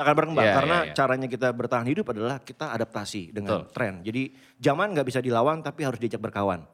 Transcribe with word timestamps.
Nggak 0.00 0.16
akan 0.16 0.16
berkembang 0.16 0.46
Iya, 0.48 0.56
karena 0.56 0.78
iya, 0.80 0.86
iya. 0.88 0.94
caranya 0.96 1.28
kita 1.28 1.48
bertahan 1.52 1.84
hidup 1.92 2.06
adalah 2.08 2.40
kita 2.40 2.72
adaptasi 2.72 3.36
dengan 3.36 3.68
Betul. 3.68 3.76
tren. 3.76 3.94
Jadi 4.00 4.32
zaman 4.56 4.96
nggak 4.96 5.04
bisa 5.12 5.20
dilawan 5.20 5.60
tapi 5.60 5.84
harus 5.84 6.00
diajak 6.00 6.24
berkawan. 6.24 6.64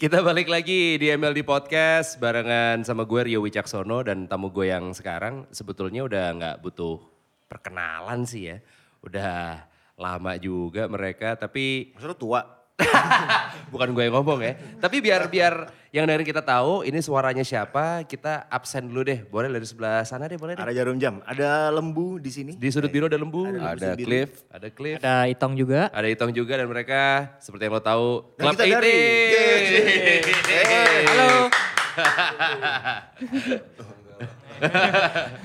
Kita 0.00 0.24
balik 0.24 0.48
lagi 0.48 0.96
di 0.96 1.12
MLD 1.12 1.44
Podcast 1.44 2.16
barengan 2.16 2.80
sama 2.80 3.04
gue 3.04 3.20
Rio 3.28 3.44
Wicaksono 3.44 4.00
dan 4.00 4.24
tamu 4.24 4.48
gue 4.48 4.72
yang 4.72 4.96
sekarang 4.96 5.44
sebetulnya 5.52 6.08
udah 6.08 6.24
nggak 6.40 6.56
butuh 6.64 7.04
perkenalan 7.52 8.24
sih 8.24 8.48
ya. 8.48 8.64
Udah 9.04 9.60
lama 10.00 10.40
juga 10.40 10.88
mereka 10.88 11.36
tapi 11.36 11.92
Maksudnya 11.92 12.16
tua. 12.16 12.55
bukan 13.72 13.88
gue 13.96 14.04
yang 14.04 14.20
ngomong 14.20 14.44
ya. 14.44 14.52
Tapi 14.76 15.00
biar 15.00 15.32
biar 15.32 15.72
yang 15.96 16.04
dari 16.04 16.28
kita 16.28 16.44
tahu 16.44 16.84
ini 16.84 17.00
suaranya 17.00 17.40
siapa, 17.40 18.04
kita 18.04 18.44
absen 18.52 18.92
dulu 18.92 19.00
deh. 19.08 19.24
Boleh 19.24 19.48
dari 19.48 19.64
sebelah 19.64 20.04
sana 20.04 20.28
deh, 20.28 20.36
boleh 20.36 20.52
deh. 20.56 20.62
Ada 20.62 20.72
jarum 20.76 21.00
jam, 21.00 21.24
ada 21.24 21.72
lembu 21.72 22.20
di 22.20 22.28
sini. 22.28 22.52
Di 22.52 22.68
sudut 22.68 22.92
biru 22.92 23.08
ada 23.08 23.16
lembu, 23.16 23.48
Ada 23.48 23.72
ada, 23.72 23.96
lembu 23.96 24.04
Cliff, 24.04 24.30
ada 24.52 24.68
Cliff, 24.68 24.98
Ada 25.00 25.24
Itong 25.32 25.56
juga. 25.56 25.88
ada 25.88 26.08
Itong 26.08 26.32
juga 26.36 26.52
dan 26.60 26.68
mereka 26.68 27.32
seperti 27.40 27.64
yang 27.68 27.80
lo 27.80 27.82
tahu 27.82 28.08
Dan 28.36 28.44
Club 28.44 28.54
kita 28.60 28.76
dari 28.76 28.96
80. 29.32 31.08
Halo. 31.08 31.48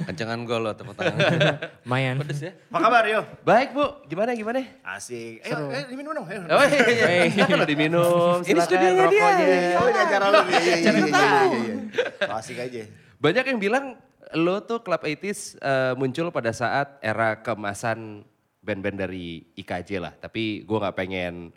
Kencengan 0.07 0.41
gol 0.47 0.61
lo 0.63 0.71
tepuk 0.73 0.95
tangan. 0.95 1.19
Mayan. 1.91 2.19
Pedes 2.21 2.41
ya. 2.41 2.51
Apa 2.71 2.79
kabar 2.79 3.03
yo? 3.07 3.21
Baik 3.43 3.75
bu, 3.75 3.85
gimana 4.07 4.31
gimana? 4.33 4.63
Asik. 4.81 5.43
Ayo, 5.45 5.71
eh, 5.71 5.85
diminum 5.91 6.11
dong. 6.15 6.27
Ayo. 6.27 6.41
Oh 6.47 6.65
iya, 6.65 7.27
iya. 7.27 7.45
Lo 7.55 7.65
diminum, 7.67 8.39
Ini 8.41 8.59
studionya 8.63 9.05
dia. 9.11 9.27
Oh, 9.79 9.87
ini 9.87 9.99
acara 9.99 10.25
lu. 10.29 10.39
Iya, 10.47 10.59
iya, 10.59 10.75
iya, 10.75 10.91
iya, 10.91 10.91
iya, 11.07 11.41
iya. 11.51 11.75
Asik 12.31 12.57
aja. 12.57 12.81
Banyak 13.21 13.45
yang 13.53 13.59
bilang 13.61 13.85
lo 14.35 14.63
tuh 14.63 14.79
Club 14.81 15.01
80s 15.03 15.59
eh, 15.59 15.93
muncul 15.99 16.31
pada 16.31 16.51
saat 16.55 16.97
era 17.03 17.43
keemasan 17.43 18.23
band-band 18.61 18.97
dari 18.97 19.43
IKJ 19.57 19.89
lah. 19.99 20.13
Tapi 20.15 20.63
gue 20.63 20.77
nggak 20.77 20.95
pengen 20.95 21.51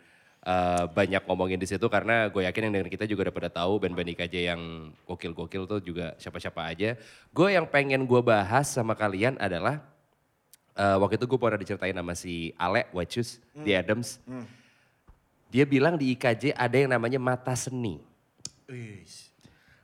eh, 0.45 0.85
banyak 0.87 1.25
ngomongin 1.25 1.57
di 1.57 1.65
situ 1.65 1.83
karena 1.89 2.29
gue 2.29 2.45
yakin 2.45 2.69
yang 2.69 2.73
dengan 2.79 2.89
kita 2.93 3.09
juga 3.09 3.27
udah 3.29 3.35
pada 3.35 3.49
tahu 3.49 3.81
band-band 3.81 4.13
IKJ 4.13 4.35
yang 4.53 4.61
gokil-gokil 5.09 5.65
tuh 5.65 5.79
juga 5.81 6.13
siapa-siapa 6.21 6.61
aja. 6.61 6.93
Gue 7.33 7.57
yang 7.57 7.65
pengen 7.65 8.05
gue 8.05 8.21
bahas 8.21 8.69
sama 8.69 8.93
kalian 8.93 9.35
adalah 9.41 9.81
eh, 10.77 10.97
waktu 11.01 11.17
itu 11.17 11.25
gue 11.25 11.39
pernah 11.41 11.57
diceritain 11.57 11.97
sama 11.97 12.13
si 12.13 12.53
Ale 12.55 12.85
Wachus 12.93 13.41
di 13.51 13.73
Adams. 13.73 14.21
Dia 15.49 15.65
bilang 15.65 15.95
di 15.97 16.13
IKJ 16.13 16.53
ada 16.53 16.75
yang 16.75 16.91
namanya 16.93 17.17
mata 17.17 17.55
seni. 17.55 17.97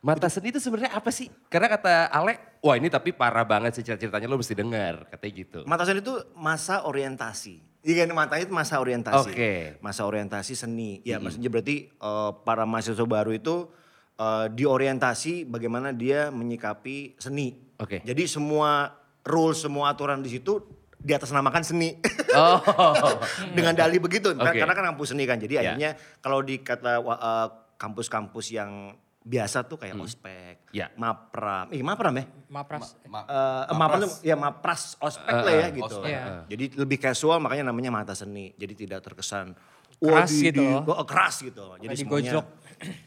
Mata 0.01 0.25
seni 0.33 0.49
itu 0.49 0.57
sebenarnya 0.57 0.97
apa 0.97 1.13
sih? 1.13 1.29
Karena 1.45 1.69
kata 1.69 2.09
Ale, 2.09 2.57
wah 2.57 2.73
ini 2.73 2.89
tapi 2.89 3.13
parah 3.13 3.45
banget 3.45 3.77
sih 3.77 3.85
cerita-ceritanya 3.85 4.25
lo 4.25 4.41
mesti 4.41 4.57
dengar, 4.57 5.05
katanya 5.13 5.33
gitu. 5.37 5.59
Mata 5.69 5.85
seni 5.85 6.01
itu 6.01 6.17
masa 6.33 6.81
orientasi. 6.89 7.70
Iya 7.81 8.05
kan 8.05 8.13
matanya 8.13 8.45
itu 8.45 8.53
masa 8.53 8.77
orientasi. 8.77 9.33
Oke. 9.33 9.53
Masa 9.81 10.05
orientasi 10.05 10.53
seni. 10.53 11.01
Ya 11.01 11.17
maksudnya 11.17 11.49
berarti 11.49 11.89
eh, 11.89 12.31
para 12.45 12.63
mahasiswa 12.63 13.01
baru 13.01 13.33
itu 13.33 13.69
eh, 14.15 14.45
diorientasi 14.49 15.45
bagaimana 15.45 15.89
dia 15.89 16.29
menyikapi 16.29 17.17
seni. 17.17 17.57
Oke. 17.81 18.05
Jadi 18.05 18.29
semua 18.29 18.93
rules, 19.25 19.57
semua 19.59 19.89
aturan 19.89 20.21
di 20.21 20.29
situ 20.29 20.61
di 20.95 21.11
atas 21.11 21.29
namakan 21.29 21.63
seni. 21.63 21.97
Oh, 22.31 22.63
Dengan 23.59 23.75
dalih 23.75 23.99
begitu. 23.99 24.31
Oke. 24.31 24.55
Karena 24.55 24.71
kan 24.71 24.95
kampus 24.95 25.11
seni 25.11 25.27
kan. 25.27 25.35
Jadi 25.35 25.59
Ya. 25.59 25.75
akhirnya 25.75 25.99
kalau 26.23 26.39
di 26.39 26.63
kata 26.63 27.03
wa- 27.03 27.19
eh, 27.19 27.47
kampus-kampus 27.75 28.55
yang 28.55 28.95
biasa 29.21 29.61
tuh 29.63 29.77
kayak 29.77 29.93
ospek, 29.95 30.65
Ya. 30.73 30.89
mapram, 30.95 31.69
eh 31.69 31.79
mapram 31.79 32.09
ya? 32.11 32.25
Mapras. 32.49 32.97
Ma- 33.05 33.25
Eh, 33.69 33.75
mapram 33.77 33.99
tuh 34.01 34.11
ya 34.21 34.33
mapras 34.33 34.97
ospek 34.97 35.29
lah 35.31 35.53
ya 35.55 35.67
gitu. 35.69 35.85
ospek. 35.87 36.09
Iya. 36.09 36.23
Jadi 36.49 36.65
lebih 36.73 36.97
casual 36.97 37.37
makanya 37.37 37.69
namanya 37.69 37.93
mata 37.93 38.13
seni. 38.13 38.49
Jadi 38.55 38.73
tidak 38.75 38.99
terkesan 39.01 39.53
Keras 40.01 40.33
di- 40.33 40.49
gitu 40.49 40.65
di- 40.65 40.89
oh, 40.89 41.05
keras 41.05 41.35
gitu. 41.39 41.77
Jadi 41.77 41.93
semuanya 41.95 42.41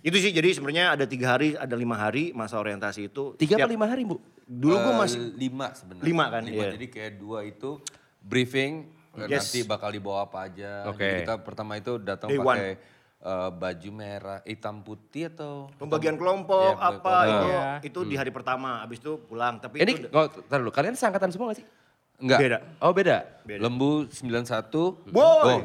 itu 0.01 0.17
sih 0.17 0.31
jadi 0.31 0.55
sebenarnya 0.55 0.95
ada 0.95 1.05
tiga 1.05 1.35
hari, 1.35 1.59
ada 1.59 1.75
lima 1.75 1.99
hari 1.99 2.31
masa 2.31 2.55
orientasi 2.57 3.11
itu. 3.11 3.35
tiga 3.35 3.59
atau 3.59 3.67
lima 3.67 3.91
hari 3.91 4.07
bu? 4.07 4.23
Dulu 4.41 4.77
gue 4.77 4.93
Eh, 4.93 4.99
masih 5.03 5.21
lima 5.35 5.75
sebenarnya. 5.75 6.07
Lima 6.07 6.25
kan, 6.31 6.43
Lima, 6.45 6.63
iya. 6.63 6.71
jadi 6.71 6.87
kayak 6.87 7.13
dua 7.17 7.43
itu 7.43 7.83
briefing 8.21 8.87
eh, 9.15 9.27
Yes. 9.27 9.51
nanti 9.51 9.61
bakal 9.65 9.91
dibawa 9.91 10.27
apa 10.27 10.47
aja. 10.47 10.87
Oke. 10.87 11.03
Jadi 11.03 11.15
kita 11.23 11.35
pertama 11.41 11.75
itu 11.75 11.99
datang 11.99 12.31
pakai 12.31 12.79
eh, 13.25 13.51
baju 13.51 13.91
merah, 13.91 14.39
hitam 14.45 14.79
putih 14.79 15.27
atau 15.27 15.73
pembagian 15.75 16.15
kelompok 16.15 16.77
Iya, 16.77 16.93
apa 16.93 17.01
pembagian 17.01 17.33
itu 17.33 17.49
Iya. 17.49 17.65
itu 17.83 18.01
di 18.05 18.15
hari 18.15 18.29
pertama. 18.29 18.85
Habis 18.85 19.01
itu 19.01 19.17
pulang. 19.19 19.57
Tapi 19.59 19.81
Ini, 19.81 19.93
itu 19.97 20.09
oh, 20.09 20.29
tar 20.29 20.61
dulu, 20.61 20.69
kalian 20.69 20.93
seangkatan 20.93 21.33
semua 21.33 21.51
gak 21.51 21.65
sih? 21.65 21.67
enggak? 22.15 22.39
beda. 22.39 22.59
Oh 22.79 22.93
beda? 22.93 23.17
Lembu 23.45 24.07
91. 24.07 25.11
Boy, 25.11 25.25
Oh, 25.45 25.59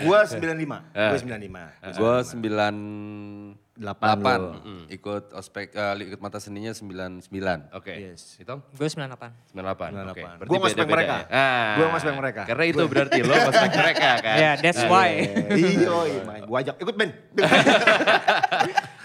gua 0.00 0.20
95. 0.24 0.78
Eh. 0.96 1.10
Gua 1.12 1.18
95. 1.18 1.92
Gua 1.98 2.14
9 2.24 3.61
Delapan 3.82 4.06
8. 4.14 4.38
lu. 4.38 4.50
Ikut 4.88 5.24
ospek 5.32 5.74
eh, 5.74 6.06
ikut 6.06 6.20
mata 6.20 6.38
seninya 6.38 6.70
99. 6.70 7.26
Oke, 7.74 7.90
Yes. 7.90 8.38
Itu 8.38 8.62
Gue 8.70 8.86
98. 8.86 9.50
98. 9.50 9.90
98. 9.90 10.06
Oke. 10.06 10.22
Berarti 10.22 10.46
Gua 10.46 10.58
ngospek 10.60 10.86
mereka. 10.86 11.16
ya? 11.18 11.26
Ah, 11.28 11.72
Gua 11.74 11.86
ngospek 11.90 12.14
mereka. 12.14 12.42
Karena 12.44 12.64
itu 12.64 12.82
berarti 12.84 13.18
lo 13.20 13.34
ngospek 13.34 13.70
mereka 13.74 14.10
kan? 14.24 14.36
Ya, 14.36 14.52
that's 14.56 14.82
why. 14.84 15.10
Iya, 15.50 15.98
iya, 16.06 16.22
gua 16.46 16.58
ajak 16.60 16.76
ikut 16.78 16.94
Ben. 16.94 17.10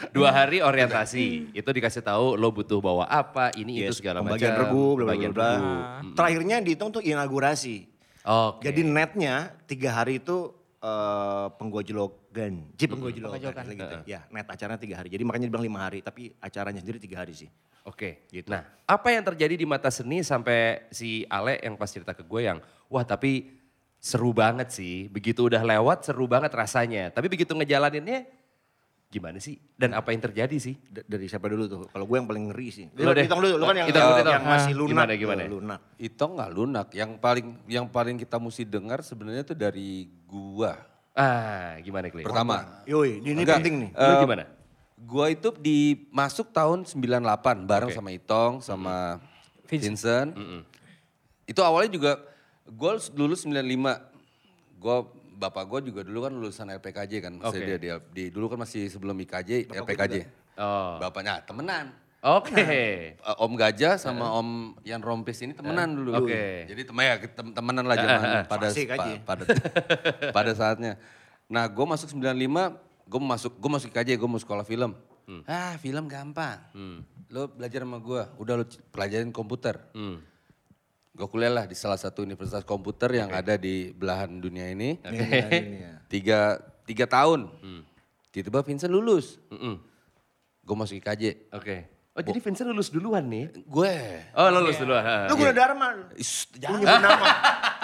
Dua 0.10 0.30
hari 0.30 0.62
orientasi, 0.62 1.26
itu 1.52 1.70
dikasih 1.70 2.02
tahu 2.02 2.34
lo 2.34 2.50
butuh 2.50 2.78
bawa 2.78 3.06
apa, 3.06 3.50
ini 3.56 3.82
itu 3.82 3.90
Yes, 3.90 3.98
segala 3.98 4.22
macam. 4.22 4.38
pembagian 4.38 4.54
regu, 4.56 4.86
bla 4.88 4.94
bla 4.96 5.06
pembagian 5.08 5.32
bla. 5.32 5.50
regu. 5.52 5.74
Terakhirnya 6.14 6.58
dihitung 6.60 6.90
tuh 6.92 7.02
inaugurasi. 7.02 7.78
Oke. 8.24 8.62
Jadi 8.64 8.82
netnya 8.84 9.36
tiga 9.64 9.90
hari 9.96 10.18
itu 10.18 10.54
eh 10.78 11.48
penggojlogan. 11.52 12.27
Ji 12.78 12.86
penggojlogan. 12.86 13.34
Penggojlogan. 13.40 13.66
Gitu. 13.74 13.98
Ya 14.06 14.24
net 14.30 14.46
acaranya 14.46 14.78
tiga 14.78 14.96
hari. 15.02 15.10
Jadi 15.10 15.24
makanya 15.26 15.46
dibilang 15.50 15.66
lima 15.66 15.80
hari. 15.82 16.00
Tapi 16.00 16.34
acaranya 16.38 16.80
sendiri 16.80 17.02
tiga 17.02 17.26
hari 17.26 17.34
sih. 17.34 17.50
Oke, 17.88 18.28
Gitu. 18.28 18.52
nah 18.52 18.68
apa 18.84 19.16
yang 19.16 19.24
terjadi 19.24 19.56
di 19.56 19.64
mata 19.64 19.88
seni 19.88 20.20
sampai 20.20 20.92
si 20.92 21.24
Ale 21.32 21.56
yang 21.64 21.80
pas 21.80 21.88
cerita 21.88 22.12
ke 22.12 22.20
gue 22.20 22.44
yang, 22.44 22.60
wah 22.92 23.08
tapi 23.08 23.48
seru 23.96 24.36
banget 24.36 24.76
sih, 24.76 25.08
begitu 25.08 25.48
udah 25.48 25.64
lewat 25.64 26.04
seru 26.04 26.28
banget 26.28 26.52
rasanya. 26.52 27.16
Tapi 27.16 27.32
begitu 27.32 27.56
ngejalaninnya 27.56 28.28
gimana 29.08 29.40
sih? 29.40 29.56
Dan 29.80 29.96
apa 29.96 30.12
yang 30.12 30.20
terjadi 30.20 30.52
sih? 30.60 30.76
D- 30.84 31.08
dari 31.08 31.32
siapa 31.32 31.48
dulu 31.48 31.64
tuh? 31.64 31.88
Kalau 31.88 32.04
gue 32.04 32.18
yang 32.20 32.28
paling 32.28 32.52
ngeri 32.52 32.68
sih. 32.76 32.86
Lo 32.92 33.16
deh. 33.16 33.24
Hitung 33.24 33.40
dulu, 33.40 33.56
lu 33.56 33.64
kan 33.64 33.76
yang, 33.80 33.88
Hitung 33.88 34.04
dulu, 34.04 34.20
yang, 34.36 34.44
masih 34.44 34.74
lunak. 34.76 34.92
Gimana, 34.92 35.08
tuh, 35.08 35.20
gimana? 35.24 35.42
Lunak. 35.48 35.80
Itu 35.96 36.24
nggak 36.28 36.50
lunak. 36.52 36.88
Yang 36.92 37.12
paling 37.24 37.48
yang 37.72 37.86
paling 37.88 38.16
kita 38.20 38.36
mesti 38.36 38.64
dengar 38.68 39.00
sebenarnya 39.00 39.48
tuh 39.48 39.56
dari 39.56 40.12
gua. 40.28 40.76
Ah, 41.18 41.82
gimana 41.82 42.14
Kli? 42.14 42.22
Pertama. 42.22 42.86
Yoi, 42.86 43.26
ini 43.26 43.42
Enggak, 43.42 43.58
penting 43.58 43.76
nih. 43.82 43.90
Lu 43.90 44.06
eh, 44.06 44.18
gimana? 44.22 44.44
Gua 45.02 45.26
itu 45.34 45.50
di 45.58 46.06
masuk 46.14 46.54
tahun 46.54 46.86
98 46.86 47.66
bareng 47.66 47.90
Oke. 47.90 47.98
sama 47.98 48.10
Itong 48.14 48.54
sama 48.62 48.96
Vincent. 49.66 50.38
Vincent. 50.38 50.66
Itu 51.50 51.66
awalnya 51.66 51.90
juga 51.98 52.12
gue 52.70 52.92
lulus 53.18 53.42
95. 53.50 53.66
Gue 54.78 54.98
bapak 55.38 55.64
gue 55.66 55.80
juga 55.90 56.02
dulu 56.06 56.20
kan 56.22 56.34
lulusan 56.38 56.70
LPKJ 56.70 57.14
kan. 57.26 57.34
Maksudnya 57.42 57.66
Oke. 57.66 57.66
dia, 57.66 57.78
dia 57.82 57.96
di 58.14 58.24
dulu 58.30 58.54
kan 58.54 58.62
masih 58.62 58.86
sebelum 58.86 59.18
IKJ 59.18 59.74
LPKJ. 59.74 60.16
Oh. 60.58 61.02
Bapaknya 61.02 61.42
temenan. 61.46 61.94
Oke. 62.18 62.58
Eh, 63.14 63.36
Om 63.38 63.54
Gajah 63.54 63.96
sama 63.96 64.34
Om 64.34 64.50
Yan 64.82 65.00
Rompis 65.00 65.38
ini 65.40 65.54
temenan 65.54 65.94
dulu. 65.94 66.18
Oke. 66.18 66.66
Jadi 66.66 66.82
temen, 66.82 67.04
ya, 67.04 67.16
tem- 67.22 67.54
temenan 67.54 67.86
lah 67.86 67.96
zaman 67.96 68.20
pada, 68.46 68.68
Asik 68.68 68.90
aja. 68.90 69.22
pa- 69.22 69.38
pada 69.38 69.44
pada 70.38 70.52
saatnya. 70.52 70.98
Nah 71.46 71.66
gue 71.66 71.86
masuk 71.86 72.10
95, 72.10 72.74
gue 73.06 73.22
masuk 73.22 73.52
gue 73.54 73.70
masuk 73.72 73.90
IKJ, 73.90 74.10
gue 74.16 74.28
mau 74.28 74.38
sekolah 74.38 74.64
film. 74.64 74.98
Ah 75.44 75.76
film 75.78 76.08
gampang. 76.08 76.58
Lo 77.28 77.48
belajar 77.48 77.84
sama 77.84 78.00
gue, 78.00 78.22
udah 78.38 78.54
lo 78.56 78.66
pelajarin 78.90 79.30
komputer. 79.30 79.78
Hmm. 79.92 80.18
Gue 81.12 81.28
kuliah 81.28 81.50
lah 81.50 81.66
di 81.66 81.74
salah 81.74 81.98
satu 81.98 82.22
universitas 82.22 82.62
komputer 82.62 83.10
yang 83.12 83.30
ada 83.30 83.56
di 83.56 83.90
belahan 83.90 84.38
dunia 84.38 84.68
ini. 84.68 84.98
Ya. 85.02 85.94
Tiga, 86.14 86.40
tiga 86.84 87.04
tahun. 87.04 87.52
Tiba-tiba 88.30 88.64
Vincent 88.64 88.88
lulus. 88.88 89.42
Mm-mm. 89.50 89.76
Gue 90.62 90.76
masuk 90.76 90.96
IKJ. 90.96 91.52
Oke. 91.52 91.97
Oh 92.18 92.26
jadi 92.26 92.42
Vincent 92.42 92.66
lulus 92.66 92.90
duluan 92.90 93.30
nih? 93.30 93.54
Gue. 93.62 93.94
Oh 94.34 94.50
lulus 94.50 94.82
duluan. 94.82 95.06
ha, 95.06 95.30
Lu 95.30 95.38
guna 95.38 95.54
Dharma. 95.54 95.88
Is, 96.18 96.50
Lu 96.50 96.58
jangan. 96.58 96.80
nyebut 96.82 96.98
nama. 97.00 97.28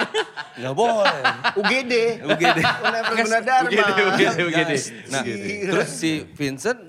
Gak 0.64 0.74
boleh. 0.74 1.22
UGD. 1.54 1.94
UGD. 2.26 2.60
Universitas 2.60 3.22
Guna 3.30 3.40
Dharma. 3.40 3.70
UGD, 3.70 4.00
UGD, 4.10 4.40
UGD. 4.42 4.72
Nah, 5.08 5.22
terus 5.70 5.90
si 5.94 6.26
Vincent 6.34 6.82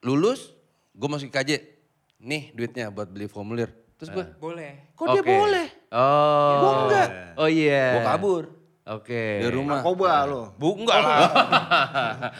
lulus, 0.00 0.56
gue 0.90 1.04
masuk 1.04 1.28
IKJ. 1.28 1.52
Nih 2.18 2.48
duitnya 2.52 2.88
buat 2.88 3.08
beli 3.08 3.28
formulir. 3.28 3.68
Terus 3.96 4.16
gue, 4.16 4.24
Boleh. 4.40 4.96
kok 4.96 5.12
dia 5.12 5.20
Oke. 5.20 5.28
boleh? 5.30 5.66
Oh. 5.92 6.52
Gua 6.56 6.72
enggak. 6.82 7.08
Oh 7.36 7.48
iya. 7.52 7.84
Gue 7.92 8.02
kabur. 8.06 8.44
Oke. 8.88 9.24
Dari 9.44 9.52
rumah. 9.52 9.84
Narkoba 9.84 10.12
lo. 10.24 10.42
Bu, 10.56 10.80
enggak 10.80 10.96
lah. 10.96 11.20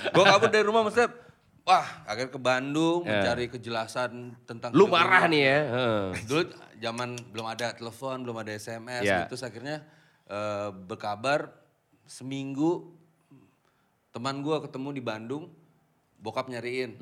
gue 0.09 0.25
kabur 0.25 0.49
dari 0.49 0.65
rumah 0.65 0.81
maksudnya, 0.83 1.13
wah 1.62 1.87
akhirnya 2.05 2.29
ke 2.29 2.41
Bandung 2.41 3.03
mencari 3.03 3.47
kejelasan 3.47 4.11
tentang 4.43 4.71
Lu 4.73 4.87
marah 4.87 5.25
nih 5.25 5.43
ya. 5.43 5.59
heeh. 5.65 6.05
Dulu 6.29 6.43
zaman 6.77 7.15
belum 7.31 7.47
ada 7.47 7.71
telepon, 7.71 8.23
belum 8.23 8.37
ada 8.39 8.51
SMS 8.51 9.03
Ya. 9.03 9.23
gitu. 9.23 9.35
Terus 9.35 9.45
akhirnya 9.45 9.77
eh, 10.27 10.69
berkabar 10.71 11.53
seminggu 12.05 12.91
teman 14.11 14.41
gua 14.41 14.59
ketemu 14.59 14.89
di 14.91 15.01
Bandung, 15.01 15.45
bokap 16.17 16.47
nyariin. 16.47 16.99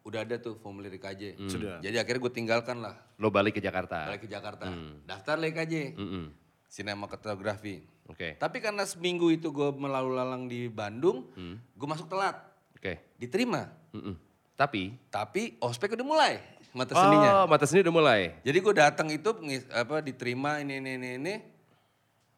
Udah 0.00 0.24
ada 0.24 0.36
tuh 0.36 0.56
formulir 0.56 0.92
IKJ. 0.92 1.36
Sudah. 1.46 1.76
Jadi 1.78 1.96
akhirnya 1.96 2.20
gue 2.20 2.32
tinggalkan 2.34 2.80
lah, 2.80 2.96
Lo 3.16 3.28
balik 3.28 3.54
ke 3.54 3.62
Jakarta. 3.62 4.08
balik 4.08 4.24
ke 4.24 4.28
Jakarta. 4.28 4.64
Daftar 5.04 5.36
lah 5.36 5.46
IKJ, 5.46 5.92
Mm-mm. 5.94 6.24
sinematografi. 6.66 7.84
Oke. 8.08 8.34
Tapi 8.34 8.58
karena 8.58 8.82
seminggu 8.82 9.28
itu 9.28 9.48
gue 9.50 9.70
melalu 9.70 10.16
lalang 10.16 10.48
di 10.48 10.66
Bandung, 10.66 11.28
gue 11.70 11.86
masuk 11.86 12.08
telat, 12.08 12.40
Oke. 12.80 12.96
diterima. 13.20 13.68
Mm-mm. 13.92 14.16
Tapi 14.56 14.96
Tapi 15.12 15.60
ospek 15.60 15.92
udah 16.00 16.06
mulai 16.08 16.34
mata 16.72 16.94
seninya. 16.94 17.30
Oh, 17.42 17.46
mata 17.50 17.64
seni 17.66 17.82
udah 17.82 17.94
mulai. 17.94 18.20
Jadi 18.46 18.58
gue 18.62 18.74
datang 18.74 19.08
itu 19.10 19.30
apa 19.74 20.00
diterima 20.00 20.62
ini 20.62 20.78
ini 20.78 20.90
ini 20.96 21.08
ini. 21.18 21.34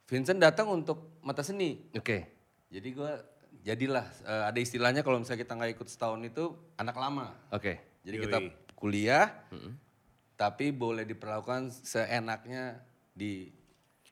Vincent 0.09 0.41
datang 0.41 0.69
untuk 0.69 1.21
mata 1.25 1.41
seni. 1.41 1.79
Oke. 1.97 2.29
Jadi 2.73 2.89
gue 2.93 3.12
jadilah 3.62 4.05
eh, 4.27 4.44
ada 4.50 4.59
istilahnya 4.59 5.00
kalau 5.06 5.23
misalnya 5.23 5.47
kita 5.47 5.53
nggak 5.56 5.73
ikut 5.79 5.89
setahun 5.89 6.21
itu 6.25 6.53
anak 6.77 6.97
lama. 6.97 7.33
Oke. 7.53 7.81
Jadi 8.03 8.17
kita 8.19 8.39
kuliah, 8.75 9.31
tapi 10.35 10.75
boleh 10.75 11.06
diperlakukan 11.06 11.71
seenaknya 11.71 12.83
di 13.15 13.47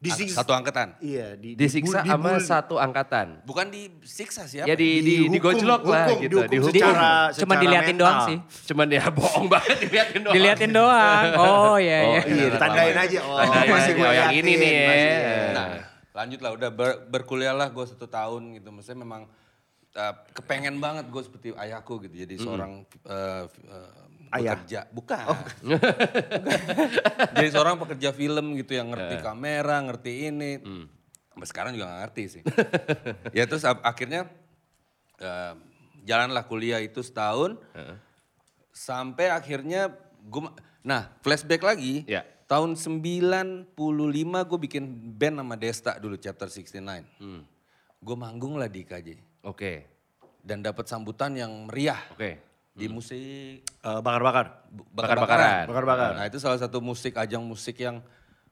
Disiksa. 0.01 0.41
satu 0.41 0.57
angkatan. 0.57 0.97
Iya, 0.99 1.37
di, 1.37 1.53
Disiksa 1.53 2.01
dibu- 2.01 2.09
sama 2.17 2.41
satu 2.41 2.81
angkatan. 2.81 3.45
Bukan 3.45 3.69
disiksa 3.69 4.49
siapa? 4.49 4.65
Ya 4.65 4.73
di, 4.73 4.89
di, 4.99 5.29
Dihukum, 5.29 5.33
digojlok 5.53 5.83
lah 5.85 6.09
hukum, 6.09 6.25
gitu. 6.25 6.37
dihukum 6.41 6.49
Dihukum. 6.51 6.73
secara, 6.73 7.09
Cuma 7.31 7.37
secara 7.53 7.61
diliatin 7.61 7.89
mental. 7.93 8.01
doang 8.01 8.19
sih. 8.25 8.39
Cuman 8.65 8.87
dia 8.89 9.05
bohong 9.13 9.47
banget 9.47 9.77
diliatin 9.79 10.21
doang. 10.23 10.35
Diliatin 10.35 10.71
doang. 10.73 11.25
Oh 11.37 11.77
iya 11.77 11.99
Oh, 12.01 12.09
iya. 12.09 12.21
Iya, 12.25 12.47
ditandain 12.49 12.97
aja. 12.97 13.19
Oh, 13.21 13.37
Tandain 13.37 13.69
masih 13.69 13.93
Oh, 13.95 14.09
yang 14.11 14.33
ini 14.33 14.53
nih 14.55 14.73
ya. 14.73 14.89
masih, 14.89 15.05
ya. 15.05 15.37
Nah, 15.53 15.67
lanjut 16.17 16.41
lah 16.41 16.51
udah 16.57 16.71
ber- 16.71 17.01
berkuliah 17.07 17.53
lah 17.53 17.69
gue 17.69 17.85
satu 17.85 18.09
tahun 18.09 18.57
gitu. 18.57 18.73
Maksudnya 18.73 18.99
memang 18.99 19.29
uh, 19.93 20.15
kepengen 20.33 20.81
banget 20.81 21.13
gue 21.13 21.23
seperti 21.23 21.53
ayahku 21.53 22.01
gitu. 22.01 22.17
Jadi 22.19 22.41
seorang 22.41 22.73
uh, 23.05 23.45
uh, 23.45 24.09
Ayah? 24.31 24.55
bekerja, 24.55 24.81
bukan. 24.97 25.25
Jadi 27.35 27.49
seorang 27.51 27.77
pekerja 27.83 28.15
film 28.15 28.55
gitu 28.55 28.79
yang 28.79 28.95
ngerti 28.95 29.19
kamera, 29.23 29.83
ngerti 29.83 30.31
ini. 30.31 30.53
Sampai 31.31 31.47
sekarang 31.47 31.71
juga 31.75 31.91
gak 31.91 32.01
ngerti 32.07 32.23
sih. 32.39 32.43
ya 33.39 33.47
terus 33.47 33.67
akhirnya 33.67 34.31
uh, 35.23 35.55
jalanlah 36.07 36.47
kuliah 36.47 36.79
itu 36.83 37.03
setahun. 37.03 37.59
Sampai 38.71 39.35
akhirnya 39.35 39.91
gue, 40.23 40.43
nah 40.87 41.11
flashback 41.23 41.63
lagi. 41.67 42.07
Ya. 42.07 42.23
Tahun 42.51 42.75
95 42.75 43.79
gue 43.79 44.59
bikin 44.59 44.85
band 45.15 45.39
sama 45.39 45.55
Desta 45.55 45.95
dulu 46.03 46.19
chapter 46.19 46.51
69. 46.51 46.83
Gue 48.03 48.17
manggung 48.19 48.59
lah 48.59 48.67
di 48.67 48.83
KJ. 48.83 49.09
Oke. 49.47 49.87
Dan 50.41 50.65
dapat 50.65 50.89
sambutan 50.89 51.37
yang 51.37 51.69
meriah 51.69 52.01
Oke. 52.17 52.50
Di 52.73 52.87
musik 52.87 53.65
Eh, 53.81 54.01
bakar-bakar. 54.01 54.69
Bakar-bakaran. 54.93 55.65
Bakar-bakar. 55.65 56.11
Nah 56.15 56.25
itu 56.27 56.37
salah 56.37 56.57
satu 56.57 56.79
musik 56.79 57.17
ajang 57.17 57.41
musik 57.41 57.77
yang 57.77 58.01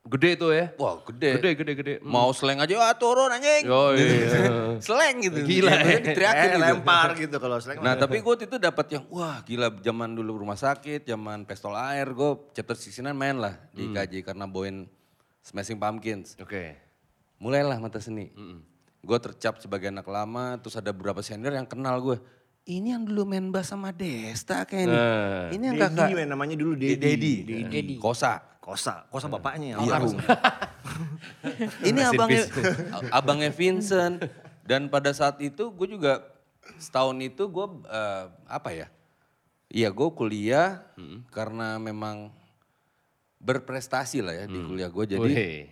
Gede 0.08 0.40
tuh 0.40 0.56
ya. 0.56 0.72
wah 0.80 1.04
gede. 1.04 1.36
Gede, 1.36 1.50
gede, 1.52 1.72
gede. 1.74 1.94
Mm. 2.00 2.08
Mau 2.08 2.32
slang 2.32 2.56
aja, 2.56 2.80
wah 2.80 2.96
turun 2.96 3.28
anjing. 3.28 3.68
Oh 3.68 3.92
iya. 3.92 4.78
slang 4.80 5.20
gitu. 5.20 5.44
Gila, 5.44 5.68
ya. 5.84 6.00
diteriakin 6.00 6.40
Eh, 6.40 6.48
gitu. 6.48 6.64
lempar 6.64 7.08
gitu 7.12 7.36
kalau 7.36 7.60
slang. 7.60 7.76
Nah 7.84 7.92
tapi 7.92 8.24
gue 8.24 8.34
itu 8.40 8.56
dapat 8.56 8.86
yang 8.88 9.04
wah 9.10 9.44
gila 9.44 9.68
zaman 9.76 10.16
dulu 10.16 10.40
rumah 10.40 10.56
sakit, 10.56 11.04
zaman 11.04 11.44
pestol 11.44 11.76
air, 11.76 12.08
gue 12.08 12.30
chapter 12.52 12.72
69 12.72 13.04
main 13.12 13.36
lah 13.36 13.54
di 13.68 13.84
KJ 13.86 14.24
karena 14.24 14.48
bawain 14.48 14.88
Smashing 15.44 15.76
Pumpkins. 15.76 16.40
Oke. 16.40 16.72
Mulailah 17.36 17.76
mata 17.76 18.00
seni. 18.00 18.32
Gue 18.98 19.18
tercap 19.18 19.60
sebagai 19.60 19.92
anak 19.92 20.08
lama, 20.08 20.56
terus 20.56 20.72
ada 20.74 20.88
beberapa 20.88 21.20
senior 21.20 21.52
yang 21.52 21.68
kenal 21.68 22.00
gue. 22.00 22.16
Ini 22.68 23.00
yang 23.00 23.08
dulu 23.08 23.24
main 23.24 23.48
bass 23.48 23.72
sama 23.72 23.96
Desta 23.96 24.68
kayak 24.68 24.84
ini. 24.84 24.92
Nah. 24.92 25.48
Ini 25.48 25.64
yang 25.72 25.76
kakak. 25.80 26.12
men, 26.12 26.28
namanya 26.28 26.52
dulu 26.52 26.76
Dedi. 26.76 27.00
Dedi. 27.00 27.34
Dedi. 27.64 27.94
Kosa. 27.96 28.44
Kosa, 28.60 29.08
kosa 29.08 29.32
bapaknya. 29.32 29.80
Iya. 29.80 29.96
almarhum. 29.96 30.20
Ini 31.88 32.00
abangnya, 32.04 32.44
abangnya 33.16 33.48
Vincent. 33.48 34.28
Dan 34.60 34.92
pada 34.92 35.08
saat 35.16 35.40
itu 35.40 35.72
gue 35.72 35.88
juga 35.96 36.20
setahun 36.76 37.16
itu 37.24 37.48
gue 37.48 37.66
eh, 37.88 38.24
apa 38.44 38.68
ya? 38.76 38.92
Iya 39.72 39.88
gue 39.88 40.08
kuliah 40.12 40.84
karena 41.32 41.80
memang 41.80 42.28
berprestasi 43.40 44.20
lah 44.20 44.36
ya 44.36 44.44
di 44.44 44.60
kuliah 44.60 44.92
gue. 44.92 45.04
Jadi 45.16 45.32
Wih. 45.32 45.64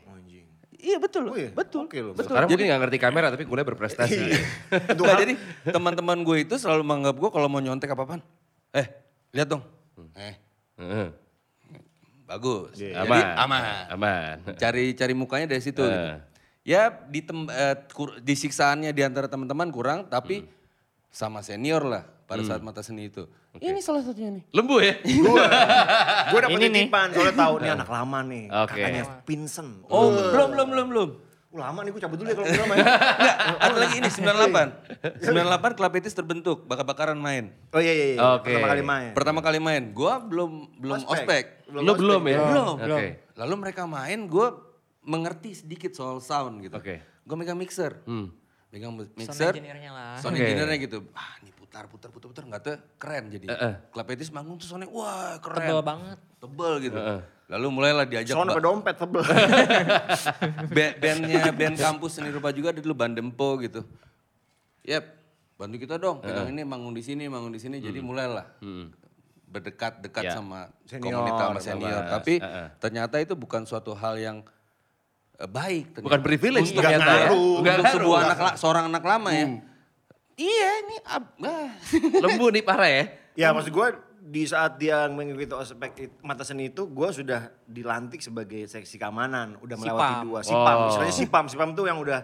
Iya 0.86 1.02
betul, 1.02 1.22
Oh 1.26 1.34
iya? 1.34 1.50
betul. 1.50 1.90
Oke 1.90 1.98
loh. 1.98 2.14
Sekarang 2.14 2.46
mungkin 2.46 2.70
gak 2.70 2.80
ngerti 2.86 2.98
kamera 3.02 3.26
tapi 3.28 3.42
kuliah 3.42 3.66
berprestasi. 3.66 4.22
Nggak, 4.94 5.16
jadi 5.18 5.34
teman-teman 5.66 6.22
gue 6.22 6.46
itu 6.46 6.54
selalu 6.54 6.86
menganggap 6.86 7.18
gue 7.18 7.30
kalau 7.32 7.50
mau 7.50 7.58
nyontek 7.58 7.90
apa-apaan. 7.90 8.22
Eh 8.70 8.86
lihat 9.32 9.50
dong. 9.50 9.66
Eh 10.14 10.38
Heeh. 10.78 11.08
bagus. 12.22 12.70
Jadi 12.74 12.94
Aman. 12.94 13.34
aman. 13.36 13.62
Aman. 13.88 14.34
cari 14.54 14.94
cari 14.94 15.12
mukanya 15.12 15.50
dari 15.50 15.58
situ. 15.58 15.82
gitu. 15.82 15.90
Eh. 15.90 16.18
Ya 16.62 16.90
di 16.90 17.18
tem, 17.18 17.46
eh, 17.46 17.74
kur- 17.90 18.18
di 18.18 18.34
siksaannya 18.34 18.90
di 18.90 19.02
antara 19.02 19.26
teman-teman 19.26 19.70
kurang, 19.70 20.06
tapi 20.06 20.46
sama 21.08 21.38
senior 21.40 21.82
lah 21.82 22.02
pada 22.26 22.42
saat 22.42 22.60
mata 22.60 22.80
seni 22.80 23.06
itu. 23.06 23.24
Ini 23.56 23.78
salah 23.78 24.02
satunya 24.02 24.30
nih. 24.32 24.42
Lembu 24.50 24.76
ya? 24.78 24.98
Gue 25.00 25.38
dapet 26.42 26.52
Ini 26.52 26.66
nih. 26.66 26.84
titipan 26.84 27.08
soalnya 27.08 27.34
tahu 27.36 27.54
nih 27.58 27.70
anak 27.72 27.88
lama 27.88 28.18
nih. 28.22 28.44
Oke. 28.52 28.72
Kakaknya 28.72 29.02
Vincent. 29.22 29.70
Oh 29.86 30.10
belum 30.10 30.48
belum 30.52 30.68
belum 30.68 30.86
belum. 30.90 31.10
Uh, 31.46 31.62
lama 31.62 31.80
nih 31.80 31.90
gue 31.90 32.02
cabut 32.02 32.18
dulu 32.18 32.28
ya 32.28 32.34
kalau 32.34 32.48
lama 32.52 32.74
ya. 32.74 32.84
Enggak, 32.84 33.36
ada 33.56 33.76
lagi 33.78 33.94
ini 33.96 34.08
98. 35.24 35.24
98 35.24 35.72
Club 35.78 35.92
Etis 35.94 36.12
terbentuk, 36.12 36.58
bakar-bakaran 36.66 37.16
main. 37.16 37.48
Oh 37.70 37.80
iya 37.80 37.94
iya 37.94 38.06
iya. 38.12 38.18
Oke. 38.36 38.52
Pertama 38.52 38.68
kali 38.68 38.82
main. 38.84 39.10
Pertama 39.14 39.40
kali 39.40 39.58
main, 39.58 39.82
gua 39.90 40.20
belum 40.20 40.50
belum 40.76 41.00
ospek. 41.06 41.64
Lu 41.68 41.92
belum 41.94 42.22
ya? 42.26 42.38
Belum. 42.44 42.74
Oke. 42.76 43.08
Lalu 43.34 43.54
mereka 43.58 43.82
main, 43.84 44.26
gue 44.26 44.48
mengerti 45.00 45.54
sedikit 45.54 45.92
soal 45.92 46.18
sound 46.18 46.60
gitu. 46.60 46.76
Oke. 46.76 47.00
Gue 47.22 47.36
megang 47.36 47.56
mixer. 47.56 48.04
Hmm. 48.04 48.34
Megang 48.68 48.92
mu- 48.92 49.06
Sound 49.06 49.16
mixer. 49.16 49.52
engineer-nya 49.54 49.90
lah. 49.90 50.14
Sound 50.18 50.34
Oke. 50.34 50.42
engineer-nya 50.42 50.76
gitu. 50.78 50.98
Ah 51.10 51.40
ini 51.40 51.50
putar, 51.84 52.08
putar, 52.08 52.08
putar, 52.08 52.28
putar. 52.32 52.44
Nggak 52.48 52.60
tuh 52.62 52.76
keren 52.96 53.24
jadi. 53.28 53.46
Eh, 53.46 53.58
eh. 53.60 53.74
Club 53.92 54.06
Etis 54.08 54.32
manggung 54.32 54.56
tuh 54.56 54.64
soundnya 54.64 54.88
wah 54.88 55.36
keren. 55.36 55.60
Tebel 55.60 55.80
banget. 55.84 56.18
Tebel 56.40 56.72
gitu. 56.80 56.96
Eh, 56.96 57.12
eh. 57.12 57.20
Lalu 57.46 57.66
mulailah 57.70 58.06
diajak 58.08 58.32
sampai 58.32 58.58
dompet 58.58 58.96
tebel. 58.96 59.22
ba- 60.74 60.96
bandnya 60.96 61.52
band 61.52 61.76
kampus 61.76 62.10
seni 62.16 62.32
rupa 62.32 62.50
juga 62.50 62.72
ada 62.72 62.80
dulu 62.80 62.96
Bandempo 62.96 63.60
gitu. 63.60 63.84
Yep, 64.82 65.04
bantu 65.54 65.76
kita 65.76 65.94
dong. 65.96 66.24
Pegang 66.24 66.48
ini 66.48 66.62
manggung 66.62 66.90
di 66.90 67.04
sini, 67.04 67.28
manggung 67.28 67.52
di 67.52 67.60
sini. 67.60 67.78
Jadi 67.78 68.00
mulailah 68.00 68.46
berdekat-dekat 69.46 70.24
Ya. 70.26 70.34
sama 70.34 70.74
Senior, 70.84 71.06
komunitas 71.06 71.46
sama 71.46 71.60
senior. 71.62 72.02
bebas. 72.02 72.12
Tapi 72.18 72.34
Eh, 72.36 72.46
eh. 72.46 72.68
ternyata 72.82 73.16
itu 73.18 73.34
bukan 73.34 73.62
suatu 73.62 73.94
hal 73.94 74.18
yang 74.18 74.36
eh, 75.38 75.46
baik. 75.46 75.94
ternyata. 75.94 76.06
Bukan 76.08 76.22
privilege 76.22 76.70
untuk, 76.70 76.82
ternyata 76.82 77.06
ya. 77.06 77.14
ngaruh. 77.30 77.54
untuk 77.62 77.86
sebuah 77.94 78.18
anak 78.26 78.38
seorang 78.58 78.84
anak 78.90 79.04
lama 79.04 79.30
ya. 79.30 79.46
Iya 80.36 80.68
ini 80.82 80.96
ah. 81.02 81.22
Lembu 82.22 82.48
nih 82.50 82.60
parah 82.60 82.86
ya? 82.86 83.04
ya 83.32 83.48
maksud 83.50 83.68
gue 83.68 83.88
di 84.18 84.44
saat 84.44 84.76
dia 84.76 85.06
mengikuti 85.06 85.48
ospek 85.48 85.92
it- 85.98 86.20
mata 86.20 86.42
seni 86.42 86.68
itu 86.68 86.84
gue 86.84 87.08
sudah 87.10 87.48
dilantik 87.62 88.20
sebagai 88.20 88.64
seksi 88.64 88.96
keamanan. 88.96 89.56
Udah 89.58 89.76
melewati 89.76 90.12
Sipam. 90.12 90.24
dua. 90.24 90.40
Sipam. 90.42 90.76
Oh. 90.76 90.88
Istilahnya 90.88 91.14
sipam. 91.14 91.44
Sipam 91.46 91.70
tuh 91.72 91.86
yang 91.86 91.96
udah 91.96 92.20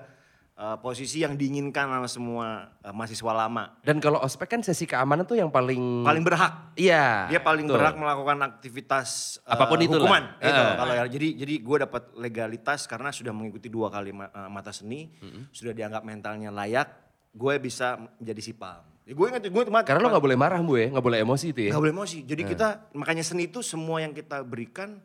eh, 0.53 0.77
posisi 0.79 1.21
yang 1.21 1.33
diinginkan 1.33 1.87
sama 1.87 2.05
semua 2.05 2.47
eh, 2.79 2.91
mahasiswa 2.91 3.33
lama. 3.33 3.79
Dan 3.81 3.97
kalau 3.97 4.19
ospek 4.19 4.51
kan 4.51 4.61
sesi 4.61 4.83
keamanan 4.83 5.23
tuh 5.23 5.37
yang 5.37 5.49
paling... 5.49 6.03
Paling 6.03 6.21
berhak. 6.21 6.75
Iya. 6.75 7.31
Dia 7.31 7.41
paling 7.41 7.65
betul. 7.65 7.79
berhak 7.79 7.95
melakukan 7.95 8.39
aktivitas 8.43 9.09
eh, 9.41 9.53
Apa 9.53 9.65
pun 9.67 9.79
itu 9.79 9.93
lah. 9.93 10.01
hukuman. 10.01 10.25
Itu, 10.37 10.61
Eh. 10.61 10.75
kalau 10.75 10.93
ya, 10.93 11.05
jadi 11.07 11.29
jadi 11.39 11.55
gue 11.57 11.77
dapat 11.81 12.03
legalitas 12.15 12.85
karena 12.85 13.09
sudah 13.09 13.31
mengikuti 13.31 13.69
dua 13.69 13.89
kali 13.89 14.11
ma- 14.11 14.29
mata 14.49 14.69
seni, 14.69 15.07
sudah 15.49 15.71
dianggap 15.71 16.03
mentalnya 16.03 16.51
layak, 16.51 17.12
gue 17.33 17.55
bisa 17.59 17.97
menjadi 18.21 18.43
sipam. 18.45 18.85
Ya, 19.03 19.19
gue 19.19 19.27
ingat 19.27 19.43
gue 19.43 19.63
cuma 19.67 19.83
Karena 19.83 20.07
lo 20.07 20.15
gak 20.15 20.23
boleh 20.23 20.39
marah 20.39 20.61
bu 20.63 20.79
ya, 20.79 20.87
gak 20.95 21.03
boleh 21.05 21.19
emosi 21.27 21.51
itu 21.51 21.61
ya. 21.67 21.71
nggak 21.75 21.83
boleh 21.83 21.95
emosi. 21.97 22.19
Jadi 22.23 22.43
kita 22.47 22.69
makanya 22.95 23.25
seni 23.27 23.51
itu 23.51 23.59
semua 23.65 23.99
yang 23.99 24.15
kita 24.15 24.45
berikan 24.47 25.03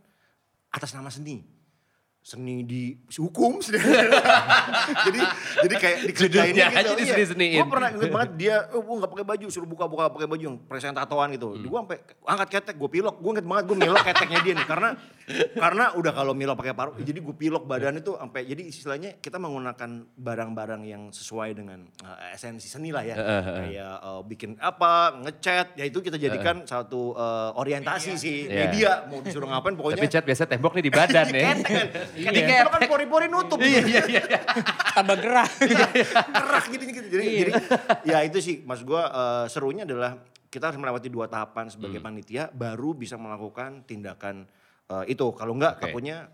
atas 0.70 0.94
nama 0.94 1.10
seni. 1.10 1.57
Seni 2.28 2.60
di 2.68 2.92
hukum 3.16 3.64
jadi 5.08 5.22
jadi 5.64 5.76
kayak 5.80 5.98
diceritain 6.12 6.52
Judulnya 6.52 6.68
gitu. 6.68 6.80
aja 6.84 6.92
diseni-seniin. 7.00 7.64
gue 7.64 7.72
pernah 7.72 7.90
inget 7.96 8.12
banget 8.12 8.32
dia 8.36 8.56
oh, 8.76 8.84
gue 8.84 8.96
nggak 9.00 9.12
pakai 9.16 9.26
baju 9.32 9.46
suruh 9.48 9.70
buka 9.70 9.86
buka 9.88 10.04
pakai 10.12 10.28
baju 10.28 10.44
yang 10.44 10.58
present 10.68 11.00
tatoan 11.00 11.32
gitu. 11.32 11.56
Hmm. 11.56 11.64
gue 11.64 11.80
sampai 11.80 11.98
angkat 12.28 12.48
ketek 12.52 12.76
gue 12.76 12.90
pilok. 12.92 13.16
Gue 13.24 13.32
inget 13.32 13.48
banget 13.48 13.64
gue 13.72 13.78
milok 13.80 14.04
keteknya 14.04 14.40
dia 14.44 14.54
nih. 14.60 14.68
Karena 14.68 14.90
karena 15.56 15.86
udah 15.96 16.12
kalau 16.12 16.34
milok 16.36 16.56
pakai 16.60 16.76
paruh 16.76 16.94
jadi 17.00 17.20
gue 17.20 17.36
pilok 17.36 17.64
badan 17.64 18.04
itu 18.04 18.12
sampai 18.20 18.42
jadi 18.44 18.64
istilahnya 18.68 19.10
kita 19.24 19.40
menggunakan 19.40 19.90
barang-barang 20.20 20.82
yang 20.84 21.04
sesuai 21.16 21.50
dengan 21.56 21.88
eh, 22.04 22.36
esensi 22.36 22.68
seni 22.68 22.92
lah 22.92 23.08
ya. 23.08 23.16
Kayak 23.16 23.96
eh, 24.04 24.22
bikin 24.28 24.50
apa 24.60 25.16
ngecat 25.24 25.80
ya 25.80 25.88
itu 25.88 26.04
kita 26.04 26.20
jadikan 26.20 26.68
satu 26.68 27.16
eh, 27.16 27.50
orientasi 27.56 28.20
sih 28.20 28.38
Iya. 28.48 28.60
media. 28.68 28.92
Mau 29.08 29.24
disuruh 29.24 29.48
ngapain 29.48 29.80
pokoknya 29.80 30.04
Tapi 30.04 30.12
cat 30.12 30.24
biasa 30.28 30.44
tembok 30.44 30.76
nih 30.76 30.84
di 30.88 30.92
badan 30.92 31.26
ya. 31.36 31.56
Ketek 32.18 32.44
kan 32.50 32.66
kan 32.74 32.82
pori-pori 32.90 33.28
nutup 33.30 33.62
iya 33.62 33.82
iya 33.86 34.42
Tambah 34.98 35.16
gerah. 35.22 35.50
kerak 36.42 36.66
gitu 36.74 36.84
gitu. 36.90 37.08
Jadi, 37.14 37.26
jadi 37.46 37.52
ya 38.04 38.18
itu 38.26 38.42
sih 38.42 38.56
mas 38.66 38.82
gue 38.82 39.02
serunya 39.48 39.86
adalah 39.86 40.18
kita 40.48 40.72
harus 40.72 40.80
melewati 40.80 41.12
dua 41.12 41.28
tahapan 41.28 41.68
sebagai 41.68 42.00
panitia 42.00 42.50
baru 42.50 42.96
bisa 42.96 43.20
melakukan 43.20 43.84
tindakan 43.84 44.48
eh, 44.90 45.06
itu. 45.12 45.28
Kalau 45.36 45.54
enggak 45.54 45.78
Oke. 45.78 45.82
takutnya 45.92 46.32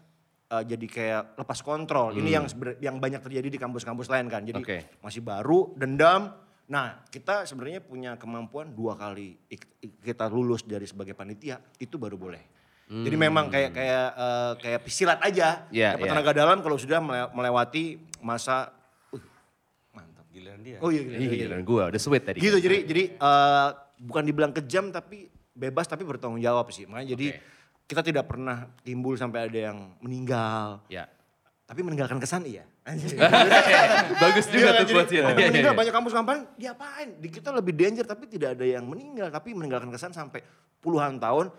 eh, 0.53 0.63
jadi 0.63 0.85
kayak 0.87 1.23
lepas 1.41 1.59
kontrol. 1.65 2.13
Ini 2.13 2.29
yang 2.29 2.45
yang 2.79 2.95
banyak 3.01 3.21
terjadi 3.25 3.47
di 3.49 3.59
kampus-kampus 3.59 4.07
lain 4.07 4.29
kan. 4.29 4.45
Jadi 4.45 4.61
Oke. 4.61 4.77
masih 5.01 5.25
baru 5.25 5.73
dendam. 5.75 6.29
Nah 6.69 7.03
kita 7.09 7.43
sebenarnya 7.43 7.83
punya 7.83 8.15
kemampuan 8.15 8.71
dua 8.71 8.95
kali 8.95 9.35
kita 9.99 10.31
lulus 10.31 10.63
dari 10.63 10.87
sebagai 10.87 11.17
panitia 11.17 11.59
itu 11.81 11.97
baru 11.97 12.15
boleh. 12.15 12.62
Jadi 12.85 13.15
memang 13.15 13.49
kayak 13.49 13.71
kayak 13.73 14.07
eh, 14.13 14.51
kayak 14.59 14.79
silat 14.85 15.19
aja. 15.19 15.65
Iya, 15.71 15.97
Dapat 15.97 16.05
iya. 16.05 16.11
tenaga 16.13 16.31
dalam 16.31 16.57
kalau 16.61 16.77
sudah 16.77 16.99
mele- 16.99 17.31
melewati 17.33 17.97
masa 18.19 18.69
uh, 19.09 19.23
mantap. 19.89 20.27
Giliran 20.29 20.61
dia. 20.61 20.77
Oh 20.77 20.93
iya, 20.93 21.01
gila, 21.01 21.15
Iya, 21.17 21.25
iya, 21.25 21.31
giliran 21.47 21.61
gue 21.63 21.83
udah 21.89 22.01
sweet 22.01 22.23
tadi. 22.23 22.37
Gitu 22.37 22.57
jadi 22.59 22.77
jadi 22.85 23.03
eh, 23.17 23.67
bukan 23.97 24.23
dibilang 24.23 24.53
kejam 24.53 24.91
tapi 24.91 25.25
bebas 25.53 25.87
tapi 25.87 26.05
bertanggung 26.05 26.43
jawab 26.43 26.69
sih. 26.69 26.85
Makanya 26.85 27.17
jadi 27.17 27.27
Oke. 27.33 27.41
kita 27.87 28.01
tidak 28.05 28.25
pernah 28.29 28.69
timbul 28.85 29.17
sampai 29.17 29.49
ada 29.49 29.59
yang 29.71 29.97
meninggal. 29.97 30.83
Ya. 30.85 31.09
Tapi 31.63 31.79
meninggalkan 31.81 32.19
kesan 32.19 32.45
iya. 32.45 32.67
Bagus 34.21 34.45
Iya 34.51 34.53
juga 34.53 34.69
kan? 34.75 34.83
tuh 34.83 35.15
Iya, 35.15 35.23
iya, 35.33 35.47
meninggal 35.49 35.73
iya. 35.73 35.79
banyak 35.79 35.93
kampus 35.95 36.13
kampanye 36.13 36.43
diapain? 36.59 37.09
Di 37.17 37.27
kita 37.31 37.49
lebih 37.49 37.73
danger 37.73 38.05
tapi 38.05 38.27
tidak 38.27 38.59
ada 38.59 38.65
yang 38.67 38.83
meninggal 38.85 39.31
tapi 39.31 39.55
meninggalkan 39.55 39.89
kesan 39.89 40.11
sampai 40.11 40.43
puluhan 40.77 41.17
tahun. 41.17 41.49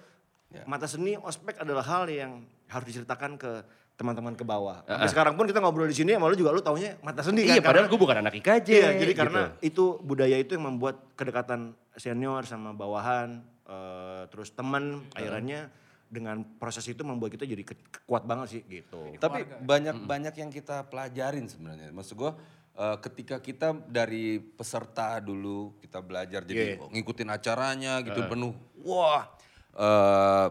Ya. 0.51 0.63
Mata 0.65 0.85
seni 0.85 1.17
ospek 1.17 1.59
adalah 1.59 1.83
hal 1.83 2.07
yang 2.07 2.45
harus 2.69 2.87
diceritakan 2.87 3.35
ke 3.35 3.53
teman-teman 3.95 4.35
ke 4.35 4.43
bawah. 4.43 4.83
Ah, 4.85 4.99
Sampai 4.99 5.11
sekarang 5.11 5.35
pun 5.35 5.47
kita 5.47 5.59
ngobrol 5.59 5.87
di 5.87 5.95
sini, 5.95 6.15
malu 6.15 6.35
juga 6.35 6.51
lu 6.51 6.59
taunya 6.59 6.99
mata 7.01 7.23
seni 7.23 7.43
kan. 7.43 7.55
Iya, 7.55 7.63
padahal 7.63 7.87
Karena- 7.87 7.91
gue 7.91 8.01
bukan 8.01 8.17
anak 8.19 8.35
IKJ. 8.35 8.69
Iya, 8.69 8.89
jadi 8.99 9.13
gitu. 9.15 9.21
karena 9.23 9.41
itu 9.61 9.85
budaya 10.01 10.35
itu 10.35 10.51
yang 10.53 10.67
membuat 10.69 11.15
kedekatan 11.15 11.61
senior 11.95 12.43
sama 12.43 12.71
bawahan, 12.71 13.39
eh, 13.65 14.23
terus 14.29 14.51
teman, 14.51 15.07
akhirnya 15.13 15.71
dengan 16.07 16.43
proses 16.59 16.83
itu 16.85 17.03
membuat 17.03 17.35
kita 17.35 17.43
jadi 17.45 17.63
ke- 17.65 18.03
kuat 18.05 18.23
banget 18.23 18.47
sih 18.51 18.63
gitu. 18.65 19.15
Tapi 19.17 19.43
banyak 19.61 20.07
banyak 20.07 20.35
yang 20.37 20.51
kita 20.51 20.87
pelajarin 20.87 21.47
sebenarnya. 21.47 21.91
Maksud 21.91 22.15
gue 22.15 22.31
eh, 22.75 22.97
ketika 23.01 23.39
kita 23.39 23.75
dari 23.87 24.39
peserta 24.39 25.19
dulu 25.19 25.79
kita 25.79 25.99
belajar 25.99 26.43
jadi 26.43 26.75
oh, 26.77 26.91
ngikutin 26.91 27.31
acaranya 27.31 28.03
gitu 28.03 28.27
penuh. 28.27 28.51
Wah, 28.83 29.31
eh, 29.75 30.47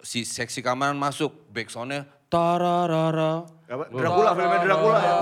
si 0.00 0.24
seksi 0.24 0.60
keamanan 0.60 0.96
masuk 0.96 1.32
backsoundnya 1.48 2.04
tararara. 2.28 3.46
Apa? 3.64 3.84
Dracula, 3.88 4.30
filmnya 4.36 4.60
Dracula 4.60 4.98
ya. 5.00 5.14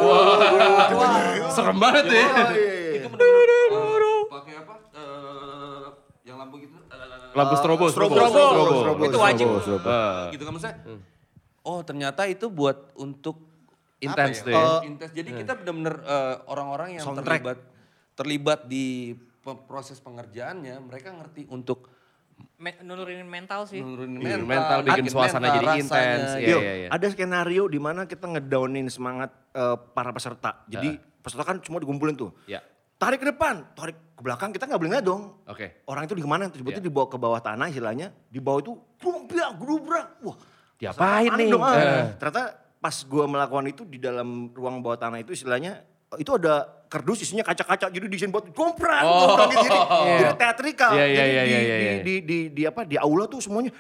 Serem 1.53 1.79
banget 1.79 2.05
ya. 2.09 2.25
Oh, 2.27 2.51
iya, 2.51 2.73
iya. 2.75 3.07
Itu 3.07 3.07
eh, 3.13 4.23
pakai 4.27 4.55
apa? 4.59 4.75
Eh, 4.97 5.87
yang 6.27 6.37
lampu 6.41 6.57
gitu. 6.59 6.75
Lampu 7.33 7.55
strobo, 7.57 7.85
Strobo, 7.89 8.15
strobo, 8.19 8.29
strobo, 8.29 8.73
strobo, 8.83 9.03
Itu 9.07 9.19
wajib. 9.21 9.47
strobo, 9.49 9.61
strobo. 9.63 9.91
Gitu 10.35 10.43
kan 10.43 10.53
maksudnya. 10.53 10.77
Oh 11.63 11.81
ternyata 11.87 12.27
itu 12.27 12.51
buat 12.51 12.91
untuk 12.99 13.39
Intens 14.03 14.43
ya. 14.43 14.83
Eh, 14.83 14.91
Intens. 14.91 15.13
Jadi 15.15 15.31
kita 15.31 15.55
benar-benar 15.55 15.97
eh, 16.03 16.37
orang-orang 16.51 16.99
yang 16.99 17.05
Soundtrack. 17.07 17.39
terlibat 17.39 17.59
terlibat 18.13 18.61
di 18.67 19.15
proses 19.43 19.99
pengerjaannya, 19.99 20.83
mereka 20.83 21.15
ngerti 21.15 21.47
untuk 21.51 21.87
Me- 22.57 22.79
nurunin 22.81 23.23
mental 23.23 23.65
sih. 23.65 23.79
nurunin 23.79 24.19
Iya, 24.19 24.39
mental, 24.39 24.47
mental, 24.47 24.79
bikin 24.85 25.05
suasana 25.07 25.47
jadi 25.51 25.67
rasanya. 25.67 25.83
intens, 25.83 26.29
iya. 26.37 26.49
Yo, 26.49 26.59
ada 26.89 27.07
skenario 27.09 27.63
di 27.67 27.77
mana 27.77 28.05
kita 28.05 28.27
ngedownin 28.27 28.87
semangat 28.87 29.31
eh, 29.51 29.77
para 29.91 30.11
peserta. 30.11 30.63
Jadi 30.67 30.95
peserta 31.19 31.43
kan 31.45 31.57
semua 31.61 31.79
dikumpulin 31.79 32.15
tuh. 32.15 32.31
Ya. 32.45 32.63
Tarik 32.95 33.19
ke 33.19 33.29
depan, 33.29 33.67
tarik 33.73 33.99
ke 34.15 34.23
belakang, 34.23 34.51
kita 34.51 34.65
nggak 34.65 34.79
boleh 34.79 34.91
ngeliat 34.95 35.03
dong. 35.05 35.23
Oke. 35.45 35.83
Orang 35.85 36.07
itu 36.07 36.15
di 36.15 36.23
mana? 36.23 36.47
Tiba-tiba 36.47 36.79
Iya. 36.79 36.87
dibawa 36.87 37.07
ke 37.07 37.19
bawah 37.19 37.41
tanah 37.41 37.67
istilahnya. 37.67 38.15
Di 38.27 38.39
bawah 38.39 38.61
itu 38.61 38.73
grubrak, 38.97 39.51
grubrak. 39.59 40.07
Wah, 40.23 40.37
Diapain 40.79 41.31
nih? 41.35 41.51
Dong. 41.51 41.63
Eh. 41.63 42.15
Ternyata 42.17 42.43
pas 42.79 42.97
gue 42.97 43.25
melakukan 43.25 43.67
itu 43.67 43.83
di 43.83 43.99
dalam 43.99 44.51
ruang 44.51 44.79
bawah 44.79 44.99
tanah 44.99 45.19
itu 45.19 45.31
istilahnya 45.31 45.83
itu 46.15 46.31
ada 46.33 46.55
kardus 46.87 47.25
isinya 47.25 47.41
kaca-kaca 47.41 47.89
jadi 47.89 48.05
desain 48.05 48.29
buat 48.29 48.53
gomprak, 48.53 49.01
Oh. 49.01 49.49
gitu. 49.49 49.65
jadi, 49.65 49.79
Iya. 49.81 50.17
jadi 50.19 50.35
teatrikal. 50.37 50.91
Iya, 50.93 51.05
iya, 51.05 51.15
jadi 51.15 51.25
iya, 51.25 51.43
di, 51.43 51.49
iya, 51.49 51.57
di, 51.57 51.73
iya. 51.73 51.93
di, 51.97 52.15
di, 52.21 52.39
di 52.53 52.63
apa 52.63 52.81
di 52.85 52.97
aula 52.97 53.25
tuh 53.25 53.41
semuanya. 53.41 53.73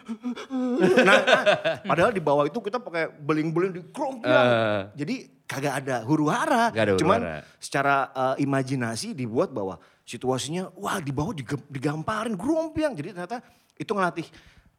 nah, 1.05 1.19
nah, 1.21 1.43
padahal 1.85 2.09
di 2.09 2.21
bawah 2.21 2.45
itu 2.45 2.57
kita 2.57 2.81
pakai 2.81 3.13
beling-beling 3.13 3.73
di 3.73 3.83
gomprak. 3.87 4.45
Eh. 4.49 4.81
Jadi 4.97 5.15
kagak 5.45 5.75
ada 5.85 5.97
huru 6.03 6.27
hara. 6.27 6.73
Nggak 6.73 6.83
ada 6.83 6.93
huru 6.93 7.01
Cuman 7.05 7.21
hara. 7.21 7.39
secara 7.61 7.95
eh, 8.11 8.35
imajinasi 8.41 9.13
dibuat 9.13 9.53
bahwa 9.53 9.77
situasinya 10.03 10.73
wah 10.75 10.97
di 10.97 11.13
bawah 11.13 11.37
digamparin 11.69 12.33
grompiang. 12.33 12.97
Jadi 12.97 13.13
ternyata 13.13 13.45
itu 13.77 13.93
ngelatih 13.93 14.25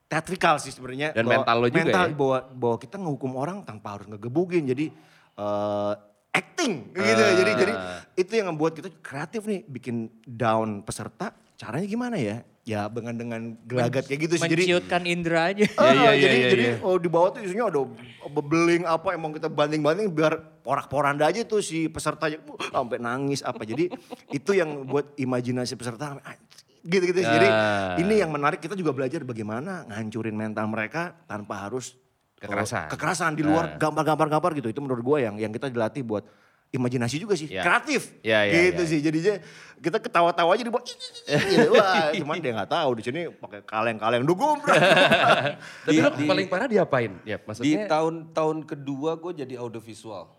teatrikal 0.10 0.58
sih 0.58 0.74
sebenarnya. 0.74 1.14
Dan 1.14 1.26
Bahwa- 1.26 1.46
mental 1.46 1.56
lo 1.56 1.68
juga 1.70 1.78
mental 1.80 2.06
ya? 2.10 2.16
bahwa 2.18 2.38
bahwa 2.50 2.78
kita 2.78 2.96
ngehukum 2.98 3.32
orang 3.38 3.58
tanpa 3.62 3.94
harus 3.94 4.10
ngegebugin. 4.10 4.66
Jadi 4.66 4.90
eh, 5.38 5.94
acting 6.34 6.92
gitu. 6.92 7.22
Ah. 7.22 7.36
Jadi 7.38 7.52
jadi 7.56 7.74
itu 8.16 8.32
yang 8.34 8.48
membuat 8.50 8.74
kita 8.74 8.90
kreatif 9.00 9.46
nih 9.46 9.62
bikin 9.64 10.10
down 10.26 10.82
peserta. 10.82 11.32
Caranya 11.54 11.86
gimana 11.86 12.18
ya? 12.18 12.42
Ya 12.64 12.88
dengan 12.88 13.14
dengan 13.14 13.42
gelagat 13.68 14.08
kayak 14.08 14.22
gitu 14.26 14.34
sih. 14.40 14.48
Jadi 14.48 14.64
Menciutkan 14.66 15.04
indera 15.04 15.52
aja. 15.52 15.68
Iya, 15.68 15.76
Ah, 15.76 15.92
iya, 15.92 16.10
iya, 16.10 16.12
jadi 16.16 16.36
iya, 16.36 16.48
jadi 16.50 16.64
iya. 16.64 16.76
oh, 16.80 16.96
di 16.96 17.10
bawah 17.12 17.30
tuh 17.32 17.44
isinya 17.44 17.68
ada 17.68 17.84
bebeling 18.26 18.84
apa 18.88 19.12
emang 19.12 19.36
kita 19.36 19.52
banding-banding 19.52 20.08
biar 20.10 20.40
porak-poranda 20.64 21.28
aja 21.28 21.44
tuh 21.44 21.60
si 21.60 21.92
pesertanya 21.92 22.40
uh, 22.48 22.56
sampai 22.72 22.98
nangis 22.98 23.44
apa. 23.44 23.62
Jadi 23.62 23.92
itu 24.38 24.52
yang 24.56 24.88
buat 24.88 25.12
imajinasi 25.20 25.76
peserta 25.76 26.16
sampai, 26.16 26.24
"Anjing," 26.24 26.64
gitu-gitu. 26.88 27.20
sih. 27.20 27.28
Jadi 27.30 27.48
Ah. 27.52 28.00
ini 28.00 28.24
yang 28.24 28.32
menarik 28.32 28.64
kita 28.64 28.74
juga 28.74 28.96
belajar 28.96 29.22
bagaimana 29.22 29.84
ngancurin 29.86 30.34
mental 30.34 30.66
mereka 30.72 31.20
tanpa 31.28 31.68
harus 31.68 32.00
Kekerasan. 32.44 32.86
kekerasan 32.90 33.32
di 33.34 33.42
luar 33.42 33.66
Ah. 33.66 33.80
gambar-gambar-gambar 33.80 34.52
gitu. 34.56 34.68
Itu 34.68 34.80
menurut 34.80 35.00
gue 35.02 35.18
yang 35.22 35.36
yang 35.38 35.50
kita 35.50 35.68
dilatih 35.68 36.04
buat 36.04 36.28
imajinasi 36.70 37.16
juga 37.18 37.34
sih, 37.34 37.48
Ya. 37.48 37.62
kreatif. 37.62 38.18
Ya, 38.20 38.44
ya, 38.44 38.54
gitu 38.68 38.82
ya. 38.82 38.90
sih. 38.90 39.00
Jadinya 39.00 39.34
kita 39.78 39.98
ketawa-tawa 40.00 40.52
aja 40.52 40.62
di 40.62 40.70
bawah. 40.70 40.82
gitu. 40.82 41.70
Wah, 41.78 42.10
cuman 42.12 42.36
dia 42.36 42.52
nggak 42.52 42.72
tahu 42.72 42.90
di 42.98 43.04
sini 43.04 43.22
pakai 43.30 43.62
kaleng-kaleng 43.62 44.26
dugum. 44.26 44.58
Tapi 45.86 45.94
Di- 45.94 46.02
di- 46.18 46.28
paling 46.28 46.48
parah 46.48 46.66
diapain? 46.66 47.14
Ya, 47.24 47.38
Di 47.38 47.46
maksudnya. 47.46 47.86
tahun-tahun 47.88 48.58
kedua 48.66 49.16
gue 49.16 49.32
jadi 49.38 49.56
audiovisual. 49.56 50.34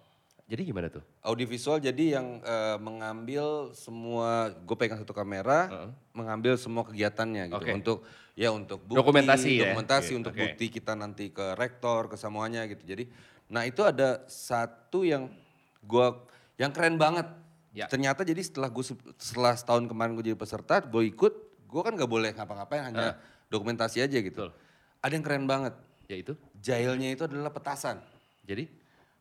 jadi 0.44 0.60
gimana 0.62 0.92
tuh? 0.92 1.00
Audiovisual 1.22 1.80
jadi 1.80 2.20
yang 2.20 2.42
eh, 2.42 2.76
mengambil 2.76 3.72
semua, 3.72 4.52
gue 4.52 4.76
pegang 4.76 4.98
satu 4.98 5.14
kamera, 5.14 5.88
mengambil 6.10 6.58
semua 6.58 6.84
kegiatannya 6.84 7.48
gitu 7.48 7.62
Oke. 7.62 7.72
untuk 7.72 7.98
ya 8.34 8.50
untuk 8.50 8.82
bukti, 8.82 8.98
Dokumentasi 8.98 9.48
ya? 9.54 9.60
dokumentasi 9.70 10.10
Gitu, 10.10 10.18
untuk 10.20 10.34
oke. 10.34 10.42
bukti 10.42 10.66
kita 10.68 10.92
nanti 10.94 11.30
ke 11.30 11.54
rektor 11.54 12.10
ke 12.10 12.18
semuanya 12.18 12.66
gitu. 12.66 12.82
Jadi, 12.82 13.06
nah 13.48 13.62
itu 13.62 13.80
ada 13.82 14.26
satu 14.26 15.06
yang 15.06 15.30
gue 15.80 16.06
yang 16.58 16.74
keren 16.74 16.98
banget. 16.98 17.26
Ya. 17.74 17.90
Ternyata 17.90 18.22
jadi 18.22 18.38
setelah 18.38 18.70
gue 18.70 18.84
setelah 19.18 19.54
setahun 19.58 19.86
kemarin 19.86 20.14
gue 20.14 20.30
jadi 20.30 20.38
peserta, 20.38 20.78
gue 20.78 21.02
ikut, 21.10 21.32
gue 21.66 21.82
kan 21.82 21.94
gak 21.94 22.06
boleh 22.06 22.30
ngapa-ngapain 22.30 22.86
hanya 22.86 23.18
dokumentasi 23.50 24.02
aja 24.02 24.18
gitu. 24.18 24.50
Betul. 24.50 24.50
Ada 25.02 25.12
yang 25.14 25.24
keren 25.26 25.46
banget. 25.46 25.74
Ya 26.06 26.16
itu. 26.18 26.32
Jailnya 26.60 27.10
itu 27.12 27.24
adalah 27.24 27.48
petasan 27.48 27.98
Jadi 28.44 28.68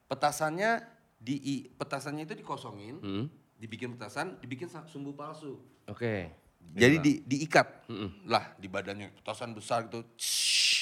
petasannya 0.05 0.83
di 1.17 1.65
petasannya 1.73 2.27
itu 2.27 2.35
dikosongin, 2.35 2.99
Hmm. 2.99 3.25
dibikin 3.55 3.95
petasan, 3.95 4.35
dibikin 4.43 4.67
sumbu 4.85 5.15
palsu. 5.15 5.55
oke. 5.87 6.42
Jadi 6.73 6.95
di, 7.03 7.11
diikat. 7.27 7.91
Lah 8.25 8.55
di 8.55 8.71
badannya 8.71 9.11
petasan 9.19 9.51
besar 9.51 9.91
gitu. 9.91 10.07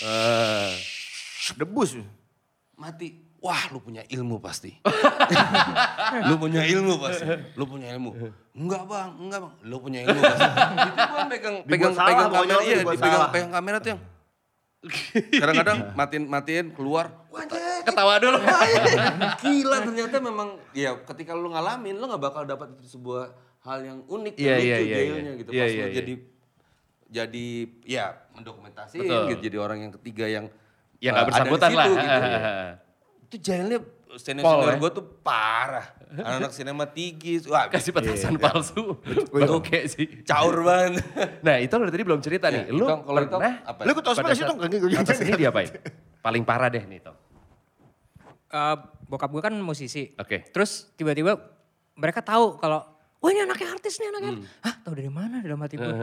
Eh, 0.06 0.72
Debus. 1.58 1.98
Mati. 2.78 3.32
Wah, 3.42 3.74
lu 3.74 3.82
punya 3.82 4.06
ilmu 4.06 4.38
pasti. 4.38 4.70
lu 6.30 6.38
punya 6.38 6.62
ilmu 6.62 6.94
pasti. 7.02 7.26
Lu 7.58 7.66
punya 7.66 7.90
ilmu. 7.98 8.14
Enggak, 8.54 8.86
Bang. 8.86 9.18
Enggak, 9.18 9.40
Bang. 9.42 9.54
Lu 9.66 9.82
punya 9.82 10.06
ilmu 10.06 10.22
pasti. 10.22 10.46
Itu 10.94 11.02
gua 11.10 11.24
pegang 11.26 11.56
pegang 11.66 11.94
salah 11.98 12.10
pegang 12.14 12.30
kamera, 12.30 12.62
iya, 12.62 12.76
dipegang 12.86 13.02
salah. 13.18 13.32
pegang 13.34 13.52
kamera 13.52 13.78
tuh 13.82 13.90
yang 13.90 14.02
kadang-kadang 15.38 15.78
matiin 15.94 16.24
matiin 16.26 16.68
keluar. 16.74 17.06
Ketawa 17.86 18.18
dulu. 18.22 18.38
Gila 19.42 19.78
ternyata 19.86 20.16
memang 20.22 20.58
ya 20.74 20.98
ketika 21.06 21.34
lu 21.38 21.54
ngalamin 21.54 21.98
lu 21.98 22.06
nggak 22.10 22.22
bakal 22.22 22.44
dapat 22.46 22.78
itu 22.78 22.98
sebuah 22.98 23.30
hal 23.62 23.80
yang 23.82 24.00
unik 24.06 24.34
Iya, 24.36 24.46
dan 24.48 24.58
iya, 24.60 24.76
lucu 24.76 24.84
iya, 24.84 24.96
jailnya 24.96 25.22
iya. 25.22 25.40
gitu. 25.40 25.50
Pas 25.50 25.56
iya, 25.56 25.66
lu 25.66 25.72
iya. 25.72 25.88
jadi 25.94 26.14
jadi 27.12 27.46
ya 27.84 28.06
mendokumentasiin 28.34 29.04
Betul. 29.04 29.24
gitu 29.30 29.42
jadi 29.52 29.58
orang 29.60 29.80
yang 29.82 29.94
ketiga 30.00 30.26
yang 30.26 30.46
Ya 30.98 31.10
uh, 31.10 31.12
nggak 31.12 31.22
ada 31.22 31.26
di 31.26 31.30
bersangkutan 31.34 31.70
lah. 31.74 31.86
situ 31.86 31.98
gitu. 31.98 32.20
Itu 33.32 33.36
jailnya 33.42 33.80
senior 34.12 34.44
Pol, 34.44 34.54
senior 34.60 34.70
ya? 34.70 34.78
gue 34.78 34.92
tuh 34.92 35.06
parah. 35.24 35.88
Anak-anak 36.12 36.52
sinema 36.52 36.86
tigis, 36.86 37.48
wah 37.48 37.66
Kasih 37.68 37.90
petasan 37.90 38.36
Iya. 38.36 38.44
palsu. 38.44 39.00
Oke 39.50 39.88
sih. 39.88 40.22
caur 40.22 40.62
banget. 40.62 41.02
Nah 41.48 41.56
itu 41.58 41.74
lo 41.74 41.88
tadi 41.88 42.04
belum 42.04 42.20
cerita 42.20 42.52
nih. 42.52 42.68
Ya, 42.68 42.76
Lu 42.76 42.86
kalau 42.86 43.18
pernah 43.24 43.64
apa? 43.64 43.82
Lu 43.88 43.92
pada 43.96 44.36
sih 44.36 44.44
saat 44.44 44.52
Tong? 44.52 44.60
Kagak, 44.60 44.82
atas 45.00 45.18
ini 45.24 45.32
diapain? 45.40 45.70
Paling 46.20 46.44
parah 46.44 46.70
deh 46.70 46.84
nih 46.84 47.00
Tong. 47.02 47.18
Eh, 48.52 48.76
bokap 49.08 49.32
gue 49.32 49.42
kan 49.42 49.56
musisi. 49.58 50.12
Oke. 50.20 50.44
Terus 50.52 50.92
tiba-tiba 51.00 51.40
mereka 51.96 52.20
tahu 52.20 52.60
kalau, 52.60 52.84
wah 53.22 53.30
ini 53.30 53.42
anaknya 53.42 53.68
artis 53.70 53.94
nih 53.96 54.08
anaknya. 54.10 54.32
Hmm. 54.34 54.42
artis." 54.42 54.62
Hah 54.62 54.76
tahu 54.82 54.94
dari 54.98 55.12
mana 55.12 55.36
dalam 55.40 55.62
hati 55.62 55.76
gue? 55.78 55.96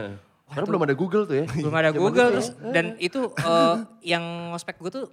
Karena 0.49 0.65
belum 0.65 0.81
ada 0.81 0.95
Google 0.97 1.23
tuh 1.23 1.35
ya. 1.37 1.45
Belum 1.61 1.75
ada 1.75 1.91
Google 1.93 2.27
terus 2.33 2.49
dan 2.73 2.97
itu 2.97 3.29
eh, 3.37 3.75
yang 4.03 4.23
ngospek 4.49 4.79
gue 4.79 4.89
tuh 4.89 5.05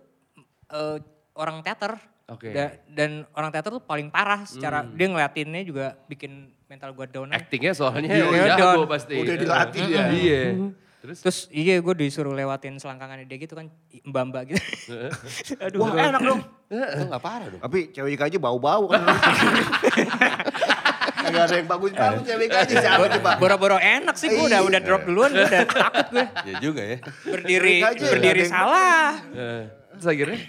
eh, 0.70 0.96
orang 1.34 1.60
teater. 1.60 2.00
Oke. 2.26 2.50
Da- 2.50 2.74
dan 2.88 3.22
orang 3.30 3.52
teater 3.52 3.70
tuh 3.70 3.84
paling 3.84 4.08
parah 4.08 4.48
secara 4.48 4.82
dia 4.82 5.06
ngeliatinnya 5.06 5.62
juga 5.62 5.94
bikin 6.08 6.48
mental 6.66 6.90
gue 6.90 7.06
down. 7.06 7.30
Actingnya 7.30 7.70
soalnya 7.70 8.10
Iya, 8.10 8.56
jago 8.56 8.82
Don. 8.82 8.90
pasti. 8.90 9.14
Udah 9.14 9.36
dilatih 9.36 9.80
dia. 9.84 10.04
Iya. 10.10 10.42
Terus 11.04 11.18
Terus 11.22 11.38
iya 11.54 11.78
gue 11.78 11.94
disuruh 11.94 12.34
lewatin 12.34 12.80
selangkangannya 12.80 13.30
dia 13.30 13.38
gitu 13.38 13.54
kan 13.54 13.70
mbak-mbak 14.02 14.56
gitu. 14.56 14.64
Aduh. 15.68 15.84
Wah 15.84 15.92
enak 15.94 16.22
dong. 16.24 16.40
Itu 16.66 17.04
nggak 17.06 17.22
parah 17.22 17.46
dong. 17.46 17.60
Tapi 17.62 17.78
cewek 17.92 18.18
aja 18.18 18.38
bau-bau 18.40 18.90
kan. 18.90 19.04
Gak 21.28 21.44
ada 21.44 21.56
yang 21.56 21.68
bagus-bagus 21.68 22.22
cewek 22.22 22.48
aja 22.48 22.74
siapa 22.76 23.06
coba. 23.12 23.30
Boro-boro 23.36 23.76
enak 23.76 24.14
sih 24.14 24.28
gue 24.28 24.44
udah 24.44 24.60
udah 24.62 24.80
drop 24.80 25.02
duluan 25.02 25.30
gue 25.30 25.42
udah 25.42 25.64
takut 25.64 26.06
gue. 26.10 26.24
Ya 26.44 26.54
juga 26.58 26.82
ya. 26.82 26.98
Berdiri 27.24 27.74
berdiri 27.82 28.42
salah. 28.44 29.18
eh, 29.30 29.62
terus 29.92 30.06
akhirnya 30.06 30.40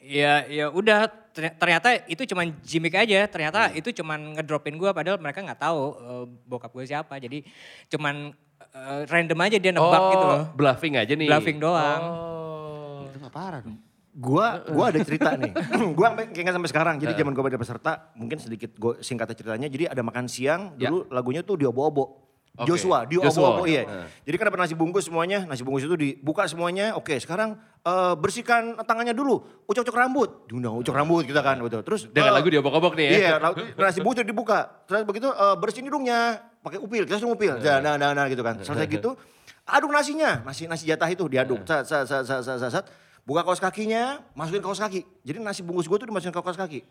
Ya 0.00 0.42
ya 0.44 0.66
udah 0.68 1.06
terny- 1.30 1.54
ternyata 1.54 1.88
itu 2.04 2.26
cuman 2.26 2.50
gimmick 2.60 2.94
aja. 2.94 3.22
Hmm. 3.22 3.30
Ternyata 3.30 3.60
itu 3.70 3.94
cuman 3.94 4.34
ngedropin 4.34 4.74
gue 4.74 4.90
padahal 4.90 5.16
mereka 5.16 5.38
nggak 5.40 5.60
tahu 5.60 5.80
eh, 5.94 6.24
bokap 6.44 6.70
gue 6.70 6.84
siapa. 6.84 7.14
Jadi 7.16 7.46
cuman 7.86 8.34
eh, 8.70 9.00
random 9.06 9.38
aja 9.40 9.56
dia 9.56 9.70
nebak 9.70 10.02
gitu 10.10 10.26
loh. 10.26 10.42
bluffing 10.52 10.94
aja 10.96 11.12
nih. 11.12 11.28
Bluffing 11.28 11.58
doang. 11.58 12.02
Oh. 12.02 13.06
Itu 13.06 13.16
nggak 13.18 13.34
parah 13.34 13.60
dong. 13.60 13.78
Gua 14.20 14.60
gua 14.68 14.92
ada 14.92 15.00
cerita 15.00 15.32
nih. 15.32 15.52
gua 15.96 16.12
sampai 16.12 16.24
kayaknya 16.28 16.52
sampai 16.52 16.70
sekarang. 16.70 16.94
Jadi 17.00 17.12
zaman 17.16 17.32
gua 17.32 17.48
ada 17.48 17.56
peserta, 17.56 17.92
mungkin 18.12 18.36
sedikit 18.36 18.76
gua 18.76 19.00
singkatnya 19.00 19.32
ceritanya. 19.32 19.68
Jadi 19.72 19.88
ada 19.88 20.02
makan 20.04 20.28
siang, 20.28 20.76
Ya. 20.76 20.92
dulu 20.92 21.08
lagunya 21.08 21.40
tuh 21.40 21.56
diobo-obo. 21.56 22.28
Oke. 22.60 22.66
Joshua, 22.66 23.08
Joshua. 23.08 23.30
diobo-obo 23.30 23.64
iya. 23.64 24.10
Jadi 24.26 24.36
kan 24.36 24.44
dapat 24.52 24.60
nasi 24.66 24.74
bungkus 24.76 25.08
semuanya, 25.08 25.48
nasi 25.48 25.64
bungkus 25.64 25.88
itu 25.88 25.96
dibuka 25.96 26.44
semuanya. 26.44 26.92
Oke, 26.98 27.16
sekarang 27.16 27.56
eh, 27.80 28.14
bersihkan 28.20 28.76
tangannya 28.84 29.16
dulu, 29.16 29.64
ucok-ucok 29.64 29.96
rambut. 29.96 30.28
Diundang 30.50 30.76
ucok 30.76 30.92
rambut 30.92 31.24
kita 31.24 31.40
kan, 31.40 31.56
betul. 31.62 31.80
Terus 31.80 32.12
Dengan 32.12 32.34
eh, 32.34 32.36
lagu 32.36 32.48
diobok-obok 32.52 32.92
nih 33.00 33.06
ya. 33.06 33.16
Iya, 33.16 33.32
nasi 33.80 34.04
bungkus 34.04 34.20
itu 34.20 34.36
dibuka. 34.36 34.84
Terus 34.84 35.08
begitu 35.08 35.32
eh, 35.32 35.56
bersihin 35.56 35.88
hidungnya, 35.88 36.42
pakai 36.60 36.76
upil, 36.82 37.08
kita 37.08 37.16
suruh 37.22 37.38
upil. 37.38 37.56
Nah, 37.56 37.80
nah, 37.80 37.94
nah, 37.96 38.12
nah, 38.12 38.26
gitu 38.28 38.44
kan. 38.44 38.60
Selesai 38.60 38.90
gitu, 38.90 39.16
aduk 39.64 39.90
nasinya, 39.94 40.42
nasi 40.44 40.66
nasi 40.68 40.84
jatah 40.84 41.08
itu 41.08 41.24
diaduk. 41.30 41.64
Sat, 41.64 41.86
sat, 41.86 42.04
sat, 42.04 42.26
sat, 42.26 42.42
sat, 42.44 42.68
sat. 42.68 42.84
Buka 43.24 43.46
kaos 43.46 43.60
kakinya, 43.62 44.24
masukin 44.34 44.62
kaos 44.64 44.80
kaki. 44.80 45.04
Jadi 45.22 45.38
nasi 45.38 45.60
bungkus 45.60 45.86
gue 45.86 45.98
tuh 46.00 46.08
dimasukin 46.08 46.34
kaos 46.34 46.58
kaki. 46.58 46.82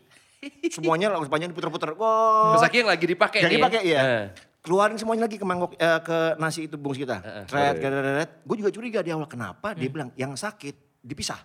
Semuanya 0.71 1.11
lagu 1.11 1.27
sepanjang 1.27 1.51
diputer-puter. 1.51 1.95
Wow. 1.99 2.55
Terus 2.55 2.63
akhirnya 2.63 2.81
yang 2.85 2.91
lagi 2.95 3.05
dipakai 3.11 3.39
Jadi 3.43 3.55
pakai 3.59 3.81
ya. 3.83 3.99
Eh. 3.99 4.25
Keluarin 4.59 4.99
semuanya 4.99 5.27
lagi 5.27 5.39
ke 5.39 5.45
mangkok 5.47 5.75
eh, 5.75 5.99
ke 6.03 6.17
nasi 6.39 6.67
itu 6.67 6.75
bungkus 6.75 6.99
kita. 6.99 7.19
Tret, 7.47 8.43
Gue 8.43 8.55
juga 8.59 8.71
curiga 8.71 8.99
di 9.03 9.11
awal 9.11 9.27
kenapa 9.27 9.75
dia 9.75 9.89
bilang 9.91 10.11
yang 10.15 10.35
sakit 10.35 11.03
dipisah. 11.03 11.39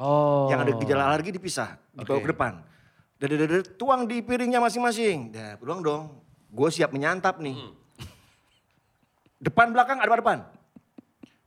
Oh. 0.00 0.48
Yang 0.48 0.58
ada 0.64 0.72
gejala 0.80 1.02
alergi 1.12 1.30
dipisah, 1.36 1.76
dibawa 1.92 2.20
ke 2.24 2.30
depan. 2.32 2.52
Dadadadad, 3.20 3.76
tuang 3.76 4.08
di 4.08 4.24
piringnya 4.24 4.58
masing-masing. 4.58 5.30
Dah, 5.30 5.54
pulang 5.60 5.84
dong. 5.84 6.24
Gue 6.48 6.68
siap 6.72 6.90
menyantap 6.90 7.38
nih. 7.38 7.54
Hmm. 7.54 7.72
Depan 9.42 9.74
belakang 9.74 9.98
ada 10.00 10.14
depan. 10.14 10.42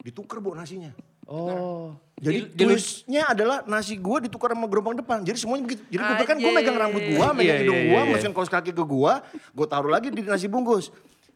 Ditukar 0.05 0.37
bu 0.43 0.53
nasinya. 0.53 0.93
Oh. 1.25 1.97
Jadi 2.15 2.39
Di- 2.41 2.47
di- 2.47 2.63
tulisnya 2.63 3.23
adalah 3.27 3.57
nasi 3.65 3.99
gue 3.99 4.17
ditukar 4.23 4.55
sama 4.55 4.65
gerobak 4.65 4.95
depan. 4.95 5.19
Jadi 5.19 5.35
semuanya 5.35 5.67
begitu. 5.67 5.83
Jadi 5.85 5.99
gue 5.99 6.13
pikir 6.15 6.25
kan 6.25 6.37
gue 6.37 6.43
Anjing. 6.45 6.55
megang 6.57 6.77
rambut 6.79 7.03
gue, 7.03 7.27
megang 7.33 7.43
Iya, 7.43 7.55
hidung 7.59 7.75
iya, 7.75 7.83
gue, 7.83 7.91
iya, 7.91 8.01
iya. 8.01 8.13
masukin 8.15 8.33
kaos 8.33 8.47
kaki 8.47 8.71
ke 8.71 8.83
gue. 8.85 9.13
Gue 9.51 9.65
taruh 9.67 9.91
lagi 9.91 10.07
di 10.09 10.21
nasi 10.23 10.47
bungkus. 10.47 10.95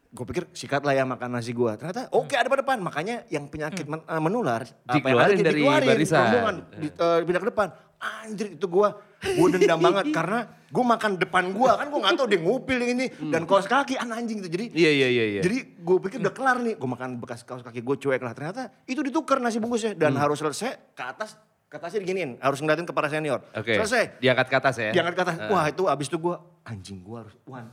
Gue 0.09 0.25
pikir 0.25 0.47
sikat 0.49 0.81
lah 0.81 0.95
ya 0.95 1.03
makan 1.03 1.29
nasi 1.29 1.51
gue. 1.51 1.71
Ternyata 1.75 2.07
oke 2.09 2.31
ada 2.31 2.47
pada 2.47 2.63
depan. 2.63 2.79
Makanya 2.79 3.27
yang 3.27 3.45
penyakit 3.45 3.85
men- 3.85 4.01
eh, 4.01 4.21
menular. 4.21 4.63
apa 4.87 5.03
yang 5.03 5.19
ada, 5.19 5.35
dari 5.35 5.59
dikeluarin, 5.59 5.87
barisan. 5.91 6.19
rombongan, 6.23 6.55
di, 6.73 6.87
eh, 6.87 7.19
pindah 7.21 7.41
ke 7.41 7.49
depan. 7.49 7.67
Anjir 7.99 8.47
itu 8.55 8.65
gue, 8.65 8.87
gue 9.19 9.47
dendam 9.53 9.79
banget. 9.79 10.05
Karena 10.09 10.39
gue 10.47 10.85
makan 10.85 11.11
depan 11.15 11.43
gue. 11.49 11.69
Kan 11.69 11.87
gue 11.87 11.99
gak 11.99 12.13
tahu 12.15 12.27
dia 12.27 12.39
ngupil 12.39 12.77
yang 12.77 12.91
ini. 12.93 13.05
Dan 13.27 13.43
kaos 13.43 13.65
kaki, 13.65 13.95
an 13.95 14.09
anjing 14.09 14.39
gitu. 14.39 14.49
Jadi 14.49 14.65
Iya 14.71 14.91
iya 14.91 15.07
iya 15.07 15.25
iya. 15.29 15.41
jadi 15.41 15.57
gue 15.75 15.97
pikir 15.99 16.17
udah 16.19 16.31
kelar 16.31 16.57
nih, 16.57 16.75
gue 16.75 16.89
makan 16.89 17.17
bekas 17.17 17.41
kaos 17.41 17.61
kaki 17.61 17.79
gue 17.79 17.95
cuek 17.97 18.19
lah. 18.19 18.31
Ternyata 18.31 18.71
itu 18.83 18.99
ditukar 18.99 19.37
nasi 19.37 19.57
bungkusnya 19.57 19.93
dan 19.93 20.13
Hmm. 20.13 20.21
harus 20.21 20.37
selesai 20.37 20.95
ke 20.95 21.03
atas, 21.03 21.35
ke 21.65 21.75
atasnya 21.75 21.99
diginiin. 21.99 22.39
Harus 22.39 22.59
ngeliatin 22.59 22.83
ke 22.83 22.91
para 22.91 23.07
senior. 23.07 23.43
Oke. 23.51 23.75
Selesai. 23.75 24.17
Diangkat 24.17 24.47
ke 24.47 24.55
atas 24.55 24.75
ya. 24.77 24.91
Diangkat 24.91 25.13
ke 25.13 25.21
atas. 25.21 25.35
Wah 25.47 25.65
itu 25.65 25.83
abis 25.85 26.07
itu 26.07 26.17
gue, 26.17 26.35
anjing 26.63 26.99
gue 26.99 27.17
harus, 27.17 27.35
wah 27.43 27.65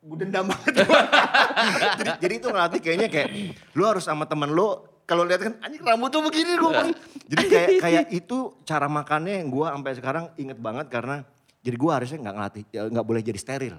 gue 0.00 0.16
dendam 0.20 0.44
banget. 0.44 0.84
jadi, 1.98 2.10
jadi 2.20 2.34
itu 2.36 2.46
ngelatih 2.46 2.80
kayaknya 2.80 3.08
kayak, 3.08 3.28
lu 3.72 3.84
harus 3.84 4.04
sama 4.04 4.24
temen 4.24 4.52
lu, 4.52 4.84
kalau 5.04 5.22
lihat 5.28 5.40
kan 5.40 5.54
anjing 5.60 5.84
rambut 5.84 6.08
tuh 6.08 6.24
begini 6.24 6.56
gue. 6.56 6.72
jadi 7.28 7.44
kayak 7.48 7.70
kayak 7.80 8.04
itu 8.12 8.56
cara 8.64 8.88
makannya 8.88 9.44
yang 9.44 9.48
gue 9.52 9.66
sampai 9.68 9.92
sekarang 9.96 10.24
inget 10.40 10.58
banget 10.60 10.88
karena 10.88 11.24
jadi 11.64 11.76
gue 11.80 11.90
harusnya 11.90 12.18
nggak 12.20 12.36
ngelatih, 12.36 12.64
ya, 12.68 12.80
nggak 12.92 13.06
boleh 13.08 13.20
jadi 13.24 13.40
steril. 13.40 13.76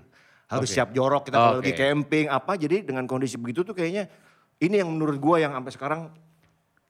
Harus 0.50 0.70
Oke. 0.70 0.78
siap 0.78 0.90
jorok 0.94 1.30
kita 1.30 1.38
kalau 1.38 1.62
Oke. 1.62 1.70
lagi 1.70 1.74
camping 1.78 2.26
apa. 2.30 2.58
Jadi 2.58 2.82
dengan 2.82 3.06
kondisi 3.06 3.38
begitu 3.38 3.62
tuh 3.62 3.78
kayaknya 3.78 4.10
ini 4.58 4.82
yang 4.82 4.90
menurut 4.90 5.18
gue 5.22 5.36
yang 5.42 5.54
sampai 5.54 5.72
sekarang 5.74 6.02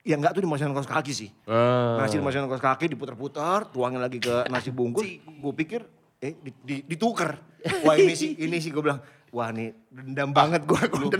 yang 0.07 0.23
nggak 0.23 0.37
tuh 0.39 0.43
dimasukin 0.47 0.71
kaos 0.71 0.87
kaki 0.87 1.11
sih. 1.11 1.29
Ah. 1.47 1.99
Nasi 1.99 2.15
dimasukin 2.15 2.47
kaos 2.47 2.63
kaki 2.63 2.91
diputar-putar, 2.95 3.67
tuangin 3.75 3.99
lagi 3.99 4.23
ke 4.23 4.43
nasi 4.53 4.71
bungkus. 4.71 5.03
gue 5.19 5.53
pikir 5.55 5.83
eh 6.23 6.31
di, 6.39 6.51
di, 6.63 6.75
ditukar. 6.87 7.35
Wah 7.83 7.99
ini 7.99 8.15
sih 8.15 8.39
ini 8.39 8.63
sih 8.63 8.71
gue 8.71 8.79
bilang 8.79 9.03
wah 9.35 9.51
nih 9.51 9.75
dendam 9.91 10.31
banget 10.31 10.63
gue. 10.63 10.79
Lu, 10.95 11.11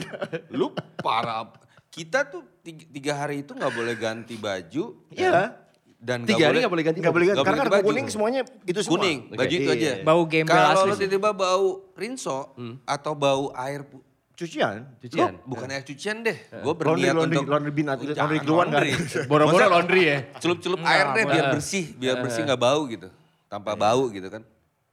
lu 0.56 0.68
parah. 1.04 1.52
Kita 1.96 2.28
tuh 2.28 2.44
tiga, 2.60 2.84
tiga 2.92 3.14
hari 3.16 3.40
itu 3.40 3.56
nggak 3.56 3.72
boleh 3.72 3.96
ganti 3.96 4.36
baju. 4.36 4.84
Iya. 5.10 5.64
Dan 5.96 6.28
Tiga 6.28 6.52
hari 6.52 6.60
nggak 6.60 6.70
boleh 6.70 6.86
ganti 6.86 7.00
Nggak 7.00 7.16
boleh 7.16 7.26
ganti 7.26 7.38
Nggak 7.40 7.48
karena 7.48 7.64
ganti 7.64 7.74
baju. 7.74 7.88
kuning 7.88 8.08
semuanya 8.12 8.42
itu 8.62 8.80
semua. 8.80 8.94
Kuning, 8.94 9.20
Oke. 9.26 9.38
baju 9.40 9.54
itu 9.56 9.70
aja. 9.72 9.80
Iya. 9.80 9.96
Bau 10.04 10.22
gembel 10.28 10.54
Kalau 10.54 10.84
tiba-tiba 10.94 11.30
bau 11.32 11.68
rinso 11.96 12.40
atau 12.86 13.14
bau 13.16 13.44
air 13.56 13.82
pu- 13.82 14.04
Cucian. 14.36 14.84
Cucian. 15.00 15.40
Lu 15.40 15.48
bukan 15.48 15.72
air 15.72 15.82
cucian 15.82 16.20
deh. 16.20 16.36
Gue 16.36 16.76
Laundry, 16.76 17.08
berniat 17.08 17.16
laundry, 17.16 17.38
untuk 17.40 17.48
laundry 17.48 17.72
bin, 17.72 17.86
laundry 17.88 18.12
Jangan 18.12 18.36
keluar 18.44 18.66
nggak? 18.68 18.84
laundry. 18.84 19.24
Boro-boro 19.32 19.66
laundry 19.66 20.02
ya. 20.04 20.18
Celup-celup 20.36 20.80
air 20.84 21.06
deh 21.10 21.24
biar 21.26 21.46
bersih, 21.56 21.86
biar 21.96 22.16
bersih 22.20 22.44
nggak 22.44 22.60
bau 22.60 22.84
gitu. 22.86 23.08
Tanpa 23.48 23.72
bau 23.74 24.12
gitu 24.12 24.28
kan. 24.28 24.44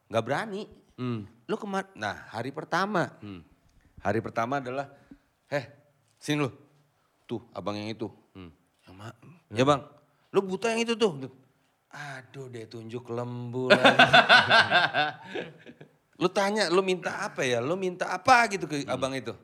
Nggak 0.06 0.22
berani. 0.22 0.62
Lu 1.44 1.58
kemar, 1.58 1.90
nah 1.92 2.30
hari 2.30 2.54
pertama, 2.54 3.10
hari 3.98 4.22
pertama 4.22 4.62
adalah, 4.62 4.86
heh 5.50 5.66
sini 6.16 6.38
lu, 6.38 6.48
tuh 7.32 7.40
abang 7.50 7.72
yang 7.72 7.88
itu, 7.88 8.12
yang 8.84 8.92
ma- 8.92 9.16
ya 9.48 9.64
bang, 9.64 9.80
lu 10.28 10.44
buta 10.44 10.76
yang 10.76 10.84
itu 10.84 10.92
tuh. 10.92 11.16
Aduh 11.92 12.48
dia 12.48 12.64
tunjuk 12.64 13.04
lembu 13.08 13.68
lu 16.22 16.28
tanya, 16.30 16.68
lu 16.68 16.80
minta 16.80 17.26
apa 17.26 17.42
ya? 17.42 17.58
Lu 17.58 17.74
minta 17.74 18.12
apa 18.12 18.46
gitu 18.48 18.64
ke 18.64 18.86
abang 18.86 19.12
itu? 19.12 19.34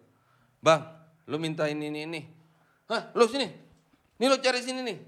Bang, 0.61 0.87
lu 1.27 1.37
minta 1.37 1.67
ini, 1.67 1.91
ini, 1.91 2.01
ini. 2.07 2.21
Hah, 2.87 3.11
lu 3.13 3.27
sini. 3.27 3.49
Nih 4.19 4.27
lu 4.27 4.37
cari 4.39 4.61
sini 4.63 4.81
nih. 4.81 4.99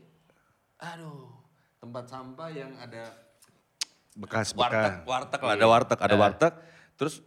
Aduh, 0.80 1.28
tempat 1.78 2.08
sampah 2.08 2.48
yang 2.50 2.72
ada 2.76 3.14
Bekas 4.10 4.52
warteg, 4.52 5.00
bekas. 5.00 5.06
warteg 5.06 5.40
lah, 5.40 5.52
ada 5.54 5.66
warteg, 5.70 5.98
ada 6.02 6.16
warteg. 6.18 6.52
Terus 6.98 7.22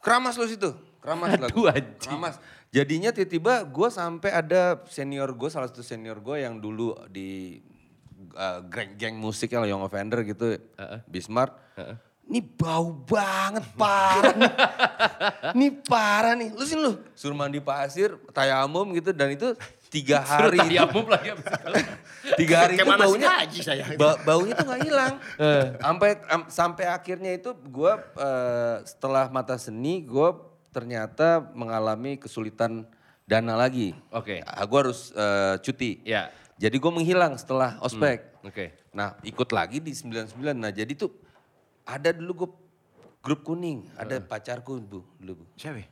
keramas 0.00 0.34
lu 0.34 0.48
situ, 0.48 0.70
keramas 0.98 1.36
lah. 1.36 1.48
Aduh, 1.52 1.68
anjing. 1.68 2.00
Keramas. 2.00 2.34
Jadinya 2.68 3.08
tiba-tiba 3.08 3.64
gue 3.64 3.88
sampai 3.88 4.30
ada 4.30 4.84
senior 4.86 5.32
gue, 5.32 5.48
salah 5.48 5.66
satu 5.66 5.80
senior 5.80 6.18
gue 6.18 6.42
yang 6.42 6.56
dulu 6.56 6.92
di 7.08 7.56
uh, 8.34 8.60
geng, 8.62 8.92
geng 8.94 9.16
musik 9.16 9.48
yang 9.48 9.64
Young 9.64 9.80
Offender 9.80 10.20
gitu, 10.20 10.60
Bismarck. 11.06 11.56
ini 12.28 12.44
bau 12.44 12.92
banget 12.92 13.64
parah 13.72 14.36
nih. 14.36 14.52
Ini 15.56 15.66
parah 15.80 16.36
nih. 16.36 16.52
Lu 16.52 16.60
sini 16.60 16.80
lu. 16.82 16.92
Suruh 17.16 17.32
mandi 17.32 17.56
pasir, 17.56 18.20
tayamum 18.30 18.92
gitu 18.92 19.16
dan 19.16 19.32
itu 19.32 19.56
tiga 19.88 20.20
hari. 20.20 20.60
Suruh 20.60 20.68
tayamum 20.68 21.06
lagi 21.08 21.28
tiga 22.36 22.54
hari 22.60 22.76
Kayak 22.76 22.84
itu 22.84 22.92
sih 22.92 23.00
baunya 23.00 23.28
haji 23.32 23.60
saya. 23.64 23.84
ba- 23.96 24.20
baunya 24.20 24.52
tuh 24.52 24.68
nggak 24.68 24.82
hilang 24.84 25.14
sampai 25.80 26.10
am- 26.28 26.48
sampai 26.52 26.84
akhirnya 26.84 27.32
itu 27.32 27.56
gue 27.56 27.92
setelah 28.84 29.32
mata 29.32 29.56
seni 29.56 30.04
gue 30.04 30.28
ternyata 30.78 31.26
mengalami 31.52 32.14
kesulitan 32.14 32.86
dana 33.26 33.58
lagi 33.58 33.90
Oke. 34.08 34.38
gue 34.40 34.78
harus 34.78 35.10
eh, 35.10 35.58
cuti 35.58 35.98
Ya. 36.06 36.30
jadi 36.54 36.72
gue 36.72 36.92
menghilang 36.94 37.34
setelah 37.34 37.74
ospek 37.78 38.38
Oke. 38.40 38.78
nah 38.90 39.18
ikut 39.20 39.50
lagi 39.50 39.82
di 39.82 39.90
99 39.90 40.38
nah 40.54 40.70
jadi 40.70 40.94
tuh 40.94 41.10
ada 41.82 42.14
dulu 42.14 42.32
gue 42.36 42.48
grup 43.18 43.42
kuning 43.42 43.90
ada 43.98 44.22
pacarku 44.22 44.78
bu 44.78 45.02
dulu 45.18 45.42
bu 45.42 45.44
Siapa? 45.58 45.82
ya? 45.82 45.88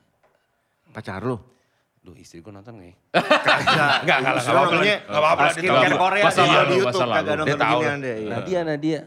Pacar 0.87 1.19
lu? 1.21 1.37
Duh 1.99 2.15
istri 2.15 2.39
gue 2.39 2.49
nonton 2.49 2.79
gak 2.79 2.87
ya? 2.87 2.95
Enggak, 3.11 3.95
enggak 4.01 4.19
lah, 4.23 4.33
Justru 4.39 4.55
namanya 4.55 4.99
Nggak 5.03 5.21
apa-apa 5.21 5.45
skincare. 5.51 5.97
Korea 5.99 6.25
di 6.63 6.75
YouTube 6.79 7.11
kagak 7.11 7.35
nonton 7.37 7.59
beginian 7.59 7.99
deh. 7.99 8.15
iya. 8.17 8.31
Nadia, 8.31 8.61
Nadia. 8.63 9.01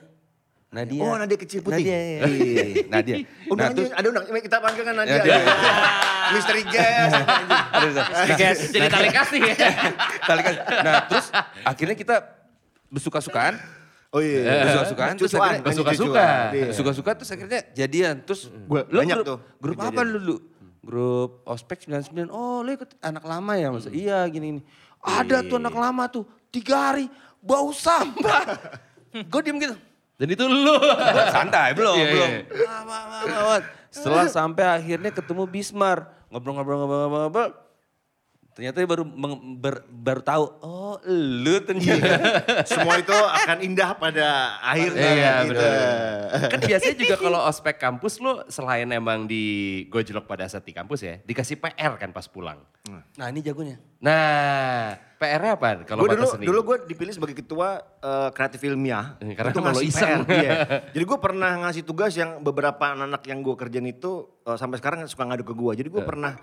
Nadia. 0.70 1.02
Oh, 1.02 1.18
Nadia 1.18 1.34
kecil 1.34 1.66
putih. 1.66 1.82
Nadia, 1.82 1.98
iya, 1.98 2.22
iya, 2.30 2.64
iya. 2.64 2.84
Nadia. 2.94 3.16
Udah 3.50 3.74
Nah, 3.74 3.90
ada 3.90 4.06
undang, 4.06 4.26
kita 4.30 4.58
panggilkan 4.62 4.94
Nadia. 4.94 5.18
Nadia. 5.18 5.38
Misteri 6.38 6.62
Gas. 8.38 8.58
Jadi 8.70 8.86
tali 8.88 9.10
kasih 9.10 9.40
ya. 9.42 9.56
Kali 10.22 10.42
kan. 10.46 10.54
Nah 10.86 10.94
terus 11.10 11.26
akhirnya 11.66 11.96
kita 11.98 12.16
bersuka-sukaan. 12.86 13.58
Oh 14.10 14.22
iya. 14.22 14.62
Bersuka-sukaan. 14.62 15.14
Terus 15.18 15.34
akhirnya 15.34 15.62
Bersuka-suka. 15.66 16.26
Iya. 16.54 16.66
Bersuka-suka 16.70 17.10
terus 17.18 17.30
akhirnya 17.34 17.60
jadian. 17.74 18.16
Terus 18.22 18.42
Gua- 18.70 18.86
lu 18.86 19.02
banyak 19.02 19.18
grup, 19.18 19.26
tuh 19.26 19.38
Grup 19.58 19.78
apa 19.82 20.02
dulu? 20.06 20.36
Grup 20.80 21.32
Ospek 21.46 21.82
99. 21.84 22.30
Oh 22.30 22.62
lu 22.62 22.70
ikut 22.72 22.94
anak 23.02 23.26
lama 23.26 23.58
ya? 23.58 23.74
Maksud, 23.74 23.90
iya 23.90 24.22
gini-gini. 24.26 24.62
Ada 25.02 25.42
tuh 25.42 25.58
anak 25.58 25.74
lama 25.74 26.06
tuh. 26.06 26.30
Tiga 26.50 26.94
hari 26.94 27.10
bau 27.42 27.74
sampah. 27.74 28.54
Gue 29.10 29.42
diem 29.42 29.58
gitu. 29.58 29.74
Dan 30.20 30.28
itu 30.36 30.44
lu. 30.44 30.76
Santai, 31.32 31.72
belum, 31.72 31.96
Iya, 31.96 32.08
belum. 32.12 32.30
iya. 32.30 32.44
Wah, 32.84 33.42
wah. 33.56 33.60
Setelah 33.88 34.28
sampai 34.28 34.68
akhirnya 34.68 35.16
ketemu 35.16 35.48
Bismar, 35.48 36.12
ngobrol-ngobrol-ngobrol-ngobrol. 36.30 37.69
Ternyata 38.58 38.76
dia 38.84 38.90
baru 38.90 39.04
meng- 39.08 39.56
ber- 39.56 39.88
baru 39.88 40.20
tahu, 40.20 40.44
oh 40.60 41.00
lu 41.08 41.64
ternyata. 41.64 42.44
Semua 42.68 43.00
itu 43.00 43.14
akan 43.16 43.58
indah 43.64 43.96
pada 43.96 44.60
akhirnya. 44.60 45.10
Iya 45.16 45.34
gitu. 45.48 45.54
benar. 45.56 46.50
Kan 46.52 46.60
biasanya 46.68 46.96
juga 47.00 47.16
kalau 47.16 47.40
ospek 47.48 47.76
kampus 47.80 48.20
lu 48.20 48.44
selain 48.52 48.90
emang 48.92 49.26
di 49.26 49.44
gojlok 49.88 50.28
pada 50.28 50.44
saat 50.46 50.68
di 50.68 50.76
kampus 50.76 51.00
ya, 51.02 51.16
dikasih 51.24 51.56
PR 51.56 51.96
kan 51.96 52.12
pas 52.12 52.28
pulang. 52.28 52.60
Nah 52.90 53.28
ini 53.30 53.40
jagonya. 53.40 53.78
Nah, 54.00 54.96
PR-nya 55.20 55.60
apa 55.60 55.84
kalau 55.84 56.08
mata 56.08 56.16
dulu, 56.16 56.28
seni? 56.32 56.46
dulu 56.48 56.60
gue 56.64 56.78
dipilih 56.88 57.12
sebagai 57.12 57.36
ketua 57.36 57.84
eh, 58.00 58.30
kreatif 58.32 58.64
ilmiah. 58.64 59.20
Eh, 59.20 59.36
karena 59.36 59.52
Itu 59.52 59.60
ngasih 59.60 59.88
iseng. 59.92 60.20
PR, 60.24 60.36
iya. 60.40 60.52
Jadi 60.96 61.04
gue 61.04 61.20
pernah 61.20 61.52
ngasih 61.68 61.84
tugas 61.84 62.16
yang 62.16 62.40
beberapa 62.40 62.96
anak-anak 62.96 63.24
yang 63.28 63.44
gue 63.44 63.56
kerjain 63.60 63.86
itu 63.86 64.26
eh, 64.48 64.56
sampai 64.56 64.80
sekarang 64.80 65.04
suka 65.06 65.28
ngadu 65.28 65.44
ke 65.44 65.52
gue. 65.52 65.72
Jadi 65.84 65.90
gue 65.92 66.04
pernah 66.08 66.40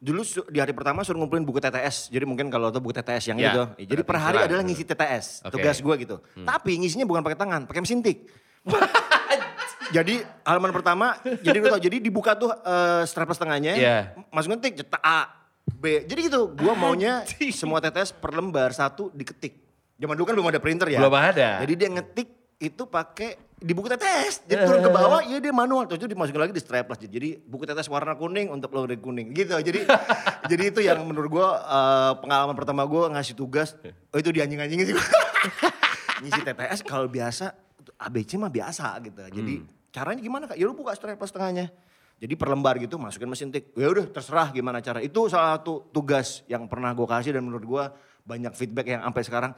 dulu 0.00 0.24
di 0.48 0.58
hari 0.58 0.72
pertama 0.72 1.04
suruh 1.04 1.20
ngumpulin 1.20 1.44
buku 1.44 1.60
TTS. 1.60 2.08
Jadi 2.08 2.24
mungkin 2.24 2.48
kalau 2.48 2.72
tuh 2.72 2.80
buku 2.80 2.96
TTS 2.96 3.30
yang 3.30 3.38
Ya, 3.38 3.52
itu. 3.52 3.62
Jadi 3.84 4.02
per 4.02 4.16
hari 4.16 4.38
adalah 4.40 4.64
ngisi 4.64 4.88
TTS. 4.88 5.44
Oke. 5.44 5.60
Tugas 5.60 5.76
gue 5.78 5.94
gitu. 6.00 6.16
Tapi 6.40 6.80
ngisinya 6.80 7.04
bukan 7.04 7.20
pakai 7.20 7.36
tangan, 7.36 7.68
pakai 7.68 7.84
mesin 7.84 8.00
tik. 8.00 8.24
jadi 9.96 10.24
halaman 10.44 10.72
pertama, 10.72 11.16
jadi 11.44 11.56
lu 11.60 11.66
tau, 11.68 11.80
jadi 11.80 11.96
dibuka 12.00 12.32
tuh 12.36 12.52
eh, 12.52 13.02
staples 13.04 13.36
tengahnya, 13.36 13.76
Iya. 13.76 13.98
masukin 14.32 14.60
tik, 14.60 14.80
cetak 14.80 15.02
A, 15.04 15.28
B. 15.68 16.04
Jadi 16.08 16.32
gitu, 16.32 16.52
gua 16.56 16.72
maunya 16.72 17.24
semua 17.52 17.80
tetes 17.84 18.12
per 18.12 18.32
lembar 18.32 18.72
satu 18.72 19.12
diketik. 19.12 19.60
Zaman 20.00 20.16
dulu 20.16 20.24
kan 20.32 20.34
belum 20.40 20.48
ada 20.48 20.60
printer 20.60 20.88
ya. 20.88 21.00
Belum 21.04 21.12
ada. 21.12 21.60
Jadi 21.60 21.72
dia 21.76 21.88
ngetik 21.92 22.28
itu 22.60 22.84
pakai 22.84 23.40
di 23.60 23.72
buku 23.72 23.88
tetes. 23.88 24.44
Jadi 24.44 24.68
turun 24.68 24.84
ke 24.84 24.92
bawah, 24.92 25.20
iya 25.24 25.40
dia 25.40 25.52
manual. 25.52 25.88
Terus 25.88 26.04
itu 26.04 26.12
dimasukin 26.12 26.40
lagi 26.44 26.52
di 26.52 26.60
staples. 26.60 27.00
Jadi 27.00 27.40
buku 27.40 27.64
tetes 27.64 27.88
warna 27.88 28.12
kuning 28.16 28.52
untuk 28.52 28.72
lo 28.76 28.84
kuning 28.84 29.32
gitu. 29.32 29.56
Jadi 29.56 29.88
jadi 30.50 30.62
itu 30.68 30.80
yang 30.84 31.00
menurut 31.04 31.28
gua 31.32 31.48
eh, 31.60 32.12
pengalaman 32.20 32.52
pertama 32.52 32.84
gua 32.84 33.08
ngasih 33.16 33.32
tugas. 33.32 33.76
Oh 34.12 34.20
itu 34.20 34.28
dianjing-anjingin 34.28 34.92
sih. 34.92 34.96
Ngisi 36.24 36.40
TTS 36.44 36.80
kalau 36.84 37.08
biasa 37.08 37.56
ABC 37.96 38.36
mah 38.36 38.52
biasa 38.52 38.96
gitu. 39.08 39.20
Jadi 39.24 39.54
caranya 39.88 40.20
gimana 40.20 40.44
kak? 40.44 40.56
Ya 40.60 40.64
lu 40.68 40.76
buka 40.76 40.92
staples 40.92 41.32
tengahnya. 41.32 41.72
Jadi 42.20 42.36
per 42.36 42.52
lembar 42.52 42.76
gitu 42.76 43.00
masukin 43.00 43.28
mesin 43.32 43.48
tik. 43.48 43.72
Ya 43.72 43.88
udah 43.88 44.04
terserah 44.04 44.52
gimana 44.52 44.84
cara. 44.84 45.00
Itu 45.00 45.32
salah 45.32 45.56
satu 45.56 45.88
tugas 45.88 46.44
yang 46.44 46.68
pernah 46.68 46.92
gue 46.92 47.08
kasih 47.08 47.32
dan 47.32 47.44
menurut 47.48 47.64
gue 47.64 47.84
banyak 48.28 48.52
feedback 48.52 48.92
yang 48.92 49.00
sampai 49.00 49.24
sekarang 49.24 49.52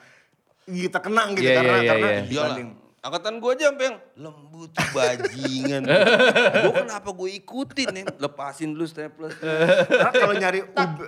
kita 0.62 1.02
kenang 1.02 1.34
gitu 1.34 1.50
Iya, 1.50 1.58
karena 1.58 1.74
iya, 1.74 1.82
iya, 1.82 1.90
karena 1.90 2.08
iya. 2.08 2.22
Dibanding 2.30 2.68
Angkatan 3.02 3.42
gue 3.42 3.50
aja 3.58 3.64
sampai 3.74 3.86
yang 3.90 3.98
lembut 4.14 4.70
bajingan. 4.94 5.82
gue 6.62 6.74
kenapa 6.86 7.10
gue 7.10 7.30
ikutin 7.34 7.88
nih? 7.90 8.04
Lepasin 8.14 8.78
dulu 8.78 8.86
staples. 8.86 9.34
karena 9.42 10.12
kalau 10.14 10.34
nyari 10.38 10.62
ubi, 10.62 11.04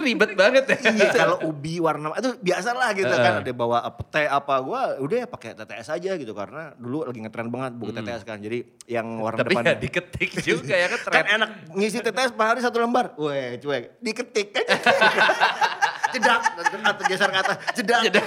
Ribet 0.00 0.32
banget 0.36 0.64
ya. 0.72 0.76
iya 0.92 1.08
kalau 1.12 1.36
ubi 1.44 1.80
warna 1.80 2.12
itu 2.16 2.32
biasa 2.40 2.72
lah 2.72 2.96
gitu 2.96 3.12
kan 3.12 3.44
ada 3.44 3.52
bawa 3.52 3.92
pete 3.92 4.24
apa 4.24 4.54
gue 4.60 4.80
udah 5.04 5.16
ya 5.24 5.26
pakai 5.28 5.50
TTS 5.56 5.88
aja 6.00 6.10
gitu 6.16 6.32
karena 6.32 6.72
dulu 6.76 7.04
lagi 7.04 7.20
ngetren 7.24 7.48
banget 7.52 7.72
buku 7.76 7.92
TTS 7.96 8.22
kan 8.24 8.40
jadi 8.40 8.64
yang 8.88 9.20
warna 9.20 9.44
Tapi 9.44 9.52
depan 9.52 9.64
ya 9.64 9.76
diketik 9.76 10.30
juga 10.44 10.74
ya 10.76 10.88
kan 10.92 11.00
kan 11.12 11.26
enak 11.40 11.50
ngisi 11.76 12.00
TTS 12.00 12.32
per 12.32 12.56
hari 12.56 12.60
satu 12.64 12.80
lembar. 12.80 13.12
Weh 13.20 13.60
cuek, 13.60 14.00
diketik 14.00 14.48
kan. 14.56 14.64
jedak, 16.14 16.40
atau 16.82 17.02
geser 17.06 17.28
ke 17.30 17.38
atas, 17.38 17.56
jedak, 17.78 18.00
jedak, 18.08 18.26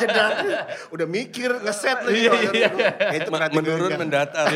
jedak. 0.00 0.30
Udah 0.92 1.06
mikir, 1.06 1.50
ngeset 1.60 1.98
lagi. 2.04 2.20
kalau 2.28 2.40
dari 2.40 2.60
dulu. 2.68 2.80
Ya, 2.80 3.16
itu 3.18 3.30
menurun 3.32 3.92
mendatar. 3.96 4.46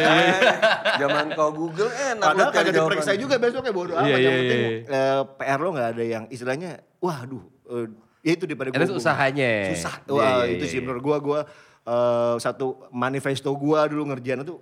Zaman 1.03 1.25
kau 1.35 1.51
Google 1.53 1.91
enak. 1.91 2.25
Padahal 2.33 2.51
kagak 2.53 2.75
diperiksa 2.77 3.13
juga 3.17 3.35
besoknya 3.37 3.73
bodo 3.73 3.93
amat. 3.97 4.09
Iya, 4.09 4.17
yang 4.17 4.33
iya, 4.33 4.41
penting 4.41 4.61
iya. 4.61 4.79
eh, 4.87 5.21
PR 5.39 5.59
lo 5.61 5.69
gak 5.75 5.89
ada 5.97 6.05
yang 6.05 6.25
istilahnya, 6.29 6.71
waduh, 7.01 7.45
eh, 7.71 7.87
ya 8.27 8.31
itu 8.35 8.45
daripada 8.45 8.69
Itu 8.75 8.95
gue. 8.95 8.99
usahanya. 8.99 9.51
Susah. 9.73 9.95
Iya, 10.05 10.13
Wah, 10.13 10.43
iya, 10.45 10.59
itu 10.59 10.65
iya, 10.67 10.73
sih 10.73 10.79
iya. 10.81 10.85
menurut 10.85 11.03
gue, 11.03 11.17
gue 11.33 11.41
eh, 11.87 12.35
satu 12.43 12.67
manifesto 12.91 13.51
gue 13.55 13.81
dulu 13.93 14.03
ngerjain 14.13 14.43
itu, 14.43 14.55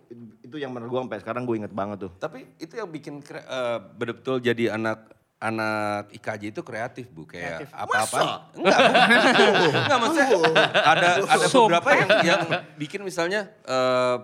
itu 0.44 0.56
yang 0.60 0.70
menurut 0.70 0.90
gue 0.92 1.00
sampai 1.08 1.20
sekarang 1.24 1.42
gue 1.48 1.56
inget 1.58 1.72
banget 1.72 2.08
tuh. 2.08 2.12
Tapi 2.20 2.44
itu 2.60 2.74
yang 2.76 2.88
bikin 2.90 3.24
kre- 3.24 3.44
eh, 3.44 3.78
betul-betul 3.96 4.44
jadi 4.44 4.76
anak 4.76 5.14
anak 5.36 6.08
IKJ 6.12 6.42
itu 6.50 6.60
kreatif 6.60 7.06
bu 7.08 7.24
kayak 7.24 7.68
apa-apa 7.68 8.48
enggak 8.54 8.78
bu. 8.80 9.66
enggak 9.76 9.98
maksudnya 9.98 10.28
ada 10.72 11.08
ada 11.20 11.46
beberapa 11.46 11.88
yang 11.92 12.08
yang 12.24 12.40
bikin 12.74 13.00
misalnya 13.00 13.52
eh, 13.62 14.16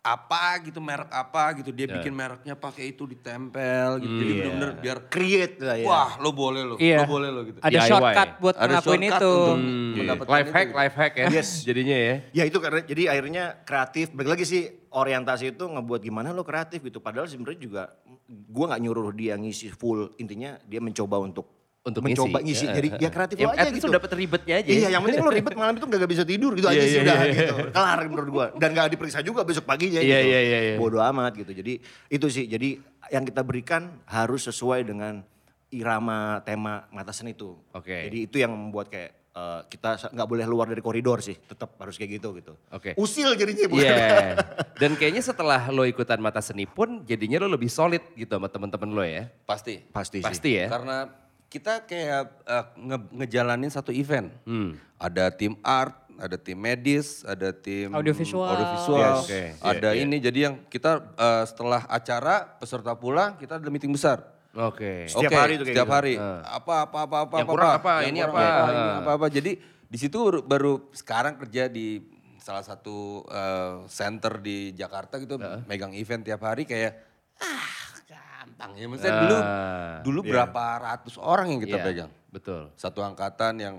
apa 0.00 0.64
gitu 0.64 0.80
merek 0.80 1.12
apa 1.12 1.52
gitu 1.54 1.70
dia 1.70 1.84
bikin 1.84 2.08
mereknya 2.10 2.56
pakai 2.56 2.88
itu 2.88 3.04
ditempel 3.04 4.00
gitu 4.00 4.08
jadi 4.14 4.32
benar-benar 4.34 4.70
biar 4.78 4.98
Create 5.06 5.56
lah 5.60 5.76
ya. 5.76 5.84
wah 5.84 6.10
lo 6.16 6.32
boleh 6.32 6.62
lo 6.64 6.74
Iya. 6.80 7.04
lo 7.04 7.06
boleh 7.06 7.28
lo 7.28 7.40
gitu 7.44 7.60
Ada 7.60 7.68
DIY. 7.76 7.84
shortcut 7.86 8.30
buat 8.40 8.54
Ada 8.56 8.64
ngelakuin 8.70 8.96
shortcut 8.98 9.12
itu. 9.12 9.28
untuk- 9.28 9.58
Hmm, 9.60 9.92
mendapatkan 9.92 10.32
life 10.32 10.40
itu 10.40 10.54
hack, 10.54 10.64
gitu. 10.64 10.78
life 10.78 10.96
hack 10.96 11.12
ya. 11.12 11.26
Yes. 11.28 11.48
Jadinya 11.60 11.96
ya. 11.98 12.14
Ya 12.32 12.44
itu 12.46 12.56
karena 12.56 12.80
jadi 12.80 13.02
akhirnya 13.08 13.44
kreatif. 13.60 14.06
Balik 14.10 14.30
lagi 14.30 14.44
sih 14.46 14.62
orientasi 14.88 15.44
itu 15.50 15.64
ngebuat 15.66 16.00
gimana 16.00 16.28
lo 16.30 16.42
kreatif 16.42 16.80
gitu. 16.80 16.98
Padahal 16.98 17.28
sebenarnya 17.28 17.60
juga 17.60 17.82
gua 18.30 18.70
nggak 18.70 18.82
nyuruh 18.82 19.10
dia 19.10 19.34
ngisi 19.34 19.68
full. 19.68 20.14
Intinya 20.16 20.54
dia 20.64 20.78
mencoba 20.78 21.18
untuk 21.18 21.46
Untuk 21.80 22.04
mencoba 22.04 22.44
ngisi. 22.44 22.68
ngisi. 22.68 22.76
Jadi 22.76 22.88
ya, 22.92 22.96
ya 22.96 23.02
ya. 23.02 23.10
kreatif 23.10 23.36
Ya, 23.40 23.48
aja 23.56 23.68
gitu. 23.72 23.88
lo 23.88 23.96
dapet 23.96 24.10
ribetnya 24.12 24.54
aja. 24.60 24.68
Iya, 24.68 24.88
yang 24.92 25.00
penting 25.00 25.24
lo 25.24 25.32
ribet 25.32 25.54
malam 25.56 25.74
itu 25.74 25.86
gak 25.88 26.10
bisa 26.12 26.24
tidur 26.28 26.52
gitu 26.52 26.68
aja 26.68 26.76
Iya, 26.76 26.84
sih 26.86 26.98
udah 27.00 27.16
iya. 27.24 27.32
gitu. 27.32 27.54
Kelar 27.72 27.98
menurut 28.04 28.28
gua. 28.28 28.46
Dan 28.52 28.68
gak 28.70 28.92
diperiksa 28.92 29.24
juga 29.24 29.40
besok 29.42 29.64
paginya 29.64 29.96
Iya, 29.96 30.20
gitu. 30.20 30.28
iya, 30.28 30.40
iya, 30.40 30.58
iya. 30.60 30.74
Bodo 30.76 31.00
amat 31.00 31.32
gitu. 31.34 31.50
Jadi 31.50 31.80
itu 32.06 32.26
sih. 32.28 32.44
Jadi 32.44 32.76
yang 33.08 33.24
kita 33.24 33.40
berikan 33.40 33.96
harus 34.04 34.44
sesuai 34.44 34.84
dengan 34.84 35.24
irama 35.70 36.44
tema 36.44 36.84
mata 36.90 37.16
seni 37.16 37.32
itu. 37.32 37.56
Oke. 37.72 38.12
Jadi 38.12 38.28
itu 38.28 38.36
yang 38.36 38.52
membuat 38.52 38.92
kayak 38.92 39.16
eh, 39.30 39.60
kita 39.66 40.10
nggak 40.10 40.28
boleh 40.28 40.44
luar 40.44 40.66
dari 40.66 40.80
koridor 40.80 41.20
sih. 41.20 41.34
Tetap 41.34 41.74
harus 41.76 41.94
kayak 41.94 42.18
gitu 42.18 42.34
gitu. 42.34 42.52
Oke. 42.68 42.94
Usil 42.94 43.34
jadinya 43.34 43.66
bukan. 43.66 43.84
Iya. 43.84 44.34
Dan 44.80 44.94
kayaknya 44.94 45.20
setelah 45.20 45.68
lo 45.68 45.84
ikutan 45.84 46.18
mata 46.18 46.40
seni 46.40 46.64
pun 46.64 47.04
jadinya 47.04 47.40
lo 47.40 47.50
lebih 47.50 47.68
solid 47.68 48.00
gitu 48.14 48.30
sama 48.30 48.48
temen-temen 48.48 48.90
lo 48.90 49.02
ya. 49.02 49.28
pasti 49.44 49.84
Pasti, 49.88 50.18
sih. 50.18 50.26
Pasti 50.26 50.50
ya. 50.56 50.66
Karena 50.66 51.08
kita 51.46 51.82
kayak 51.82 52.22
eh, 52.42 52.64
nge- 52.76 53.10
ngejalanin 53.14 53.68
satu 53.68 53.90
event. 53.90 54.30
Hmm. 54.42 54.78
Ada 54.96 55.32
tim 55.32 55.56
art, 55.60 55.96
ada 56.14 56.36
tim 56.36 56.54
medis, 56.54 57.24
ada 57.24 57.50
tim 57.50 57.88
Audiovisual. 57.90 58.44
audiovisual, 58.44 59.00
Yes. 59.00 59.24
Oke, 59.24 59.42
ada 59.58 59.90
ini. 59.94 60.16
Jadi 60.18 60.38
yang 60.40 60.54
kita 60.66 61.00
eh, 61.12 61.44
setelah 61.44 61.82
acara 61.86 62.44
peserta 62.56 62.92
pulang 62.92 63.34
kita 63.34 63.56
ada 63.56 63.68
meeting 63.68 63.90
besar. 63.90 64.20
Oke. 64.52 65.06
Setiap 65.06 65.30
Oke, 65.30 65.36
hari 65.36 65.52
tuh 65.54 65.64
kayak 65.64 65.74
setiap 65.74 65.88
gitu. 65.88 65.96
hari. 65.96 66.14
Apa 66.42 66.74
apa 66.84 66.98
apa 67.04 67.16
apa 67.22 67.36
Yang 67.38 67.48
kurang 67.48 67.70
apa, 67.72 67.92
Yang 68.02 68.08
ini 68.08 68.18
kurang 68.20 68.34
apa. 68.34 68.64
ini 68.66 68.90
apa 68.98 69.10
apa. 69.14 69.26
Jadi 69.28 69.52
di 69.86 69.98
situ 69.98 70.18
baru, 70.40 70.72
sekarang 70.90 71.34
kerja 71.36 71.66
di 71.66 72.02
salah 72.40 72.64
satu 72.64 73.22
eh, 73.26 73.84
center 73.86 74.40
di 74.40 74.72
Jakarta 74.72 75.18
gitu 75.18 75.36
megang 75.66 75.92
event 75.92 76.24
tiap 76.24 76.40
hari 76.40 76.64
kayak 76.64 76.96
ah 77.36 77.68
gampang 78.08 78.72
ya 78.74 78.86
maksudnya 78.88 79.14
dulu 79.20 79.36
Ah, 79.36 79.96
dulu 80.00 80.20
berapa 80.24 80.64
ratus 80.80 81.14
orang 81.16 81.52
yang 81.52 81.60
kita 81.60 81.76
Iya, 81.76 81.84
pegang 81.84 82.10
Betul. 82.28 82.72
satu 82.74 83.04
angkatan 83.04 83.60
yang 83.60 83.74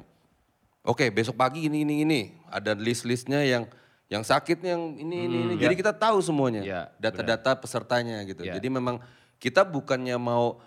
oke 0.80 1.04
besok 1.10 1.36
pagi 1.36 1.66
ini 1.66 1.82
ini 1.82 2.06
ini 2.06 2.22
ada 2.48 2.72
list-listnya 2.72 3.42
yang 3.42 3.66
yang 4.08 4.22
sakit 4.22 4.62
yang 4.62 4.94
ini 4.94 5.26
ini 5.26 5.38
ini 5.42 5.54
jadi 5.58 5.74
kita 5.74 5.92
tahu 5.92 6.22
semuanya 6.22 6.62
Iya, 6.62 6.82
data-data 6.96 7.58
pesertanya 7.58 8.22
gitu 8.24 8.46
Iya. 8.46 8.62
jadi 8.62 8.68
memang 8.70 9.02
kita 9.42 9.66
bukannya 9.66 10.22
mau 10.22 10.62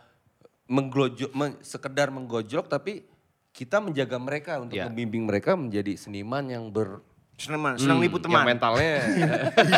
menggojok 0.66 1.30
men- 1.32 1.60
sekedar 1.62 2.10
menggojlok 2.10 2.66
tapi 2.66 3.06
kita 3.54 3.78
menjaga 3.78 4.18
mereka 4.18 4.58
untuk 4.58 4.74
Iya. 4.74 4.90
membimbing 4.90 5.30
mereka 5.30 5.54
menjadi 5.54 5.94
seniman 5.94 6.50
yang 6.50 6.74
ber 6.74 6.98
Senang, 7.34 7.74
senang 7.74 7.98
nipu 7.98 8.22
Yang 8.22 8.30
teman. 8.30 8.44
mentalnya 8.46 8.94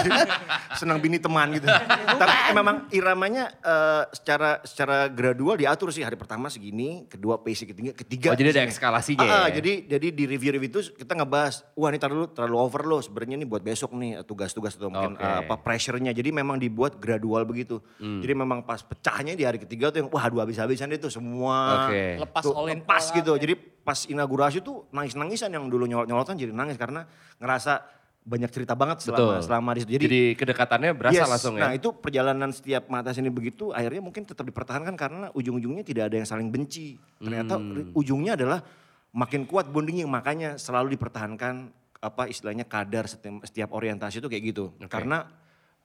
senang 0.81 1.01
bini 1.01 1.16
teman 1.16 1.57
gitu. 1.57 1.64
Tapi 1.64 2.53
memang 2.53 2.85
iramanya 2.92 3.49
eh, 3.57 4.03
secara 4.12 4.61
secara 4.61 5.09
gradual 5.09 5.57
diatur 5.57 5.88
sih 5.88 6.05
hari 6.05 6.21
pertama 6.21 6.53
segini, 6.53 7.09
kedua 7.09 7.40
pace 7.40 7.64
ketiga, 7.64 7.97
ketiga. 7.97 8.29
Oh, 8.33 8.37
jadi 8.37 8.53
ada 8.53 8.69
eskalasinya 8.69 9.25
Ah, 9.25 9.33
ah, 9.33 9.47
ya? 9.49 9.57
Jadi 9.59 9.88
jadi 9.88 10.07
di 10.12 10.25
review-review 10.29 10.69
itu 10.69 10.81
kita 10.95 11.16
ngebahas, 11.16 11.64
wah 11.73 11.88
ini 11.88 11.97
terlalu 11.97 12.29
terlalu 12.29 12.57
over 12.61 12.83
loh 12.85 13.01
sebenarnya 13.01 13.40
ini 13.40 13.47
buat 13.49 13.64
besok 13.64 13.97
nih 13.97 14.21
tugas-tugas 14.23 14.77
atau 14.77 14.92
mungkin 14.92 15.16
Oke. 15.16 15.25
eh, 15.25 15.37
apa 15.49 15.55
pressure-nya. 15.57 16.12
Jadi 16.12 16.37
memang 16.37 16.61
dibuat 16.61 17.01
gradual 17.01 17.49
begitu. 17.49 17.81
Hmm. 17.97 18.21
Jadi 18.21 18.33
memang 18.37 18.62
pas 18.62 18.85
pecahnya 18.85 19.33
di 19.33 19.49
hari 19.49 19.57
ketiga 19.57 19.88
tuh 19.88 20.05
yang 20.05 20.09
wah 20.12 20.29
aduh 20.29 20.45
habis-habisan 20.45 20.92
itu 20.92 21.09
semua 21.09 21.88
Oke. 21.88 22.21
Lepas 22.21 22.42
tuh, 22.45 22.53
all 22.53 22.69
lepas 22.69 23.03
all 23.11 23.16
gitu. 23.16 23.33
ya. 23.33 23.40
Jadi 23.49 23.55
pas 23.87 24.03
inaugurasi 24.05 24.59
tuh 24.61 24.90
nangis-nangisan 24.90 25.55
yang 25.55 25.70
dulu 25.70 25.87
nyolot-nyolotan 25.87 26.35
jadi 26.35 26.51
nangis 26.51 26.75
karena 26.75 27.07
ngerasa 27.38 27.87
banyak 28.27 28.51
cerita 28.51 28.75
banget 28.75 29.07
selama 29.07 29.38
betul. 29.38 29.46
selama 29.46 29.70
di 29.70 29.81
situ. 29.87 29.90
Jadi, 30.03 30.22
kedekatannya 30.35 30.90
berasa 30.99 31.14
Yes. 31.14 31.31
langsung 31.31 31.55
ya. 31.55 31.70
Nah 31.70 31.72
itu 31.79 31.94
perjalanan 31.94 32.51
setiap 32.51 32.90
mata 32.90 33.14
sini 33.14 33.31
begitu 33.31 33.70
akhirnya 33.70 34.03
mungkin 34.03 34.27
tetap 34.27 34.42
dipertahankan 34.42 34.99
karena 34.99 35.31
ujung-ujungnya 35.31 35.87
tidak 35.87 36.11
ada 36.11 36.18
yang 36.18 36.27
saling 36.27 36.51
benci. 36.51 36.99
Ternyata 37.22 37.55
Hmm. 37.55 37.94
ujungnya 37.94 38.35
adalah 38.35 38.66
makin 39.14 39.46
kuat 39.46 39.70
bondingnya 39.70 40.11
makanya 40.11 40.59
selalu 40.59 40.99
dipertahankan 40.99 41.70
apa 41.96 42.27
istilahnya 42.27 42.66
kadar 42.66 43.07
setiap, 43.07 43.46
setiap 43.46 43.70
orientasi 43.70 44.18
itu 44.18 44.27
kayak 44.27 44.44
gitu. 44.51 44.75
Karena 44.90 45.22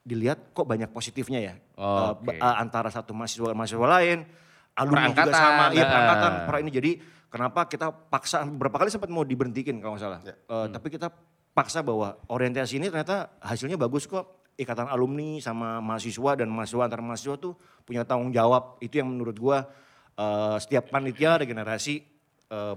dilihat 0.02 0.50
kok 0.50 0.66
banyak 0.66 0.90
positifnya 0.90 1.38
ya 1.38 1.54
Oh, 1.78 2.18
Eh, 2.26 2.34
oke. 2.34 2.34
eh, 2.34 2.56
antara 2.58 2.90
satu 2.90 3.14
mahasiswa 3.14 3.54
mahasiswa 3.54 3.86
lain, 3.86 4.26
alumni 4.74 5.14
juga 5.14 5.30
sama, 5.30 5.70
iya 5.70 5.86
ah. 5.86 5.90
perangkatan, 5.94 6.32
per 6.42 6.54
ini 6.58 6.70
jadi 6.74 6.90
kenapa 7.32 7.64
kita 7.64 7.88
paksa 7.88 8.44
beberapa 8.44 8.76
kali 8.76 8.92
sempat 8.92 9.08
mau 9.08 9.24
diberhentikin 9.24 9.80
kalau 9.80 9.96
nggak 9.96 10.04
salah, 10.04 10.20
Eh, 10.20 10.36
Hmm. 10.46 10.68
tapi 10.68 10.92
kita 10.92 11.08
paksa 11.56 11.80
bahwa 11.80 12.20
orientasi 12.28 12.76
ini 12.76 12.92
ternyata 12.92 13.32
hasilnya 13.40 13.80
bagus 13.80 14.04
kok. 14.04 14.44
Ikatan 14.52 14.84
alumni 14.84 15.40
sama 15.40 15.80
mahasiswa 15.80 16.36
dan 16.36 16.52
mahasiswa 16.52 16.84
antar 16.84 17.00
mahasiswa 17.00 17.40
tuh 17.40 17.56
punya 17.88 18.04
tanggung 18.04 18.28
jawab. 18.30 18.76
Itu 18.84 19.00
yang 19.00 19.08
menurut 19.08 19.40
gua 19.40 19.64
eh, 20.12 20.56
setiap 20.60 20.92
panitia 20.92 21.40
regenerasi 21.40 22.04
eh, 22.52 22.74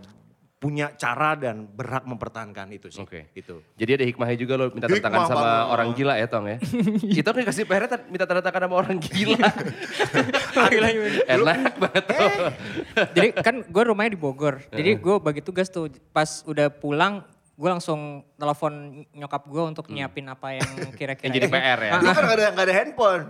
punya 0.55 0.95
cara 0.95 1.35
dan 1.35 1.67
berhak 1.67 2.07
mempertahankan 2.07 2.71
itu 2.71 2.87
sih. 2.89 3.03
Oke. 3.03 3.29
Itu. 3.35 3.61
Jadi 3.75 4.01
ada 4.01 4.05
hikmahnya 4.07 4.37
juga 4.39 4.53
lo 4.55 4.65
minta 4.71 4.87
tanda 4.87 5.03
tangan 5.03 5.19
Hikmah 5.19 5.27
sama 5.29 5.43
banget. 5.43 5.73
orang 5.75 5.87
gila 5.93 6.13
ya 6.15 6.27
Tong 6.31 6.45
ya. 6.47 6.57
Kita 7.21 7.29
nih 7.35 7.45
kasih 7.45 7.63
PR 7.67 7.83
minta 8.07 8.25
tanda 8.25 8.41
tangan 8.41 8.61
sama 8.65 8.75
orang 8.79 8.97
gila. 8.97 9.37
Enak 11.27 11.73
banget 11.77 12.03
tuh. 12.07 12.29
Jadi 13.13 13.27
kan 13.35 13.55
gue 13.61 13.83
rumahnya 13.83 14.11
di 14.15 14.19
Bogor. 14.19 14.55
Jadi 14.71 14.91
gue 14.95 15.15
bagi 15.19 15.41
tugas 15.43 15.67
tuh 15.67 15.91
pas 16.09 16.41
udah 16.47 16.71
pulang 16.71 17.21
gue 17.55 17.69
langsung 17.71 18.19
telepon 18.35 19.03
nyokap 19.15 19.47
gue 19.47 19.63
untuk 19.63 19.85
nyiapin 19.87 20.27
apa 20.27 20.59
yang 20.59 20.69
kira-kira. 20.99 21.29
Yang 21.29 21.35
jadi 21.35 21.47
PR 21.47 21.79
ya? 21.79 21.91
Dulu 21.99 22.09
kan 22.11 22.23
gak 22.23 22.35
ada, 22.35 22.45
nggak 22.51 22.65
ada 22.67 22.75
handphone. 22.75 23.23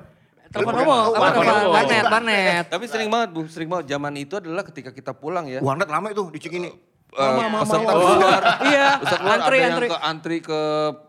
Telepon 0.46 0.72
Lu 0.72 0.82
umum, 0.88 0.96
apa 0.96 1.04
telepon 1.12 1.34
telepon 1.36 1.46
umum. 1.52 1.74
warnet, 1.76 2.06
warnet. 2.08 2.64
tapi 2.72 2.86
sering 2.88 3.10
banget 3.12 3.30
bu 3.34 3.42
sering 3.50 3.68
banget 3.68 3.86
zaman 3.92 4.14
itu 4.16 4.40
adalah 4.40 4.64
ketika 4.64 4.94
kita 4.96 5.12
pulang 5.12 5.52
ya 5.52 5.60
Warnet 5.60 5.90
lama 5.90 6.08
itu 6.08 6.32
di 6.32 6.40
Cikini. 6.40 6.95
Eh, 7.16 7.32
peserta 7.58 7.80
mau. 7.80 7.96
keluar, 8.12 8.42
Iya, 8.68 8.88
peserta 8.98 9.18
keluar 9.18 9.38
antri, 9.40 9.56
ada 9.56 9.66
antri. 9.66 9.86
yang 9.86 9.94
ke 9.94 10.00
antri 10.04 10.38
ke 10.42 10.62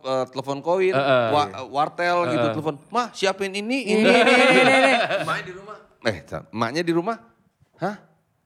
eh, 0.04 0.24
telepon 0.30 0.58
koin, 0.60 0.94
Heeh. 0.94 1.26
wa- 1.28 1.52
wartel 1.68 2.16
gitu 2.30 2.46
telepon, 2.52 2.74
mah 2.88 3.10
siapin 3.10 3.50
ini 3.50 3.90
ini. 3.90 4.00
Ini, 4.00 4.14
ini, 4.14 4.34
ini, 4.54 4.72
ini. 4.72 4.94
Emaknya 5.20 5.42
di 5.42 5.52
rumah, 5.52 5.76
eh 6.02 6.16
emaknya 6.48 6.82
di 6.82 6.92
rumah, 6.92 7.16
hah? 7.76 7.96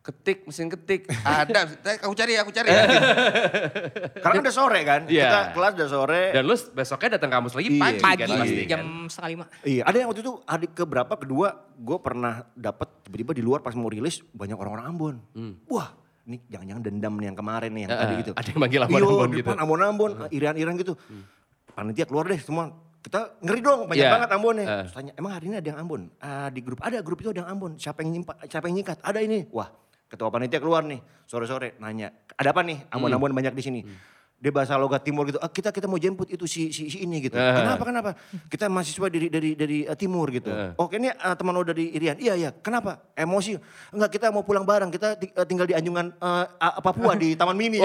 Ketik 0.01 0.49
mesin 0.49 0.67
ketik 0.67 1.13
ada, 1.13 1.69
aku 2.01 2.17
cari 2.17 2.33
aku 2.35 2.49
cari. 2.51 2.73
Karena 4.17 4.33
kan 4.33 4.41
udah 4.41 4.55
sore 4.55 4.81
kan, 4.81 5.01
Iya. 5.05 5.23
kita 5.23 5.39
kelas 5.53 5.73
udah 5.77 5.89
sore. 5.91 6.23
Dan 6.33 6.43
lu 6.43 6.57
besoknya 6.57 7.09
datang 7.15 7.31
kampus 7.31 7.53
lagi 7.53 7.69
Iya. 7.69 7.83
pagi, 7.83 8.01
Pagi 8.01 8.21
kan 8.23 8.29
pasti 8.35 8.65
jam 8.65 8.81
kan. 8.81 8.87
setengah 9.07 9.31
lima. 9.31 9.45
Iya, 9.61 9.83
ada 9.85 9.97
yang 9.97 10.09
waktu 10.09 10.23
itu 10.23 10.33
hari 10.43 10.67
keberapa 10.69 11.15
kedua 11.15 11.49
gue 11.75 11.99
pernah 11.99 12.49
dapat 12.55 12.89
tiba-tiba 13.05 13.33
di 13.35 13.43
luar 13.43 13.61
pas 13.61 13.77
mau 13.77 13.87
rilis 13.87 14.25
banyak 14.27 14.57
orang-orang 14.57 14.87
Ambon. 14.87 15.17
Wah, 15.67 15.93
ini 16.27 16.37
jangan-jangan 16.47 16.83
dendam 16.83 17.15
nih 17.17 17.27
yang 17.33 17.39
kemarin 17.39 17.71
nih 17.73 17.83
yang 17.87 17.91
Heeh, 17.91 18.03
tadi 18.03 18.15
gitu. 18.21 18.33
ada 18.37 18.49
yang 18.49 18.61
manggil 18.61 18.81
Ambon-Ambon 18.85 19.29
gitu. 19.31 19.39
depan 19.41 19.59
Ambon-Ambon, 19.59 20.11
irian-irian 20.29 20.77
gitu. 20.77 20.95
Panitia 21.73 22.05
keluar 22.05 22.25
deh 22.29 22.41
semua. 22.41 22.65
Kita 23.01 23.41
ngeri 23.41 23.61
dong, 23.65 23.89
banyak 23.89 24.05
Iya. 24.05 24.13
banget 24.13 24.31
Ambon 24.37 24.55
nih. 24.61 24.67
Heeh. 24.69 24.83
Terus 24.85 24.93
tanya, 24.93 25.13
emang 25.17 25.33
hari 25.33 25.45
ini 25.49 25.57
ada 25.57 25.69
yang 25.73 25.79
Ambon? 25.81 26.03
"Ah, 26.21 26.49
di 26.53 26.61
grup 26.61 26.81
ada, 26.85 27.01
grup 27.01 27.19
itu 27.25 27.33
ada 27.33 27.41
yang 27.41 27.51
Ambon. 27.57 27.73
Siapa 27.81 28.05
yang 28.05 28.11
nyimpa, 28.13 28.33
siapa 28.45 28.69
yang 28.69 28.77
nyikat? 28.77 28.99
Ada 29.01 29.21
ini. 29.25 29.49
Wah, 29.49 29.73
ketua 30.05 30.29
panitia 30.29 30.61
keluar 30.61 30.85
nih, 30.85 31.01
sore-sore 31.25 31.81
nanya, 31.81 32.13
ada 32.37 32.53
apa 32.53 32.61
nih? 32.61 32.85
Ambon-Ambon 32.93 33.33
banyak 33.33 33.57
di 33.57 33.63
sini. 33.65 33.81
Dia 34.41 34.49
bahasa 34.49 34.73
logat 34.75 35.05
timur 35.05 35.29
gitu, 35.29 35.37
"Ah, 35.37 35.47
kita 35.47 35.69
kita 35.69 35.85
mau 35.85 35.95
jemput 35.95 36.25
itu 36.27 36.49
si 36.49 36.73
si, 36.73 36.89
si 36.89 36.99
ini 36.99 37.21
gitu. 37.23 37.37
Kenapa 37.37 37.85
kenapa? 37.85 38.11
Kita 38.49 38.67
mahasiswa 38.67 39.07
dari 39.07 39.29
dari 39.29 39.53
dari 39.53 39.79
eh, 39.85 39.93
timur 39.93 40.33
gitu. 40.33 40.49
Oke 40.75 40.97
ini 40.97 41.09
eh, 41.09 41.35
teman 41.37 41.53
lo 41.53 41.61
dari 41.61 41.93
Irian. 41.93 42.17
Iya 42.17 42.35
iya. 42.35 42.51
Kenapa? 42.51 43.05
Emosi. 43.13 43.61
Enggak 43.91 44.11
kita 44.11 44.33
mau 44.33 44.41
pulang 44.41 44.65
bareng. 44.65 44.89
Kita 44.89 45.13
ti- 45.15 45.29
tinggal 45.45 45.69
di 45.69 45.77
Anjungan 45.77 46.17
A- 46.17 46.81
Papua 46.81 47.13
di 47.15 47.37
Taman 47.37 47.53
Mini. 47.53 47.85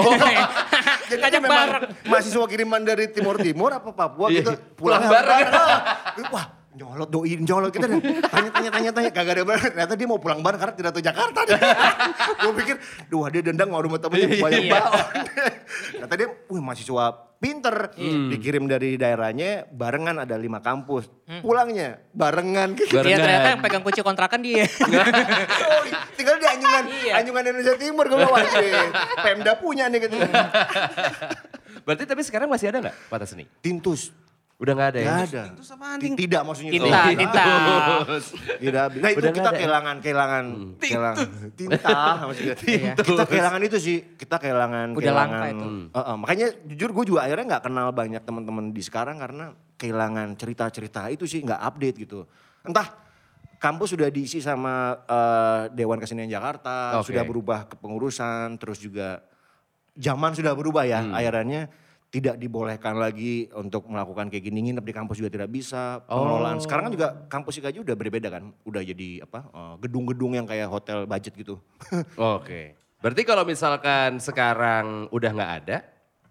Jadi 1.06 1.20
Ngajak 1.20 1.38
memang 1.38 1.60
bareng. 1.60 1.82
mahasiswa 2.04 2.46
kiriman 2.46 2.82
dari 2.82 3.04
timur 3.06 3.36
timur 3.36 3.70
apa 3.70 3.92
Papua 3.92 4.26
Iya, 4.26 4.40
gitu 4.40 4.52
pulang 4.74 5.04
pulang 5.04 5.12
bareng. 5.12 5.44
bareng. 5.46 6.32
Wah 6.32 6.46
nyolot 6.76 7.08
doi 7.08 7.32
nyolot 7.38 7.70
kita 7.70 7.88
nih 7.88 8.00
tanya 8.22 8.50
tanya 8.50 8.70
tanya 8.70 8.90
tanya 8.92 9.10
kagak 9.10 9.34
ada 9.34 9.44
bareng 9.44 9.64
ternyata 9.70 9.92
dia 9.92 10.06
mau 10.06 10.16
pulang 10.16 10.38
bareng 10.38 10.60
karena 10.60 10.74
tidak 10.74 10.90
tahu 10.92 11.02
Jakarta 11.02 11.40
gue 12.44 12.52
pikir 12.54 12.76
duh 13.08 13.24
dia 13.26 13.42
dendang 13.42 13.68
mau 13.68 13.80
rumah 13.80 13.96
temennya 13.96 14.28
banyak 14.36 14.62
Iya. 14.62 14.72
banget 14.72 15.04
kata 15.98 16.12
dia 16.14 16.28
wih 16.46 16.60
mahasiswa 16.60 17.04
pinter 17.36 17.92
dikirim 18.28 18.64
dari 18.64 18.94
daerahnya 18.94 19.64
barengan 19.66 20.16
ada 20.18 20.36
lima 20.36 20.60
kampus 20.60 21.08
pulangnya 21.40 22.00
barengan 22.10 22.72
gitu 22.72 22.96
Barengan. 22.96 23.08
Iya 23.08 23.16
ternyata 23.18 23.48
yang 23.50 23.60
pegang 23.60 23.82
kunci 23.82 24.00
kontrakan 24.00 24.40
dia. 24.40 24.64
Oh, 24.64 25.82
tinggal 26.12 26.36
di 26.36 26.46
Anjungan, 26.46 26.84
Iya. 26.88 27.12
Anjungan 27.20 27.42
Indonesia 27.42 27.76
Timur 27.76 28.04
gue 28.04 28.18
bawa 28.18 28.40
Pemda 29.20 29.52
punya 29.56 29.88
nih 29.88 30.00
gitu. 30.02 30.16
Berarti 31.86 32.04
tapi 32.04 32.22
sekarang 32.22 32.48
masih 32.48 32.68
ada 32.68 32.78
nggak 32.82 32.96
Mata 33.06 33.24
Seni? 33.24 33.44
Tintus. 33.60 34.10
Udah 34.56 34.72
nggak 34.72 34.88
ada 34.88 35.00
ya? 35.00 35.06
Gak 35.06 35.20
ada. 35.28 35.42
Tintus 35.52 35.68
apa 35.68 35.84
anjing? 35.92 36.14
Tidak 36.16 36.42
maksudnya. 36.42 36.72
Tinta, 36.72 36.96
Oh, 36.96 37.12
tinta. 37.12 37.44
Tidak. 38.56 38.88
Nah 38.96 39.08
itu 39.12 39.20
Udah 39.20 39.32
kita 39.36 39.50
ya? 39.52 39.56
kehilangan, 39.60 39.96
kehilangan, 40.00 40.44
kehilangan. 40.80 41.28
Tinta 41.52 41.98
maksudnya. 42.24 42.54
Kita 43.04 43.24
kehilangan 43.28 43.60
itu 43.62 43.76
sih. 43.76 43.96
Kita 44.16 44.40
kehilangan, 44.40 44.96
Udah 44.96 45.02
kehilangan. 45.02 45.28
langka 45.36 45.46
itu. 45.52 45.66
Heeh, 45.92 46.16
makanya 46.16 46.46
jujur 46.64 46.90
gue 46.90 47.04
juga 47.04 47.20
akhirnya 47.28 47.44
nggak 47.52 47.64
kenal 47.68 47.88
banyak 47.92 48.22
teman-teman 48.24 48.64
di 48.72 48.80
sekarang 48.80 49.20
karena 49.20 49.44
kehilangan 49.76 50.32
cerita-cerita 50.34 51.04
itu 51.12 51.28
sih 51.28 51.44
nggak 51.44 51.60
update 51.60 51.96
gitu. 52.00 52.24
Entah 52.64 52.96
kampus 53.56 53.92
sudah 53.92 54.08
diisi 54.08 54.40
sama 54.40 55.04
eh, 55.04 55.60
Dewan 55.70 56.00
Kesenian 56.00 56.32
Jakarta, 56.32 56.96
Oke. 56.96 57.12
sudah 57.12 57.28
berubah 57.28 57.68
kepengurusan, 57.68 58.56
terus 58.56 58.80
juga 58.80 59.20
zaman 59.92 60.32
sudah 60.32 60.56
berubah 60.56 60.88
ya. 60.88 61.04
Hmm. 61.04 61.12
Akhirnya 61.12 61.68
tidak 62.10 62.38
dibolehkan 62.38 62.96
lagi 62.96 63.50
untuk 63.52 63.90
melakukan 63.90 64.30
kayak 64.30 64.44
gini 64.46 64.70
nginep 64.70 64.84
di 64.86 64.94
kampus 64.94 65.18
juga 65.18 65.30
tidak 65.32 65.50
bisa. 65.50 66.00
Oh. 66.06 66.22
Pengelolaan 66.22 66.58
sekarang 66.62 66.84
kan 66.88 66.92
juga 66.94 67.08
kampus 67.26 67.58
IKJ 67.60 67.82
udah 67.82 67.96
berbeda 67.98 68.28
kan. 68.30 68.44
Udah 68.62 68.82
jadi 68.82 69.26
apa? 69.26 69.40
eh, 69.50 69.74
gedung-gedung 69.84 70.32
yang 70.38 70.46
kayak 70.46 70.70
hotel 70.70 71.04
budget 71.04 71.34
gitu. 71.34 71.58
Oke. 72.38 72.78
Berarti 73.02 73.22
kalau 73.28 73.44
misalkan 73.44 74.18
sekarang 74.22 75.10
udah 75.12 75.30
nggak 75.30 75.52
ada, 75.62 75.76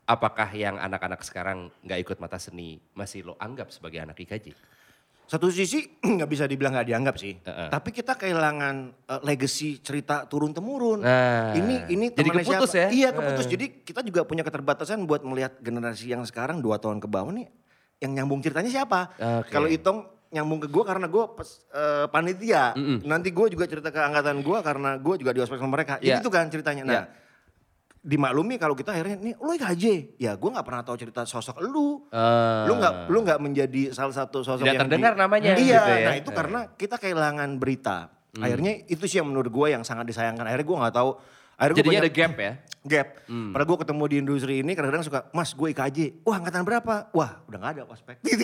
apakah 0.09 0.49
yang 0.53 0.81
anak-anak 0.81 1.21
sekarang 1.21 1.69
nggak 1.85 1.99
ikut 2.01 2.17
mata 2.17 2.41
seni 2.41 2.81
masih 2.97 3.25
lo 3.25 3.33
anggap 3.37 3.69
sebagai 3.69 4.01
anak 4.01 4.17
IKJ? 4.17 4.55
Satu 5.25 5.49
sisi 5.49 5.81
nggak 6.15 6.29
bisa 6.29 6.45
dibilang 6.45 6.73
nggak 6.77 6.87
dianggap 6.87 7.15
sih. 7.17 7.33
Heeh. 7.41 7.69
Tapi 7.73 7.89
kita 7.89 8.13
kehilangan 8.13 8.75
eh, 9.09 9.21
legacy 9.25 9.81
cerita 9.81 10.29
turun 10.29 10.53
temurun. 10.53 11.01
Nah, 11.01 11.53
ini 11.57 11.89
ini 11.89 12.05
jadi 12.13 12.29
keputus 12.29 12.71
siapa? 12.71 12.81
ya? 12.85 12.87
Iya 12.93 13.09
keputus. 13.11 13.45
Jadi 13.49 13.65
kita 13.81 14.01
juga 14.05 14.21
punya 14.23 14.45
keterbatasan 14.45 15.03
buat 15.09 15.25
melihat 15.25 15.57
generasi 15.59 16.13
yang 16.13 16.21
sekarang 16.23 16.61
dua 16.61 16.77
tahun 16.77 17.01
ke 17.01 17.07
bawah 17.09 17.33
nih 17.33 17.49
yang 17.99 18.11
nyambung 18.13 18.43
ceritanya 18.45 18.69
siapa. 18.69 19.13
Oke. 19.17 19.49
Kalau 19.49 19.65
Itong 19.65 19.99
nyambung 20.29 20.59
ke 20.59 20.67
gue 20.67 20.83
karena 20.83 21.07
gue 21.07 21.23
eh, 21.25 22.05
panitia. 22.11 22.75
Nanti 23.03 23.29
gue 23.31 23.47
juga 23.49 23.65
cerita 23.65 23.89
ke 23.89 23.99
angkatan 24.01 24.43
gue 24.43 24.57
karena 24.61 24.99
gue 24.99 25.15
juga 25.17 25.31
di 25.31 25.39
ospek 25.41 25.57
sama 25.57 25.73
mereka. 25.73 25.95
Jadi 25.97 26.11
Iya. 26.11 26.21
itu 26.21 26.29
kan 26.29 26.45
ceritanya. 26.51 26.83
Nah, 26.83 26.93
Iya. 26.93 27.03
Dimaklumi 28.05 28.55
kalau 28.55 28.71
kita 28.71 28.93
akhirnya 28.93 29.17
nih 29.17 29.33
lu 29.35 29.51
IKJ. 29.51 29.83
Ya 30.15 30.31
gue 30.31 30.45
nggak 30.47 30.61
pernah 30.61 30.81
tahu 30.81 30.95
cerita 30.95 31.21
sosok 31.23 31.57
lu. 31.59 32.05
Eh, 32.07 32.63
Lu 32.63 32.73
nggak 32.75 32.93
lu 33.07 33.17
nggak 33.19 33.39
menjadi 33.39 33.81
salah 33.89 34.13
satu 34.13 34.39
sosok 34.39 34.61
Tidak 34.61 34.71
yang 34.71 34.81
terdengar 34.85 35.13
namanya 35.15 35.51
Iya, 35.51 35.57
gitu 35.57 35.91
ya. 35.91 36.05
nah 36.05 36.15
itu 36.15 36.29
karena 36.29 36.59
kita 36.71 36.95
kehilangan 36.95 37.49
berita. 37.55 38.13
Akhirnya 38.35 38.85
itu 38.85 39.03
sih 39.03 39.17
yang 39.17 39.25
menurut 39.25 39.47
gue 39.47 39.67
yang 39.69 39.81
sangat 39.81 40.05
disayangkan. 40.05 40.45
Akhirnya 40.45 40.63
gue 40.63 40.77
nggak 40.77 40.95
tahu. 40.95 41.11
Akhirnya 41.55 41.77
Jadinya 41.81 41.97
ada 41.97 42.03
banyak- 42.05 42.19
gap 42.21 42.33
ya. 42.37 42.53
Gap. 42.85 43.07
Padahal 43.25 43.65
gue 43.65 43.77
ketemu 43.79 44.03
di 44.05 44.15
industri 44.19 44.53
ini 44.59 44.71
kadang-kadang 44.71 45.01
suka, 45.03 45.19
mas 45.31 45.49
gue 45.51 45.67
IKJ. 45.67 45.99
Wah 46.21 46.35
angkatan 46.35 46.61
berapa? 46.61 46.93
Wah 47.09 47.41
udah 47.41 47.57
gak 47.57 47.71
ada 47.73 47.83
ospek. 47.87 48.15
Gitu. 48.27 48.43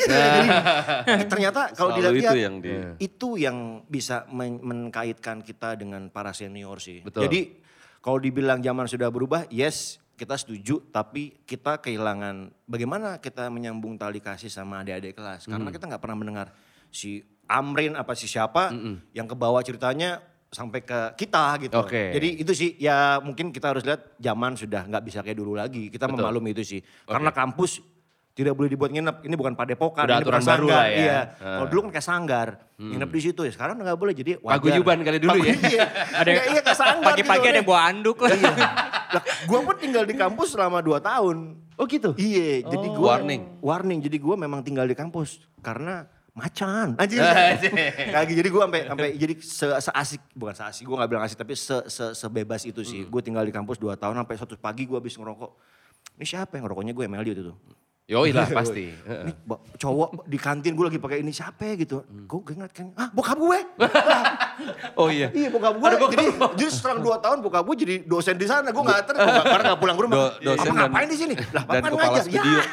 Jadi 1.05 1.25
ternyata 1.27 1.61
kalau 1.71 1.93
dilihat 1.93 2.17
itu 2.25 2.37
yang 2.39 2.55
di- 2.57 2.95
itu 2.99 3.27
yang 3.35 3.57
bisa 3.85 4.25
men- 4.27 4.57
mengkaitkan 4.59 5.39
kita 5.39 5.75
dengan 5.75 6.07
para 6.07 6.31
senior 6.31 6.79
sih. 6.79 7.03
Betul. 7.03 7.27
Jadi 7.27 7.60
kalau 8.01 8.17
dibilang 8.17 8.59
zaman 8.65 8.89
sudah 8.89 9.13
berubah, 9.13 9.45
yes 9.53 10.01
kita 10.17 10.37
setuju. 10.37 10.81
Tapi 10.89 11.41
kita 11.45 11.81
kehilangan 11.81 12.53
bagaimana 12.69 13.17
kita 13.17 13.49
menyambung 13.49 13.97
tali 13.97 14.21
kasih 14.21 14.49
sama 14.49 14.81
adik-adik 14.85 15.17
kelas. 15.17 15.49
Karena 15.49 15.69
kita 15.69 15.89
nggak 15.89 16.01
pernah 16.01 16.17
mendengar 16.17 16.53
si 16.93 17.21
Amrin 17.49 17.97
apa 17.97 18.13
si 18.13 18.25
siapa 18.29 18.69
yang 19.13 19.25
ke 19.25 19.33
bawah 19.37 19.61
ceritanya 19.65 20.21
sampai 20.51 20.83
ke 20.83 21.15
kita 21.15 21.57
gitu. 21.63 21.77
Oke. 21.79 22.11
Jadi 22.11 22.29
itu 22.43 22.51
sih 22.51 22.69
ya 22.75 23.17
mungkin 23.23 23.55
kita 23.55 23.71
harus 23.71 23.87
lihat 23.87 24.19
zaman 24.19 24.59
sudah 24.59 24.83
nggak 24.85 25.03
bisa 25.05 25.19
kayak 25.23 25.37
dulu 25.39 25.55
lagi. 25.57 25.87
Kita 25.87 26.05
Betul. 26.05 26.27
memaklumi 26.27 26.49
itu 26.53 26.63
sih. 26.77 26.81
Karena 27.07 27.31
kampus 27.31 27.79
tidak 28.31 28.53
boleh 28.55 28.69
dibuat 28.71 28.89
nginep. 28.89 29.27
Ini 29.27 29.35
bukan 29.35 29.53
padepokan, 29.53 30.07
Udah 30.07 30.17
ini 30.17 30.25
bukan 30.25 30.39
baru 30.39 30.47
sanggar. 30.65 30.79
lah 30.79 30.85
ya. 30.87 30.97
Iya. 30.97 31.19
Hmm. 31.35 31.55
Kalau 31.59 31.67
dulu 31.67 31.79
kan 31.83 31.91
kayak 31.91 32.07
sanggar, 32.07 32.47
nginep 32.79 33.09
di 33.11 33.21
situ 33.21 33.41
ya. 33.43 33.51
Sekarang 33.51 33.75
nggak 33.75 33.99
boleh 33.99 34.13
jadi 34.15 34.31
wajar. 34.39 34.55
Paguyuban 34.55 34.97
kali 35.03 35.17
dulu 35.19 35.37
ya. 35.37 35.53
Iya. 35.71 35.85
Ada 36.15 36.29
Iya, 36.31 36.41
iya 36.47 36.61
kayak 36.63 36.77
sanggar 36.79 37.11
pagi-pagi 37.11 37.43
gitu. 37.43 37.53
ada 37.53 37.61
bawa 37.61 37.79
anduk 37.91 38.17
lah. 38.23 38.31
Lah, 39.11 39.23
gua 39.43 39.59
pun 39.61 39.75
tinggal 39.75 40.03
di 40.07 40.15
kampus 40.15 40.55
selama 40.55 40.79
2 40.79 41.03
tahun. 41.03 41.37
Oh 41.75 41.83
gitu? 41.83 42.15
Iya, 42.15 42.63
jadi 42.63 42.87
gua 42.95 43.19
Warning. 43.19 43.59
Warning. 43.59 43.99
Jadi 43.99 44.17
gua 44.17 44.35
memang 44.39 44.63
tinggal 44.63 44.87
di 44.87 44.95
kampus 44.95 45.43
karena 45.59 46.07
macan. 46.31 46.95
Anjir. 46.95 47.19
Kayak 48.15 48.25
gitu. 48.31 48.39
jadi 48.39 48.49
gua 48.49 48.61
sampai 48.71 48.81
sampai 48.87 49.07
jadi 49.19 49.33
se 49.43 49.67
seasik 49.67 50.21
bukan 50.31 50.55
seasik 50.55 50.83
gua 50.87 51.03
nggak 51.03 51.09
bilang 51.11 51.23
asik 51.27 51.35
tapi 51.35 51.59
se, 51.59 51.75
se 51.91 52.15
sebebas 52.15 52.63
itu 52.63 52.79
sih. 52.81 53.03
Gua 53.03 53.19
tinggal 53.19 53.43
di 53.43 53.51
kampus 53.51 53.75
2 53.75 53.91
tahun 53.99 54.15
sampai 54.15 54.35
satu 54.39 54.55
pagi 54.55 54.87
gua 54.87 55.03
habis 55.03 55.19
ngerokok. 55.19 55.51
Ini 56.15 56.25
siapa 56.25 56.55
yang 56.55 56.65
ngerokoknya 56.65 56.93
gue 56.93 57.05
MLD 57.07 57.29
itu 57.33 57.43
tuh. 57.45 57.57
Yoi 58.05 58.33
lah 58.33 58.49
pasti. 58.59 58.89
Ini 58.91 59.31
cowok 59.77 60.25
di 60.25 60.35
kantin 60.35 60.73
gue 60.73 60.85
lagi 60.85 60.97
pakai 60.97 61.21
ini 61.21 61.29
siapa 61.29 61.63
ya 61.63 61.73
gitu. 61.75 62.01
Gue 62.25 62.41
ingat 62.51 62.71
kan, 62.71 62.91
ah 62.93 63.07
bokap 63.09 63.37
gue. 63.37 63.59
Oh 64.93 65.09
iya. 65.09 65.33
Iya 65.33 65.49
bokap 65.49 65.73
gue. 65.73 65.89
Jadi, 66.11 66.25
jadi 66.53 66.69
setelah 66.69 67.01
dua 67.01 67.17
tahun 67.17 67.41
bokap 67.41 67.63
gue 67.63 67.75
jadi 67.77 67.95
dosen 68.03 68.35
di 68.35 68.45
sana. 68.45 68.69
Gue 68.69 68.83
nggak 68.83 69.07
terima 69.07 69.41
karena 69.41 69.63
nggak 69.73 69.79
pulang 69.79 69.95
ke 69.95 70.03
rumah. 70.05 70.17
Do- 70.19 70.33
dosen 70.43 70.69
dan- 70.69 70.79
ngapain 70.85 71.07
di 71.07 71.17
sini? 71.17 71.33
Lah 71.49 71.63
kepala 71.65 71.89
ngajar. 71.89 72.21
studio. 72.21 72.51
Ya. 72.51 72.63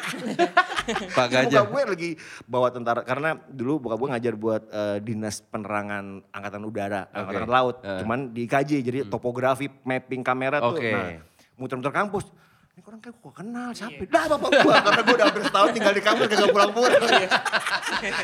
Pak 1.17 1.25
Bokap 1.25 1.29
Gajah. 1.31 1.63
gue 1.65 1.81
lagi 1.87 2.09
bawa 2.45 2.67
tentara 2.69 3.01
karena 3.01 3.37
dulu 3.43 3.73
bokap 3.79 3.97
gue 3.97 4.09
ngajar 4.11 4.33
buat 4.35 4.61
eh, 4.67 4.97
dinas 4.99 5.41
penerangan 5.43 6.05
angkatan 6.29 6.61
udara, 6.63 7.01
angkatan 7.09 7.47
laut. 7.47 7.75
Cuman 7.81 8.19
di 8.29 8.45
IKJ 8.45 8.71
jadi 8.81 8.99
topografi, 9.07 9.65
mapping 9.81 10.21
kamera 10.21 10.57
tuh. 10.59 10.77
Oke. 10.77 10.89
Nah, 10.89 11.09
muter-muter 11.55 11.89
kampus. 11.91 12.25
Ini 12.79 12.87
orang 12.87 13.03
kayak 13.03 13.19
gue 13.19 13.33
kenal 13.35 13.69
siapa? 13.75 14.01
Dah 14.07 14.25
bapak 14.31 14.49
gue 14.55 14.71
karena 14.87 15.01
gue 15.03 15.15
udah 15.19 15.27
hampir 15.27 15.43
setahun 15.51 15.69
tinggal 15.75 15.91
di 15.99 16.03
kampus 16.07 16.25
kagak 16.31 16.49
pulang-pulang. 16.55 17.03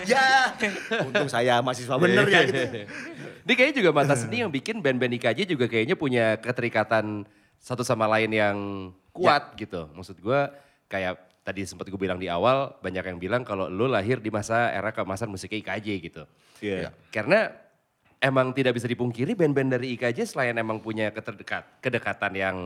ya, 0.07 0.27
untung 1.03 1.27
saya 1.27 1.59
mahasiswa 1.59 1.95
bener 1.99 2.23
ya 2.31 2.39
gitu. 2.47 2.63
Ini 3.43 3.51
kayaknya 3.51 3.75
juga 3.83 3.89
mata 3.91 4.15
seni 4.15 4.47
yang 4.47 4.51
bikin 4.55 4.79
band-band 4.79 5.11
IKJ 5.19 5.51
juga 5.51 5.67
kayaknya 5.67 5.99
punya 5.99 6.39
keterikatan 6.39 7.27
satu 7.59 7.83
sama 7.83 8.07
lain 8.07 8.31
yang 8.31 8.57
kuat 9.11 9.59
gitu. 9.59 9.91
Maksud 9.91 10.23
gue 10.23 10.39
kayak 10.87 11.19
tadi 11.43 11.67
sempat 11.67 11.91
gue 11.91 11.99
bilang 11.99 12.15
di 12.15 12.31
awal 12.31 12.79
banyak 12.79 13.11
yang 13.11 13.19
bilang 13.19 13.43
kalau 13.43 13.67
lu 13.67 13.91
lahir 13.91 14.23
di 14.23 14.31
masa 14.31 14.71
era 14.71 14.95
keemasan 14.95 15.27
musiknya 15.27 15.67
IKJ 15.67 15.87
gitu. 15.99 16.23
Iya. 16.63 16.95
Karena 17.11 17.51
emang 18.23 18.55
tidak 18.55 18.79
bisa 18.79 18.87
dipungkiri 18.87 19.35
band-band 19.35 19.75
dari 19.75 19.99
IKJ 19.99 20.31
selain 20.31 20.55
emang 20.55 20.79
punya 20.79 21.11
keterdekat, 21.11 21.83
kedekatan 21.83 22.31
yang 22.39 22.57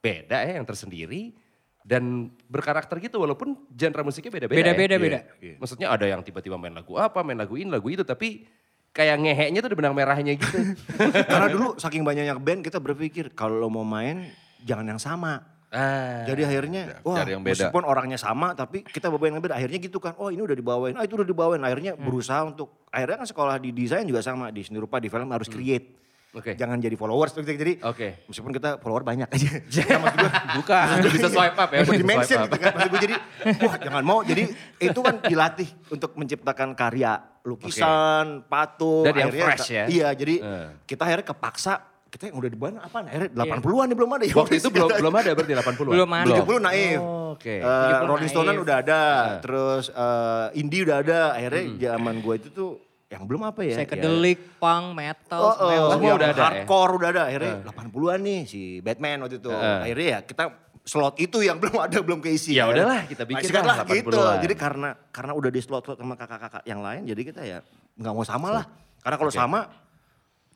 beda 0.00 0.42
ya, 0.44 0.58
yang 0.58 0.66
tersendiri. 0.66 1.32
Dan 1.80 2.28
berkarakter 2.44 3.00
gitu 3.00 3.16
walaupun 3.16 3.56
genre 3.72 4.04
musiknya 4.04 4.28
beda-beda 4.28 4.60
Beda-beda, 4.60 4.94
ya. 4.94 5.00
beda. 5.00 5.20
Iya. 5.40 5.54
Maksudnya 5.56 5.88
ada 5.88 6.04
yang 6.04 6.20
tiba-tiba 6.20 6.60
main 6.60 6.76
lagu 6.76 6.92
apa, 7.00 7.24
main 7.24 7.40
lagu 7.40 7.56
ini, 7.56 7.72
lagu 7.72 7.88
itu. 7.88 8.04
Tapi 8.04 8.44
kayak 8.92 9.16
ngeheknya 9.16 9.64
tuh 9.64 9.70
di 9.72 9.76
benang 9.80 9.96
merahnya 9.96 10.36
gitu. 10.36 10.76
Karena 11.32 11.48
dulu 11.48 11.80
saking 11.80 12.04
banyaknya 12.04 12.36
band 12.36 12.60
kita 12.60 12.76
berpikir 12.76 13.32
kalau 13.32 13.56
lo 13.56 13.72
mau 13.72 13.80
main 13.82 14.28
jangan 14.60 14.92
yang 14.92 15.00
sama. 15.00 15.40
ah, 15.72 16.26
Jadi 16.28 16.42
akhirnya 16.44 17.00
wah 17.00 17.22
cari 17.24 17.32
yang 17.32 17.40
beda. 17.40 17.70
meskipun 17.70 17.82
orangnya 17.86 18.18
sama 18.20 18.52
tapi 18.52 18.84
kita 18.84 19.08
bawain 19.08 19.32
yang 19.32 19.40
beda. 19.40 19.56
Akhirnya 19.56 19.80
gitu 19.80 19.96
kan, 19.96 20.12
oh 20.20 20.28
ini 20.28 20.44
udah 20.44 20.54
dibawain, 20.54 20.94
ah 21.00 21.06
itu 21.08 21.16
udah 21.16 21.24
dibawain. 21.24 21.64
Akhirnya 21.64 21.96
berusaha 21.96 22.44
untuk, 22.44 22.84
akhirnya 22.92 23.24
kan 23.24 23.28
sekolah 23.30 23.56
di 23.56 23.72
desain 23.72 24.04
juga 24.04 24.20
sama. 24.20 24.52
Di 24.52 24.68
seni 24.68 24.76
rupa, 24.76 25.00
di 25.00 25.08
film 25.08 25.32
harus 25.32 25.48
create. 25.48 25.96
Oke. 26.30 26.54
Jangan 26.54 26.78
jadi 26.78 26.94
followers. 26.94 27.34
Jadi 27.34 27.82
Oke. 27.82 28.22
meskipun 28.24 28.52
kita 28.52 28.78
follower 28.78 29.02
banyak 29.02 29.26
aja. 29.26 29.50
Nah, 29.50 29.98
maksud 30.00 30.18
gue, 30.20 30.30
Bukan, 30.56 30.84
bisa 31.10 31.28
swipe 31.28 31.58
up 31.58 31.68
ya. 31.68 31.78
mau 31.80 31.86
bisa 31.88 31.98
dimention 31.98 32.26
swipe 32.28 32.38
up. 32.38 32.46
gitu 32.46 32.56
kan. 32.56 32.70
Maksud 32.72 32.90
gue 32.90 33.00
jadi, 33.02 33.16
wah 33.60 33.74
jangan 33.76 34.02
mau. 34.02 34.18
Jadi 34.22 34.42
itu 34.78 35.00
kan 35.00 35.14
dilatih 35.20 35.68
untuk 35.88 36.10
menciptakan 36.14 36.68
karya 36.72 37.12
lukisan, 37.42 38.46
patung. 38.46 39.04
Dan 39.04 39.14
yang 39.16 39.30
fresh 39.32 39.58
kita- 39.60 39.74
ya. 39.74 39.84
Iya, 39.86 40.08
jadi 40.14 40.34
Eh. 40.38 40.66
kita 40.84 41.02
akhirnya 41.02 41.26
kepaksa. 41.26 41.72
Kita 42.06 42.26
yang 42.26 42.36
udah 42.36 42.48
dibawain 42.48 42.74
apa? 42.76 42.98
Akhirnya 43.04 43.30
80-an 43.32 43.86
nih 43.86 43.96
belum 43.96 44.10
ada. 44.12 44.24
Ya 44.24 44.34
Waktu 44.34 44.54
itu 44.56 44.68
belum 44.68 44.88
belum 44.92 45.14
ada 45.16 45.30
berarti 45.32 45.52
80-an? 45.52 45.94
Belum 45.94 46.10
ada. 46.10 46.26
70 46.36 46.58
naif. 46.60 46.98
Oh, 46.98 47.34
oke. 47.34 47.54
Eh, 47.54 47.62
70 47.62 48.02
Rolling 48.04 48.26
Stone 48.28 48.46
naif. 48.48 48.60
udah 48.60 48.76
ada, 48.76 49.02
terus 49.38 49.84
eh, 49.88 50.46
indie 50.54 50.82
udah 50.82 50.96
ada. 51.00 51.20
Akhirnya 51.32 51.62
zaman 51.88 52.14
gue 52.18 52.34
itu 52.36 52.48
tuh 52.50 52.70
yang 53.10 53.26
belum 53.26 53.42
apa 53.42 53.66
ya? 53.66 53.74
Psychedelic, 53.74 54.38
punk, 54.62 54.94
metal, 54.94 55.42
Oh, 55.42 55.54
oh, 55.58 55.90
semua 55.98 56.14
udah 56.14 56.28
ada 56.30 56.38
ya? 56.38 56.44
hardcore 56.46 56.92
udah 56.94 57.08
ada. 57.10 57.22
Akhirnya 57.26 57.54
80-an 57.66 58.20
nih 58.22 58.40
si 58.46 58.60
Batman 58.78 59.26
waktu 59.26 59.42
itu. 59.42 59.50
Akhirnya 59.50 60.06
ya 60.06 60.18
kita 60.22 60.44
slot 60.86 61.18
itu 61.18 61.42
yang 61.42 61.58
belum 61.58 61.74
ada 61.76 61.98
belum 62.00 62.22
keisi. 62.22 62.54
Ya 62.54 62.70
Akhirnya, 62.70 62.86
udahlah, 62.86 63.02
kita 63.10 63.22
bikin 63.26 63.46
sikat 63.50 63.62
lah 63.66 63.76
lah 63.82 63.86
gitu. 63.90 64.14
80-an. 64.14 64.36
Jadi 64.46 64.54
karena 64.54 64.88
karena 65.10 65.32
udah 65.34 65.50
di 65.50 65.60
slot-slot 65.60 65.98
sama 65.98 66.14
kakak-kakak 66.14 66.62
yang 66.64 66.80
lain 66.80 67.02
jadi 67.02 67.22
kita 67.26 67.42
ya 67.42 67.58
nggak 67.98 68.14
mau 68.14 68.22
sama 68.22 68.48
lah. 68.54 68.64
Karena 69.02 69.16
kalau 69.18 69.34
sama 69.34 69.60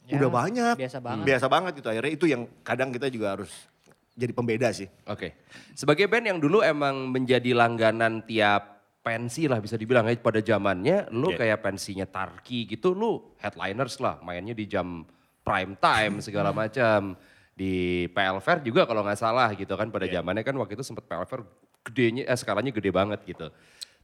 Ya, 0.05 0.21
udah 0.21 0.29
banyak. 0.29 0.75
biasa 0.77 1.01
banget. 1.01 1.25
Biasa 1.25 1.47
banget 1.49 1.73
gitu. 1.81 1.89
Akhirnya 1.89 2.13
itu 2.13 2.29
yang 2.29 2.45
kadang 2.61 2.93
kita 2.93 3.09
juga 3.09 3.41
harus 3.41 3.49
jadi 4.13 4.37
pembeda 4.37 4.69
sih. 4.69 4.85
Oke. 5.09 5.33
Sebagai 5.73 6.05
band 6.07 6.29
yang 6.29 6.39
dulu 6.39 6.61
emang 6.61 7.09
menjadi 7.09 7.57
langganan 7.57 8.21
tiap 8.21 8.74
pensi 9.05 9.45
lah 9.45 9.61
bisa 9.61 9.77
dibilang 9.77 10.09
ya 10.09 10.17
pada 10.17 10.41
zamannya 10.41 11.13
lu 11.13 11.29
Iya. 11.29 11.37
kayak 11.39 11.59
pensinya 11.61 12.09
Tarki 12.09 12.65
gitu 12.65 12.97
lu 12.97 13.37
headliners 13.37 14.01
lah 14.01 14.17
mainnya 14.19 14.57
di 14.57 14.65
jam 14.65 15.05
prime 15.45 15.77
time 15.77 16.19
segala 16.19 16.51
macam 16.57 17.13
di 17.53 18.09
PL 18.09 18.41
Fair 18.41 18.65
juga 18.65 18.83
kalau 18.83 19.05
nggak 19.05 19.21
salah 19.21 19.53
gitu 19.53 19.77
kan 19.77 19.93
pada 19.93 20.09
Iya. 20.09 20.19
zamannya 20.19 20.41
kan 20.41 20.57
waktu 20.57 20.73
itu 20.73 20.83
sempat 20.83 21.05
PL 21.05 21.29
Fair 21.29 21.45
gedenya 21.85 22.25
eh, 22.25 22.33
skalanya 22.35 22.73
gede 22.73 22.89
banget 22.89 23.21
gitu. 23.23 23.53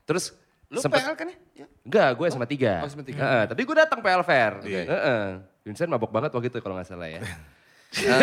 Terus 0.05 0.37
Lu 0.69 0.79
sempet- 0.79 1.01
PL 1.01 1.17
kan 1.17 1.27
ya? 1.27 1.37
Ya. 1.57 1.67
Enggak, 1.81 2.09
gue 2.15 2.27
SMA 2.29 2.47
3. 2.47 2.85
Oh, 2.85 2.87
SMA 2.87 3.03
tiga. 3.03 3.19
Heeh, 3.25 3.43
tapi 3.49 3.61
gue 3.65 3.75
datang 3.75 3.99
PL 3.99 4.21
Fair. 4.23 4.53
Iya. 4.63 4.83
Heeh. 4.85 5.23
Vincent 5.65 5.89
mabok 5.89 6.13
banget 6.13 6.31
waktu 6.31 6.47
itu 6.47 6.61
kalau 6.61 6.77
nggak 6.77 6.87
salah 6.87 7.09
ya. 7.09 7.25
Ya, 7.91 8.23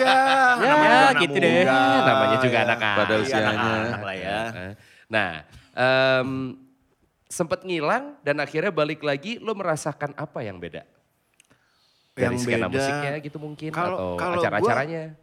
ya, 0.00 1.12
gitu 1.20 1.36
deh. 1.36 1.68
namanya 1.68 2.36
juga 2.40 2.58
anak 2.64 2.78
Pada 2.80 3.12
Iya, 3.12 3.20
usianya. 3.20 3.50
anak-anak 3.52 4.00
lah 4.00 4.16
ya. 4.16 4.38
Nah, 5.12 5.30
em, 5.74 6.54
sempet 7.26 7.62
ngilang 7.62 8.16
dan 8.22 8.38
akhirnya 8.38 8.70
balik 8.70 9.02
lagi, 9.02 9.36
lo 9.38 9.52
merasakan 9.52 10.14
apa 10.14 10.40
yang 10.40 10.56
beda? 10.56 10.86
Dari 12.14 12.30
Yang 12.30 12.46
skena 12.46 12.66
beda, 12.70 12.78
musiknya 12.78 13.12
gitu 13.18 13.38
mungkin 13.42 13.70
kalau- 13.74 13.98
atau 13.98 14.10
kalau 14.14 14.38
acara-acaranya? 14.38 15.18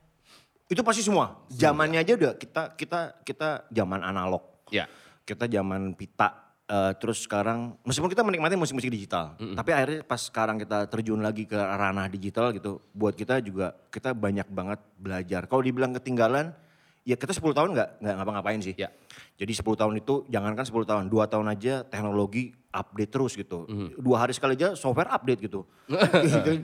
Itu 0.67 0.83
pasti 0.83 1.03
semua. 1.03 1.39
Zamannya 1.47 1.99
aja 1.99 2.15
udah 2.15 2.35
kita 2.35 2.75
kita 2.75 2.99
kita 3.23 3.67
zaman 3.67 4.03
analog. 4.03 4.43
Ya. 4.69 4.87
Kita 5.23 5.47
zaman 5.47 5.95
pita. 5.95 6.47
eh, 6.71 6.95
terus 6.95 7.27
sekarang 7.27 7.75
meskipun 7.83 8.07
kita 8.07 8.23
menikmati 8.23 8.55
musik-musik 8.55 8.87
digital, 8.87 9.35
tapi 9.59 9.75
akhirnya 9.75 10.07
pas 10.07 10.23
sekarang 10.23 10.55
kita 10.55 10.87
terjun 10.87 11.19
lagi 11.19 11.43
ke 11.43 11.59
ranah 11.59 12.07
digital 12.07 12.55
gitu, 12.55 12.79
buat 12.95 13.11
kita 13.11 13.43
juga 13.43 13.75
kita 13.91 14.15
banyak 14.15 14.47
banget 14.47 14.79
belajar. 14.95 15.51
Kalau 15.51 15.59
dibilang 15.59 15.91
ketinggalan, 15.91 16.55
ya 17.01 17.17
kita 17.17 17.33
10 17.33 17.57
tahun 17.57 17.69
nggak 17.73 17.89
nggak 18.01 18.15
ngapa-ngapain 18.21 18.61
sih. 18.61 18.77
Ya. 18.77 18.93
Jadi 19.35 19.51
10 19.57 19.65
tahun 19.73 19.93
itu 19.97 20.25
jangankan 20.29 20.65
10 20.65 20.85
tahun, 20.85 21.03
2 21.09 21.31
tahun 21.33 21.47
aja 21.49 21.73
teknologi 21.85 22.53
update 22.71 23.11
terus 23.11 23.35
gitu. 23.35 23.67
Dua 23.99 24.23
hari 24.23 24.31
sekali 24.31 24.55
aja 24.55 24.79
software 24.79 25.11
update 25.11 25.43
gitu. 25.47 25.67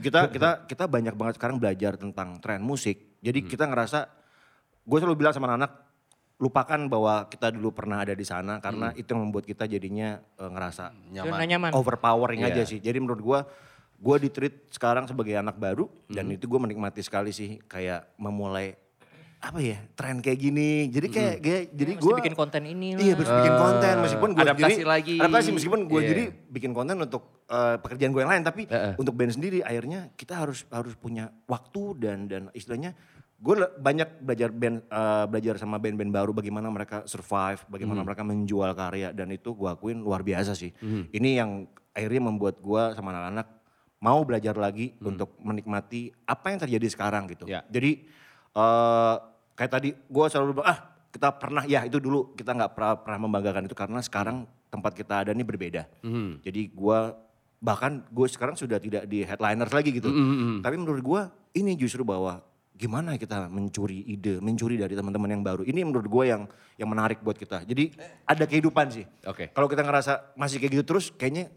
kita 0.00 0.32
kita 0.32 0.50
kita 0.64 0.84
banyak 0.88 1.12
banget 1.12 1.36
sekarang 1.36 1.60
belajar 1.60 2.00
tentang 2.00 2.40
tren 2.40 2.64
musik. 2.64 3.20
Jadi 3.20 3.44
kita 3.44 3.68
ngerasa 3.68 4.08
gue 4.88 4.98
selalu 4.98 5.16
bilang 5.20 5.36
sama 5.36 5.52
anak 5.52 5.84
lupakan 6.38 6.80
bahwa 6.86 7.26
kita 7.26 7.50
dulu 7.50 7.74
pernah 7.74 8.00
ada 8.06 8.14
di 8.14 8.22
sana 8.22 8.62
karena 8.62 8.94
itu 8.94 9.10
yang 9.10 9.26
membuat 9.28 9.44
kita 9.44 9.66
jadinya 9.66 10.16
eh, 10.16 10.48
ngerasa 10.48 10.94
Zona 11.12 11.44
nyaman. 11.44 11.74
overpowering 11.74 12.40
Iya. 12.40 12.54
aja 12.56 12.62
sih. 12.64 12.78
Jadi 12.80 12.98
menurut 13.02 13.20
gua 13.20 13.40
gua 13.98 14.16
di 14.16 14.30
treat 14.30 14.70
sekarang 14.70 15.04
sebagai 15.04 15.34
anak 15.34 15.58
baru 15.58 15.90
dan 16.08 16.30
itu 16.30 16.46
gua 16.48 16.62
menikmati 16.62 17.02
sekali 17.02 17.34
sih 17.34 17.58
kayak 17.66 18.16
memulai 18.16 18.78
apa 19.38 19.58
ya 19.62 19.78
tren 19.94 20.18
kayak 20.18 20.38
gini. 20.38 20.90
Jadi 20.90 21.06
kayak, 21.08 21.34
kayak 21.38 21.62
jadi 21.70 21.92
Mesti 21.94 22.02
gue 22.02 22.12
bikin 22.18 22.34
konten 22.34 22.62
ini 22.66 22.98
Iya, 22.98 22.98
lah. 22.98 23.14
harus 23.14 23.30
bikin 23.30 23.54
konten 23.54 23.94
meskipun 24.02 24.30
gue 24.34 24.42
adaptasi 24.42 24.80
jadi, 24.82 24.86
lagi. 24.86 25.14
Adaptasi 25.22 25.48
meskipun 25.54 25.80
gue 25.86 26.00
Iya. 26.02 26.08
jadi 26.10 26.22
bikin 26.50 26.72
konten 26.74 26.96
untuk 26.98 27.22
eh, 27.46 27.76
pekerjaan 27.78 28.10
gue 28.10 28.22
yang 28.26 28.32
lain, 28.34 28.42
tapi 28.42 28.66
Heeh. 28.66 28.98
untuk 28.98 29.14
band 29.14 29.32
sendiri 29.32 29.62
akhirnya 29.62 30.10
kita 30.18 30.42
harus 30.42 30.66
harus 30.68 30.98
punya 30.98 31.30
waktu 31.46 31.82
dan 32.02 32.26
dan 32.26 32.42
istilahnya 32.50 32.98
gue 33.38 33.54
banyak 33.78 34.26
belajar 34.26 34.50
band 34.50 34.82
eh, 34.82 35.24
belajar 35.30 35.54
sama 35.54 35.78
band-band 35.78 36.10
baru 36.10 36.34
bagaimana 36.34 36.66
mereka 36.68 37.06
survive, 37.06 37.62
bagaimana 37.70 38.02
mereka 38.02 38.26
menjual 38.26 38.74
karya 38.74 39.14
dan 39.14 39.30
itu 39.30 39.54
gue 39.54 39.70
akuin 39.70 40.02
luar 40.02 40.26
biasa 40.26 40.58
sih. 40.58 40.74
Ini 41.14 41.30
yang 41.38 41.50
akhirnya 41.94 42.26
membuat 42.26 42.58
gue 42.58 42.82
sama 42.98 43.14
anak-anak 43.14 43.46
mau 43.98 44.22
belajar 44.22 44.54
lagi 44.54 44.94
untuk 44.98 45.34
menikmati 45.42 46.10
apa 46.26 46.54
yang 46.54 46.58
terjadi 46.62 46.86
sekarang 46.90 47.26
gitu. 47.30 47.46
Ya. 47.50 47.62
Jadi 47.66 48.06
eh 48.58 49.16
kayak 49.54 49.70
tadi 49.70 49.94
gue 49.94 50.24
selalu 50.26 50.58
bilang, 50.58 50.68
ah 50.74 50.78
kita 51.14 51.30
pernah 51.38 51.62
ya 51.62 51.86
itu 51.86 52.02
dulu 52.02 52.34
kita 52.34 52.52
nggak 52.58 52.74
pernah, 52.74 52.94
pernah 52.98 53.18
membanggakan 53.22 53.70
itu 53.70 53.78
karena 53.78 54.02
sekarang 54.02 54.44
tempat 54.68 54.92
kita 54.98 55.14
ada 55.22 55.30
ini 55.30 55.46
berbeda. 55.46 55.86
Jadi 56.42 56.74
gue 56.74 56.98
bahkan 57.58 58.06
gue 58.06 58.26
sekarang 58.30 58.54
sudah 58.54 58.78
tidak 58.78 59.06
di 59.06 59.22
headliners 59.22 59.70
lagi 59.70 59.90
gitu. 59.94 60.10
Tapi 60.62 60.76
menurut 60.78 61.02
gue 61.02 61.20
ini 61.58 61.78
justru 61.78 62.02
bahwa 62.02 62.42
gimana 62.78 63.18
kita 63.18 63.50
mencuri 63.50 64.06
ide, 64.06 64.38
mencuri 64.38 64.78
dari 64.78 64.94
teman-teman 64.94 65.34
yang 65.34 65.42
baru. 65.42 65.66
Ini 65.66 65.82
menurut 65.82 66.06
gue 66.06 66.24
yang 66.30 66.46
yang 66.78 66.86
menarik 66.86 67.18
buat 67.18 67.34
kita. 67.34 67.66
Jadi 67.66 67.90
ada 68.22 68.46
kehidupan 68.46 68.86
sih. 68.94 69.02
Oke. 69.26 69.50
Kalau 69.50 69.66
kita 69.66 69.82
ngerasa 69.82 70.38
masih 70.38 70.62
kayak 70.62 70.78
gitu 70.78 70.84
terus, 70.86 71.10
kayaknya 71.10 71.50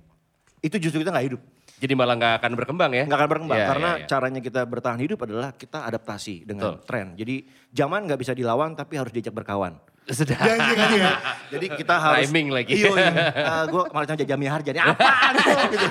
itu 0.66 0.82
justru 0.82 1.06
kita 1.06 1.14
nggak 1.14 1.26
hidup. 1.30 1.42
Jadi 1.82 1.94
malah 1.98 2.14
nggak 2.14 2.34
akan 2.38 2.52
berkembang 2.54 2.92
ya? 2.94 3.04
Nggak 3.10 3.20
akan 3.20 3.30
berkembang 3.34 3.58
Iya, 3.58 3.68
karena 3.68 3.90
iya, 3.90 4.00
iya. 4.00 4.08
caranya 4.08 4.40
kita 4.40 4.62
bertahan 4.64 5.00
hidup 5.02 5.20
adalah 5.26 5.50
kita 5.52 5.82
adaptasi 5.82 6.46
dengan 6.46 6.78
Betul. 6.78 6.86
tren. 6.86 7.08
Jadi 7.18 7.36
zaman 7.74 8.06
nggak 8.06 8.20
bisa 8.22 8.38
dilawan 8.38 8.78
tapi 8.78 9.02
harus 9.02 9.10
diajak 9.10 9.34
berkawan. 9.34 9.82
Sudah. 10.02 10.34
Janji 10.38 10.74
kan 10.78 10.90
ya. 10.94 11.14
Jadi 11.50 11.66
kita 11.74 11.96
harus 11.96 12.26
Rhyming 12.26 12.50
lagi. 12.52 12.74
Iya, 12.76 12.90
iya. 12.90 13.58
gue 13.66 13.82
malah 13.90 14.06
cuma 14.06 14.18
jajami 14.18 14.46
harga. 14.46 14.70
Jadi 14.70 14.80
apaan 14.84 15.34
tuh? 15.38 15.58
gitu. 15.70 15.88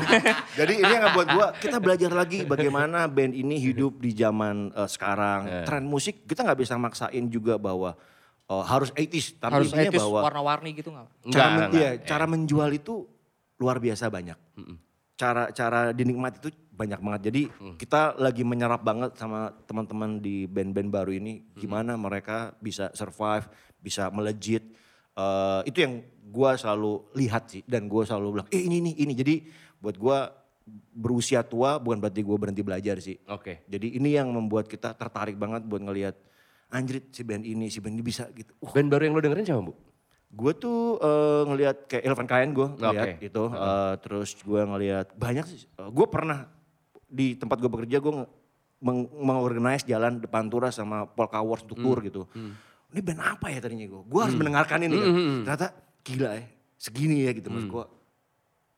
Jadi 0.58 0.72
ini 0.78 0.92
yang 0.92 1.10
buat 1.10 1.26
gue 1.26 1.46
kita 1.58 1.76
belajar 1.78 2.10
lagi 2.10 2.38
bagaimana 2.42 3.06
band 3.06 3.34
ini 3.34 3.58
hidup 3.58 3.98
di 3.98 4.10
zaman 4.12 4.70
eh, 4.70 4.86
sekarang. 4.86 5.66
Tren 5.66 5.84
musik 5.86 6.22
kita 6.22 6.42
nggak 6.42 6.58
bisa 6.60 6.74
maksain 6.74 7.26
juga 7.26 7.58
bahwa 7.58 7.98
eh, 8.46 8.64
harus 8.66 8.90
80s 8.92 9.38
tapi 9.38 9.52
Harus 9.58 9.70
bahwa 9.74 10.18
warna-warni 10.22 10.70
gitu 10.70 10.90
nggak? 10.90 11.06
cara, 11.06 11.18
Enggak, 11.26 11.46
men- 11.48 11.62
enggak, 11.66 11.74
iya, 11.74 11.90
enggak. 11.94 12.06
cara 12.06 12.24
menjual 12.26 12.70
itu 12.70 12.94
luar 13.58 13.78
biasa 13.78 14.06
banyak. 14.06 14.38
Cara 15.20 15.52
cara 15.52 15.92
dinikmati 15.92 16.40
itu 16.40 16.50
banyak 16.72 16.96
banget. 16.96 17.20
Jadi 17.28 17.42
Mm. 17.52 17.76
kita 17.76 18.16
lagi 18.16 18.40
menyerap 18.40 18.80
banget 18.80 19.12
sama 19.20 19.52
teman-teman 19.68 20.16
di 20.16 20.48
band-band 20.48 20.88
baru 20.88 21.12
ini 21.12 21.44
gimana 21.52 21.92
mereka 22.00 22.56
bisa 22.56 22.88
survive, 22.96 23.44
bisa 23.84 24.08
melejit. 24.08 24.64
Eh, 25.12 25.60
itu 25.68 25.84
yang 25.84 26.00
gua 26.32 26.56
selalu 26.56 27.04
lihat 27.12 27.52
sih 27.52 27.60
dan 27.68 27.84
gua 27.84 28.08
selalu 28.08 28.40
bilang, 28.40 28.48
"Eh 28.48 28.64
ini 28.64 28.80
nih, 28.80 28.94
ini." 29.04 29.12
Jadi 29.12 29.34
buat 29.76 30.00
gua 30.00 30.32
berusia 30.96 31.44
tua 31.44 31.76
bukan 31.76 32.00
berarti 32.00 32.24
gua 32.24 32.40
berhenti 32.40 32.64
belajar 32.64 32.96
sih. 33.04 33.20
Oke. 33.28 33.60
Jadi 33.68 34.00
ini 34.00 34.16
yang 34.16 34.32
membuat 34.32 34.64
kita 34.64 34.96
tertarik 34.96 35.36
banget 35.36 35.68
buat 35.68 35.84
ngelihat 35.84 36.16
anjrit 36.70 37.10
si 37.12 37.26
band 37.26 37.44
ini, 37.44 37.68
si 37.68 37.82
band 37.82 37.98
ini 37.98 38.04
bisa 38.06 38.30
gitu. 38.32 38.54
Uh, 38.62 38.70
Band 38.72 38.88
baru 38.88 39.02
yang 39.10 39.14
lo 39.18 39.20
dengerin 39.20 39.44
siapa 39.44 39.60
Bu? 39.60 39.74
Gue 40.30 40.52
tuh 40.54 40.96
eh, 41.02 41.42
ngelihat 41.42 41.76
kayak 41.90 42.04
Elvan 42.06 42.28
Kayan 42.30 42.50
gue 42.54 42.66
ngelihat 42.78 43.18
Oke. 43.18 43.24
gitu. 43.26 43.44
Eh, 43.50 43.94
terus 43.98 44.30
gue 44.38 44.60
ngelihat 44.62 45.06
banyak 45.18 45.44
sih. 45.46 45.66
gue 45.74 46.06
pernah 46.06 46.46
di 47.10 47.34
tempat 47.34 47.58
gue 47.58 47.66
bekerja 47.66 47.98
gue 47.98 48.12
meng- 48.78 49.10
mengorganize 49.10 49.82
jalan 49.82 50.22
depan 50.22 50.46
Tura 50.46 50.70
sama 50.70 51.04
Polka 51.04 51.42
Wars 51.42 51.66
untuk 51.66 51.82
tour 51.82 51.98
gitu. 52.00 52.30
Ini 52.90 53.00
band 53.02 53.20
apa 53.22 53.50
ya 53.50 53.58
tadinya 53.58 53.86
gue? 53.86 54.02
Gue 54.06 54.20
harus 54.22 54.38
mendengarkan 54.38 54.86
ini 54.86 54.96
kan. 54.96 55.12
Ternyata 55.46 55.68
gila 56.00 56.30
ya 56.38 56.46
segini 56.80 57.26
ya 57.26 57.30
gitu 57.34 57.50
mas 57.50 57.66
gue. 57.66 57.84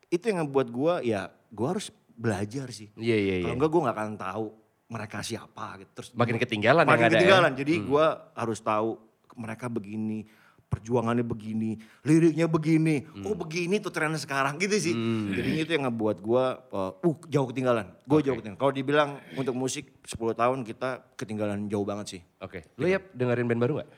Itu 0.08 0.24
yang 0.28 0.48
membuat 0.48 0.68
gue 0.72 0.94
ya 1.06 1.28
gue 1.52 1.66
harus 1.68 1.92
belajar 2.12 2.68
sih. 2.72 2.88
Iya, 2.96 3.16
iya, 3.16 3.34
iya. 3.40 3.44
Kalau 3.44 3.56
enggak 3.56 3.70
gue 3.72 3.80
gak 3.84 3.96
akan 3.96 4.10
tahu 4.16 4.46
mereka 4.88 5.18
siapa 5.24 5.66
gitu. 5.80 5.90
Terus 6.00 6.08
Makin 6.12 6.36
ketinggalan 6.36 6.84
yang 6.84 6.92
makin 6.92 7.06
ada 7.08 7.12
ya. 7.12 7.16
ketinggalan. 7.16 7.52
Jadi 7.56 7.74
gue 7.80 8.06
harus 8.36 8.58
tahu 8.60 8.90
mereka 9.32 9.66
begini, 9.72 10.28
perjuangannya 10.72 11.20
begini, 11.20 11.76
liriknya 12.08 12.48
begini. 12.48 13.04
Oh 13.28 13.36
begini 13.36 13.76
tuh 13.76 13.92
trennya 13.92 14.16
sekarang 14.16 14.56
gitu 14.56 14.72
sih. 14.80 14.96
Jadi 15.36 15.68
itu 15.68 15.70
yang 15.76 15.84
ngebuat 15.92 16.24
gue 16.24 16.44
uh, 16.72 16.92
uh 16.96 17.16
jauh 17.28 17.46
ketinggalan. 17.52 17.92
Gue 18.08 18.24
jauh 18.24 18.40
ketinggalan. 18.40 18.56
Kalau 18.56 18.72
dibilang 18.72 19.20
untuk 19.36 19.52
musik 19.52 20.00
10 20.08 20.16
tahun 20.32 20.58
kita 20.64 21.12
ketinggalan 21.20 21.68
jauh 21.68 21.84
banget 21.84 22.06
sih. 22.16 22.20
Oke. 22.40 22.72
Lo 22.80 22.88
ya 22.88 23.04
dengerin 23.12 23.44
band 23.44 23.60
baru 23.60 23.72
nggak? 23.84 23.90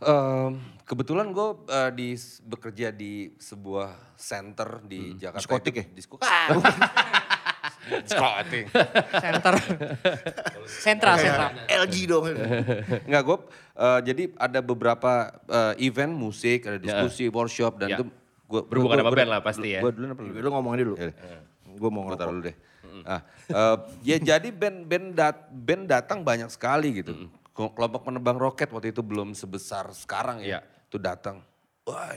Em, 0.00 0.56
kebetulan 0.88 1.28
gue 1.30 1.48
di 1.94 2.16
bekerja 2.42 2.88
di 2.90 3.36
sebuah 3.38 4.16
center 4.16 4.80
di 4.82 5.14
Jakarta. 5.14 5.44
Diskotik 5.44 5.74
ya? 5.76 5.84
Disko- 5.92 6.18
Diskotik. 7.80 8.64
Center. 9.16 9.54
sentra, 10.66 11.12
sentra. 11.16 11.46
LG 11.66 11.94
dong. 12.06 12.24
Enggak 13.04 13.22
gue 13.24 13.38
jadi 14.02 14.22
ada 14.36 14.60
beberapa 14.60 15.12
eh, 15.46 15.86
event 15.86 16.12
musik, 16.12 16.64
ada 16.64 16.76
diskusi, 16.76 17.26
workshop 17.26 17.76
dan 17.76 17.88
Ya. 17.88 17.96
itu 17.96 18.04
gue 18.46 18.60
Berhubungan 18.62 19.00
sama 19.00 19.12
band 19.12 19.30
lah 19.30 19.40
pasti 19.40 19.68
ya. 19.70 19.80
Gue 19.80 19.90
dulu 19.90 20.06
apa 20.08 20.20
lu? 20.20 20.30
Lu 20.34 20.48
ngomongin 20.50 20.78
dulu. 20.84 20.96
Gue 21.70 21.88
mau 21.88 22.02
Gue 22.04 22.14
taruh 22.14 22.30
ngerokok. 22.30 22.30
dulu 22.30 22.40
deh. 22.44 22.56
Ah, 23.00 23.20
eh, 23.48 23.76
ya 24.04 24.16
jadi 24.18 24.48
band 24.50 24.84
band 24.84 25.06
dat- 25.14 25.48
band 25.48 25.86
datang 25.86 26.20
banyak 26.20 26.50
sekali 26.50 27.00
gitu. 27.00 27.14
Ke- 27.50 27.70
Kelompok 27.70 28.02
penebang 28.02 28.36
roket 28.36 28.68
waktu 28.68 28.90
itu 28.90 29.00
belum 29.00 29.32
sebesar 29.32 29.88
sekarang 29.92 30.42
ya. 30.42 30.60
Itu 30.84 30.98
datang. 30.98 31.40
Wah, 31.82 32.12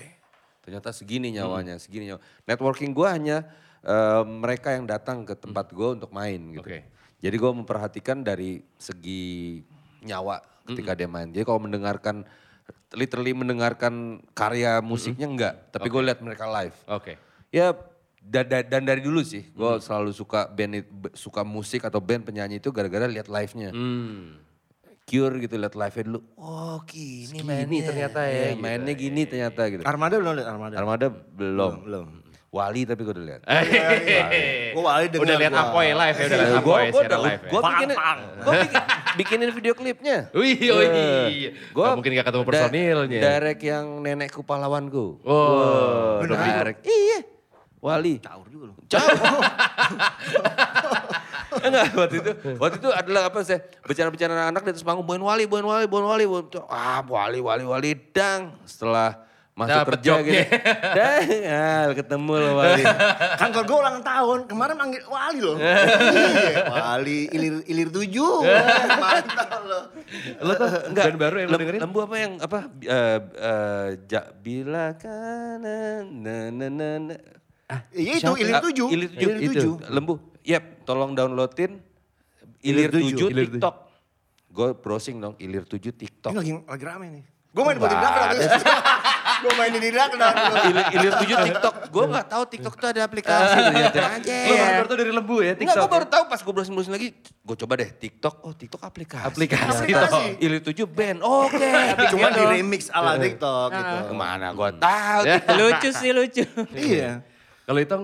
ternyata 0.60 0.90
segini 0.90 1.32
nyawanya, 1.32 1.78
segini 1.78 2.10
nyawa. 2.10 2.20
Networking 2.44 2.92
gue 2.92 3.08
hanya 3.08 3.38
eh, 3.84 4.24
mereka 4.24 4.74
yang 4.74 4.88
datang 4.88 5.28
ke 5.28 5.36
tempat 5.36 5.70
gue 5.72 5.90
untuk 6.00 6.10
main 6.10 6.40
gitu. 6.56 6.64
Oke. 6.64 6.88
Jadi 7.24 7.36
gue 7.40 7.52
memperhatikan 7.56 8.20
dari 8.20 8.60
segi 8.76 9.64
nyawa 10.04 10.44
ketika 10.68 10.92
dia 10.92 11.08
main. 11.08 11.32
Jadi 11.32 11.44
kalau 11.44 11.64
mendengarkan 11.64 12.28
literally 12.96 13.32
mendengarkan 13.32 14.24
karya 14.32 14.80
musiknya 14.80 15.28
enggak, 15.28 15.54
tapi 15.72 15.88
gue 15.88 16.02
lihat 16.04 16.20
mereka 16.20 16.46
live. 16.48 16.76
Oke. 16.88 17.16
Ya 17.52 17.72
da- 18.24 18.48
da- 18.48 18.68
dan 18.68 18.84
dari 18.88 19.04
dulu 19.04 19.20
sih, 19.24 19.52
gue 19.52 19.72
selalu 19.80 20.12
suka 20.16 20.48
band 20.48 20.84
suka 21.16 21.44
musik 21.44 21.84
atau 21.84 22.00
band 22.00 22.24
penyanyi 22.24 22.60
itu 22.60 22.72
gara-gara 22.72 23.08
lihat 23.08 23.28
live-nya. 23.28 23.72
Hmm. 23.72 24.40
Cure 25.04 25.36
gitu 25.44 25.60
lihat 25.60 25.76
live-nya 25.76 26.04
dulu. 26.08 26.20
Oh 26.40 26.80
gini 26.88 27.44
mainnya. 27.44 27.84
ternyata 27.92 28.20
ya, 28.24 28.56
gitu. 28.56 28.64
mainnya 28.64 28.94
gini 28.96 29.22
ternyata 29.28 29.62
gitu. 29.68 29.84
Armada 29.84 30.16
belum 30.16 30.34
lihat 30.40 30.48
Armada? 30.48 30.76
Armada 30.80 31.08
belum. 31.12 31.74
belum. 31.84 32.08
Wali 32.54 32.86
tapi 32.86 33.02
gue 33.02 33.14
udah 33.18 33.26
lihat. 33.26 33.42
Gue 34.78 34.84
wali 34.86 35.06
denger 35.10 35.26
Udah 35.26 35.38
lihat. 35.42 35.54
Apoy 35.58 35.90
live 35.90 36.14
ya, 36.14 36.26
udah 36.30 36.38
lihat 36.38 36.54
Apoy 36.62 36.84
gue 36.86 37.02
secara 37.02 37.18
live 37.18 37.42
ya. 37.42 37.50
gue 37.50 37.62
bikinin, 37.66 37.98
gue 38.38 38.54
bikin, 38.62 38.82
bikinin 39.18 39.50
video 39.50 39.74
klipnya. 39.74 40.18
Wih, 40.38 40.62
wih. 40.62 41.58
Gue 41.74 41.82
Gak 41.82 41.96
mungkin 41.98 42.12
gak 42.14 42.26
ketemu 42.30 42.46
personilnya. 42.46 43.20
Direct 43.26 43.62
yang 43.66 43.86
nenekku 44.06 44.46
pahlawanku. 44.46 45.18
Oh, 45.26 46.22
Wow, 46.22 46.30
direct. 46.30 46.86
Iya. 46.86 47.20
Wali. 47.82 48.22
Caur 48.22 48.46
juga 48.54 48.70
lu. 48.70 48.74
Jauh. 48.86 49.02
Enggak, 51.54 51.86
waktu 51.94 52.16
itu 52.22 52.32
waktu 52.58 52.78
itu 52.82 52.90
adalah 52.90 53.22
apa 53.34 53.40
sih? 53.42 53.58
Bicara-bicara 53.82 54.32
anak-anak 54.34 54.62
di 54.62 54.70
atas 54.78 54.86
panggung, 54.86 55.06
Boin 55.06 55.22
Wali, 55.22 55.50
Boin 55.50 55.66
Wali, 55.66 55.90
Boin 55.90 56.06
Wali. 56.06 56.26
Ah, 56.70 57.02
Wali, 57.02 57.42
Wali, 57.42 57.66
Wali, 57.66 57.92
dang. 58.14 58.58
Setelah 58.66 59.33
masuk 59.54 59.70
Dapet 59.76 59.92
kerja 59.94 60.06
jobnya. 60.10 60.34
gitu. 60.42 60.56
Dang, 60.98 61.28
ah, 61.46 61.86
ketemu 61.94 62.34
loh 62.36 62.54
Wali. 62.56 62.84
Kantor 63.42 63.64
gue 63.64 63.78
ulang 63.80 63.98
tahun, 64.02 64.40
kemarin 64.46 64.76
manggil 64.76 65.04
Wali 65.06 65.40
loh. 65.40 65.58
Iya, 65.64 66.58
Wali 66.66 67.20
ilir 67.30 67.56
ilir 67.64 67.90
tujuh. 67.90 68.34
Mantap 68.42 69.62
loh. 69.64 69.84
Lo 70.40 70.52
tuh 70.54 70.70
band 70.90 71.16
baru 71.16 71.36
yang 71.38 71.48
lo 71.48 71.54
Lem- 71.54 71.62
dengerin? 71.62 71.80
Lembu 71.82 72.00
apa 72.02 72.16
yang 72.16 72.34
apa? 72.38 72.58
eh 72.82 73.18
eh, 73.22 73.88
ja, 74.04 74.22
bila 74.32 74.86
kanan, 74.96 76.04
na 76.12 76.36
na 76.50 76.68
na 76.68 76.90
na. 77.04 77.16
Iya 77.90 78.14
itu 78.20 78.34
ilir 78.36 78.56
Ah, 78.56 78.62
tujuh. 78.64 78.88
Ilir 78.88 79.10
tujuh. 79.12 79.30
Ilir 79.30 79.38
itu. 79.40 79.52
tujuh. 79.54 79.74
Lembu. 79.88 80.14
Yap, 80.44 80.84
tolong 80.84 81.14
downloadin 81.14 81.78
Ilir, 82.60 82.88
Ilir 82.88 82.92
tujuh. 82.92 83.10
tujuh 83.14 83.28
Ilir 83.30 83.48
tujuh. 83.48 83.62
TikTok. 83.62 83.76
Gue 84.50 84.70
browsing 84.74 85.18
dong 85.18 85.34
Ilir 85.38 85.64
tujuh 85.64 85.90
Ini 85.90 86.00
TikTok. 86.00 86.32
lagi 86.32 86.52
lagi 86.60 86.84
rame 86.84 87.06
nih. 87.12 87.24
Gue 87.50 87.64
main 87.64 87.78
buat 87.78 87.86
di 87.86 87.96
belakang. 87.96 88.30
Gue 89.44 89.54
main 89.60 89.72
di 89.76 89.90
belakang. 89.92 90.20
Ilir, 90.72 90.86
Ilir 90.96 91.14
tujuh 91.20 91.38
TikTok. 91.52 91.74
Gue 91.92 92.06
gak 92.08 92.28
tahu 92.32 92.44
TikTok 92.48 92.74
tuh 92.80 92.88
ada 92.96 93.02
aplikasi 93.04 93.56
ternyata. 93.60 94.00
Anjir. 94.16 94.48
Lo 94.48 94.56
baru 94.56 94.86
tuh 94.88 94.98
dari 94.98 95.12
lembu 95.12 95.36
ya 95.44 95.52
Enggak, 95.54 95.60
TikTok. 95.60 95.84
gue 95.84 95.92
baru 95.92 96.06
tahu 96.08 96.24
pas 96.32 96.40
gue 96.40 96.54
browsing 96.56 96.74
browsing 96.80 96.94
lagi. 96.96 97.08
Gue 97.44 97.56
coba 97.60 97.74
deh 97.76 97.90
TikTok. 97.92 98.36
Oh 98.48 98.54
TikTok 98.56 98.82
aplikasi. 98.88 99.28
Aplikasi. 99.28 100.26
Ilir 100.40 100.62
tujuh 100.64 100.88
band. 100.88 101.20
Oke. 101.20 101.70
Cuma 102.16 102.32
Iya 102.32 102.38
di 102.40 102.42
dong. 102.42 102.52
remix 102.56 102.82
ala 102.88 103.20
TikTok 103.20 103.68
gitu. 103.76 103.96
Ke 104.08 104.16
mana 104.16 104.48
gue 104.56 104.70
tahu. 104.80 105.22
lucu 105.60 105.90
sih 105.92 106.12
lucu. 106.16 106.44
Iya. 106.72 107.20
Kalau 107.68 107.80
itu 107.84 107.96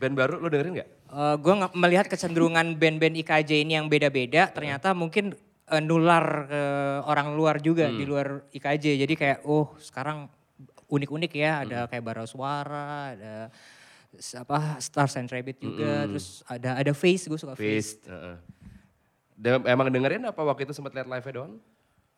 band 0.00 0.14
baru 0.16 0.40
lo 0.40 0.48
dengerin 0.48 0.80
gak? 0.80 0.90
gue 1.16 1.54
melihat 1.72 2.12
kecenderungan 2.12 2.76
band-band 2.76 3.16
IKJ 3.16 3.64
ini 3.64 3.78
yang 3.78 3.88
beda-beda, 3.88 4.52
ternyata 4.52 4.92
mungkin 4.92 5.32
eh, 5.70 5.80
nular 5.80 6.44
ke 6.44 6.60
orang 7.08 7.32
luar 7.32 7.56
juga 7.62 7.88
di 7.88 8.04
luar 8.04 8.44
IKJ. 8.52 9.00
Jadi 9.00 9.14
kayak 9.16 9.38
oh 9.48 9.72
sekarang 9.80 10.28
unik-unik 10.86 11.32
ya 11.32 11.52
ada 11.60 11.78
kayak 11.86 12.02
bara 12.02 12.24
suara, 12.24 13.12
ada 13.12 13.34
apa 14.34 14.78
Stars 14.78 15.14
and 15.14 15.28
Rabbit 15.28 15.58
juga, 15.58 16.06
terus 16.06 16.40
ada 16.44 16.76
ada 16.76 16.92
Face 16.92 17.26
gue 17.26 17.36
suka 17.36 17.52
Face. 17.52 18.00
Heeh. 18.02 18.36
De- 19.36 19.66
emang 19.66 19.86
dengerin 19.86 20.24
apa 20.24 20.40
waktu 20.40 20.64
itu 20.64 20.72
sempat 20.72 20.90
lihat 20.90 21.04
live-nya 21.04 21.32
doang? 21.34 21.52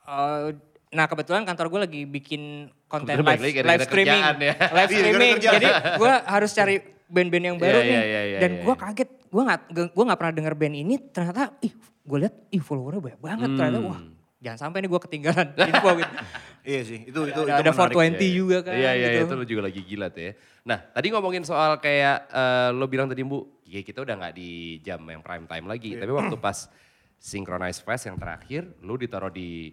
Eh, 0.01 0.55
nah 0.89 1.05
kebetulan 1.05 1.43
kantor 1.43 1.67
gue 1.69 1.81
lagi 1.83 2.01
bikin 2.05 2.43
konten 2.87 3.13
live, 3.13 3.27
live 3.43 3.83
streaming, 3.83 4.23
ya. 4.39 4.55
live 4.71 4.91
Iya, 4.93 4.99
streaming. 5.03 5.35
Jadi 5.39 5.67
gue 5.99 6.13
harus 6.25 6.51
cari 6.53 6.75
band-band 7.05 7.45
yang 7.47 7.57
baru 7.59 7.75
Iya, 7.75 7.83
nih. 7.83 7.91
iya, 7.91 8.03
iya, 8.05 8.23
iya, 8.23 8.39
Dan 8.39 8.51
iya, 8.53 8.63
gue 8.63 8.75
iya. 8.75 8.83
kaget, 8.85 9.11
gue 9.27 9.43
nggak 9.43 9.61
gue 9.91 10.05
nggak 10.07 10.19
pernah 10.21 10.35
denger 10.37 10.55
band 10.55 10.77
ini. 10.77 10.95
Ternyata, 11.03 11.43
ih, 11.59 11.73
gue 11.75 12.19
lihat, 12.21 12.35
ih 12.49 12.63
followernya 12.63 13.03
banyak 13.03 13.21
banget. 13.21 13.49
Ternyata, 13.51 13.79
Hmm. 13.81 13.89
wah, 13.91 14.01
jangan 14.39 14.59
sampai 14.59 14.79
nih 14.81 14.91
gue 14.91 15.01
ketinggalan 15.03 15.49
info 15.71 15.91
gitu. 15.97 16.15
Iya 16.63 16.81
sih, 16.85 16.99
itu 17.07 17.19
itu 17.27 17.41
ada 17.43 17.59
itu 17.59 17.63
ada 17.65 17.73
menarik. 17.73 18.19
420 18.21 18.39
juga 18.39 18.57
kan. 18.61 18.75
Iya, 18.77 18.91
iya, 18.93 19.09
gitu. 19.11 19.25
itu 19.25 19.35
lu 19.35 19.45
juga 19.47 19.63
lagi 19.67 19.81
gila 19.83 20.07
tuh 20.09 20.23
ya. 20.23 20.33
Nah, 20.63 20.79
tadi 20.85 21.07
ngomongin 21.09 21.43
soal 21.43 21.81
kayak 21.81 22.29
eh, 22.29 22.71
lo 22.71 22.85
bilang 22.87 23.09
tadi 23.09 23.25
Bu, 23.25 23.63
ya 23.65 23.81
kita 23.81 24.05
udah 24.05 24.15
nggak 24.15 24.35
di 24.37 24.51
jam 24.81 25.01
yang 25.05 25.25
prime 25.25 25.47
time 25.49 25.67
lagi. 25.67 25.97
Iya. 25.97 26.05
Tapi 26.05 26.13
waktu 26.13 26.37
pas 26.37 26.69
Synchronize 27.17 27.81
Fest 27.81 28.07
yang 28.07 28.15
terakhir, 28.15 28.69
lu 28.79 28.95
ditaruh 28.95 29.33
di 29.33 29.73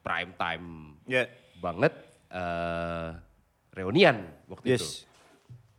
prime 0.00 0.32
time 0.34 0.66
Ya. 1.04 1.26
banget. 1.58 1.92
eh 2.28 3.08
reunian 3.72 4.20
waktu 4.46 4.76
itu. 4.76 4.84
Yes. 4.84 5.08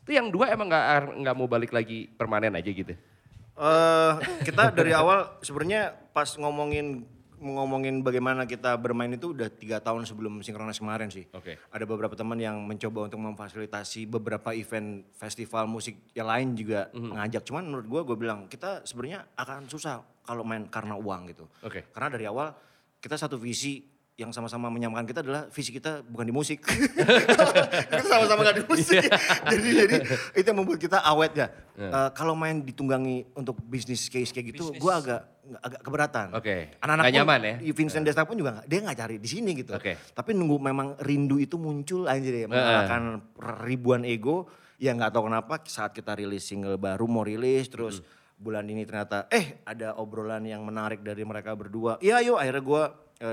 Itu 0.02 0.12
yang 0.12 0.34
dua 0.34 0.50
emang 0.50 0.66
nggak 0.66 1.14
nggak 1.22 1.36
mau 1.38 1.46
balik 1.46 1.70
lagi 1.70 2.10
permanen 2.10 2.58
aja 2.58 2.66
gitu? 2.66 2.90
Eh 2.90 4.14
kita 4.44 4.74
dari 4.74 4.90
awal 4.92 5.38
sebenarnya 5.46 5.94
pas 6.10 6.26
ngomongin 6.34 7.06
ngomongin 7.40 8.04
bagaimana 8.04 8.44
kita 8.44 8.76
bermain 8.76 9.10
itu 9.10 9.32
udah 9.32 9.48
tiga 9.48 9.80
tahun 9.80 10.04
sebelum 10.04 10.44
sinkronis 10.44 10.78
kemarin 10.78 11.08
sih. 11.08 11.24
Oke. 11.32 11.56
Ada 11.72 11.88
beberapa 11.88 12.14
teman 12.14 12.36
yang 12.36 12.60
mencoba 12.60 13.08
untuk 13.08 13.18
memfasilitasi 13.18 14.06
beberapa 14.06 14.52
event 14.52 15.08
festival 15.16 15.66
musik 15.66 15.96
yang 16.12 16.28
lain 16.28 16.54
juga 16.54 16.92
Mhm. 16.92 17.16
ngajak. 17.16 17.44
Cuman 17.48 17.64
menurut 17.66 17.88
gue, 17.88 18.02
gue 18.12 18.18
bilang 18.20 18.40
kita 18.46 18.84
sebenarnya 18.84 19.24
akan 19.34 19.66
susah 19.66 20.04
kalau 20.22 20.44
main 20.44 20.68
karena 20.68 20.94
uang 20.94 21.32
gitu. 21.32 21.48
Oke. 21.64 21.88
Karena 21.90 22.10
dari 22.12 22.28
awal 22.28 22.52
kita 23.00 23.16
satu 23.16 23.40
visi 23.40 23.80
yang 24.20 24.36
sama-sama 24.36 24.68
menyamakan 24.68 25.08
kita 25.08 25.24
adalah 25.24 25.48
visi 25.48 25.72
kita 25.72 26.04
bukan 26.04 26.28
di 26.28 26.36
musik. 26.36 26.60
kita 27.88 28.04
sama-sama 28.04 28.44
gak 28.44 28.58
di 28.60 28.66
musik. 28.68 29.00
Iya. 29.00 29.16
jadi 29.48 29.70
jadi 29.88 29.96
itu 30.36 30.48
yang 30.52 30.60
membuat 30.60 30.80
kita 30.84 31.00
awet 31.00 31.32
ya. 31.40 31.48
Eh, 31.80 32.10
kalau 32.12 32.36
main 32.36 32.60
ditunggangi 32.60 33.32
untuk 33.32 33.56
bisnis 33.64 34.12
case 34.12 34.36
kayak 34.36 34.52
gitu, 34.52 34.76
gue 34.76 34.92
agak 34.92 35.24
agak 35.58 35.82
keberatan. 35.82 36.28
Oke. 36.38 36.78
Anak-anak 36.78 37.04
Nggak 37.04 37.14
pun, 37.14 37.20
nyaman 37.26 37.42
ya? 37.42 37.56
di 37.58 37.72
Vincent 37.74 38.06
Desta 38.06 38.24
pun 38.30 38.36
juga 38.38 38.62
dia 38.70 38.80
nggak 38.86 38.98
cari 38.98 39.16
di 39.18 39.30
sini 39.30 39.52
gitu. 39.58 39.74
Oke. 39.74 39.98
Tapi 40.14 40.32
nunggu 40.38 40.58
memang 40.62 40.88
rindu 41.02 41.42
itu 41.42 41.58
muncul 41.58 42.06
aja 42.06 42.22
deh, 42.22 42.46
mengalahkan 42.46 43.24
ribuan 43.66 44.06
ego. 44.06 44.46
Ya 44.80 44.96
nggak 44.96 45.12
tahu 45.12 45.28
kenapa 45.28 45.60
saat 45.68 45.92
kita 45.92 46.16
rilis 46.16 46.48
single 46.48 46.80
baru 46.80 47.04
mau 47.04 47.28
rilis 47.28 47.68
terus 47.68 48.00
bulan 48.40 48.64
ini 48.72 48.88
ternyata 48.88 49.28
eh 49.28 49.60
ada 49.68 50.00
obrolan 50.00 50.48
yang 50.48 50.64
menarik 50.64 51.04
dari 51.04 51.28
mereka 51.28 51.52
berdua. 51.52 52.00
Iya 52.00 52.24
yuk 52.24 52.40
akhirnya 52.40 52.64
gue 52.64 52.84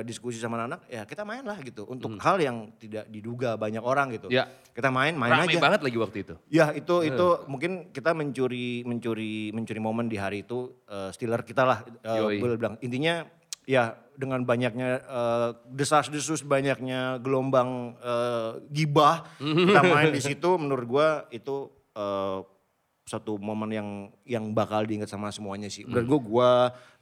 diskusi 0.02 0.42
sama 0.42 0.58
anak 0.58 0.82
ya 0.90 1.06
kita 1.06 1.22
main 1.22 1.46
lah 1.46 1.62
gitu 1.62 1.86
untuk 1.86 2.18
hal 2.18 2.42
yang 2.42 2.74
tidak 2.74 3.06
diduga 3.06 3.54
banyak 3.54 3.78
orang 3.78 4.18
gitu. 4.18 4.26
Ya. 4.34 4.50
Kita 4.74 4.90
main 4.90 5.14
main 5.14 5.30
Rame 5.30 5.46
aja. 5.46 5.62
banget 5.62 5.80
lagi 5.86 5.96
waktu 5.96 6.18
itu. 6.26 6.34
Ya 6.50 6.74
itu 6.74 7.06
itu 7.06 7.26
mungkin 7.46 7.94
kita 7.94 8.10
mencuri 8.10 8.82
mencuri 8.82 9.54
mencuri 9.54 9.80
momen 9.80 10.10
di 10.10 10.18
hari 10.18 10.42
itu 10.42 10.74
uh, 10.90 11.14
Steeler 11.14 11.46
kita 11.46 11.62
lah 11.62 11.78
uh, 12.02 12.28
Yoi. 12.34 12.42
bilang 12.42 12.74
intinya 12.82 13.24
ya 13.66 13.94
dengan 14.16 14.42
banyaknya 14.42 15.06
uh, 15.06 15.50
desas-desus 15.70 16.42
banyaknya 16.42 17.22
gelombang 17.22 17.94
uh, 18.00 18.58
gibah 18.72 19.26
kita 19.38 19.82
main 19.92 20.10
di 20.10 20.22
situ 20.22 20.50
menurut 20.56 20.86
gua 20.88 21.08
itu 21.30 21.68
uh, 21.94 22.42
satu 23.06 23.38
momen 23.38 23.70
yang 23.70 23.88
yang 24.26 24.44
bakal 24.50 24.82
diingat 24.82 25.06
sama 25.06 25.30
semuanya 25.30 25.70
sih. 25.70 25.86
Menurut 25.86 26.06
gua 26.06 26.20
gua 26.20 26.50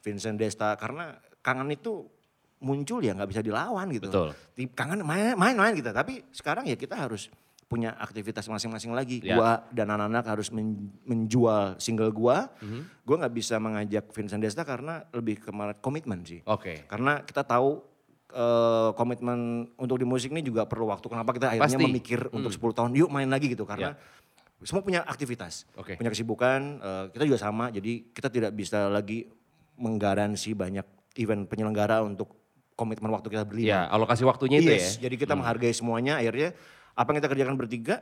Vincent 0.05 0.37
Desta 0.37 0.77
karena 0.77 1.17
kangen 1.41 1.73
itu 1.73 2.05
muncul 2.61 3.03
ya 3.03 3.11
nggak 3.13 3.29
bisa 3.29 3.41
dilawan 3.43 3.87
gitu. 3.91 4.07
Betul. 4.07 4.29
Kangen 4.73 5.03
main 5.03 5.35
main 5.35 5.55
main 5.55 5.73
gitu. 5.75 5.91
Tapi 5.91 6.23
sekarang 6.31 6.65
ya 6.65 6.75
kita 6.75 6.95
harus 6.95 7.27
punya 7.65 7.97
aktivitas 7.97 8.45
masing-masing 8.45 8.93
lagi. 8.93 9.25
Ya. 9.25 9.35
Gua 9.35 9.65
dan 9.73 9.89
anak-anak 9.89 10.25
harus 10.29 10.53
men- 10.53 10.93
menjual 11.03 11.75
single 11.81 12.13
gua. 12.13 12.47
Mhm. 12.61 13.01
Gua 13.03 13.15
nggak 13.25 13.33
bisa 13.33 13.57
mengajak 13.57 14.05
Vincent 14.13 14.41
Desta 14.41 14.61
karena 14.61 15.01
lebih 15.09 15.41
ke 15.41 15.49
komitmen 15.81 16.21
sih. 16.21 16.45
Oke. 16.45 16.85
Karena 16.85 17.25
kita 17.25 17.41
tahu 17.41 17.81
eh, 18.35 18.89
komitmen 18.99 19.69
untuk 19.79 19.95
di 19.95 20.03
musik 20.03 20.27
ini 20.33 20.43
juga 20.43 20.67
perlu 20.67 20.91
waktu. 20.91 21.07
Kenapa 21.07 21.31
kita 21.31 21.55
akhirnya 21.55 21.71
Pasti. 21.71 21.79
Hmm. 21.79 21.87
memikir 21.87 22.19
untuk 22.35 22.51
10 22.51 22.75
tahun 22.75 22.91
yuk 22.91 23.07
main 23.07 23.29
lagi 23.31 23.47
gitu 23.47 23.63
karena 23.63 23.95
semua 24.59 24.81
punya 24.83 25.05
aktivitas, 25.07 25.63
Oke. 25.77 25.95
punya 25.95 26.11
kesibukan. 26.11 26.59
eh, 26.81 27.05
kita 27.15 27.23
juga 27.23 27.39
sama, 27.39 27.71
jadi 27.71 28.03
kita 28.11 28.27
tidak 28.27 28.51
bisa 28.51 28.91
lagi 28.91 29.29
menggaransi 29.79 30.51
banyak 30.51 30.83
event 31.15 31.47
penyelenggara 31.47 32.03
untuk 32.03 32.44
komitmen 32.75 33.09
waktu 33.11 33.31
kita 33.31 33.43
berlima. 33.47 33.67
Ya, 33.71 33.81
alokasi 33.87 34.27
waktunya 34.27 34.59
itu 34.59 34.71
Yes, 34.71 34.99
ya. 34.99 35.07
jadi 35.07 35.15
kita 35.15 35.33
menghargai 35.33 35.71
semuanya. 35.71 36.19
Akhirnya 36.19 36.53
apa 36.95 37.07
yang 37.11 37.17
kita 37.23 37.29
kerjakan 37.31 37.55
bertiga 37.55 37.95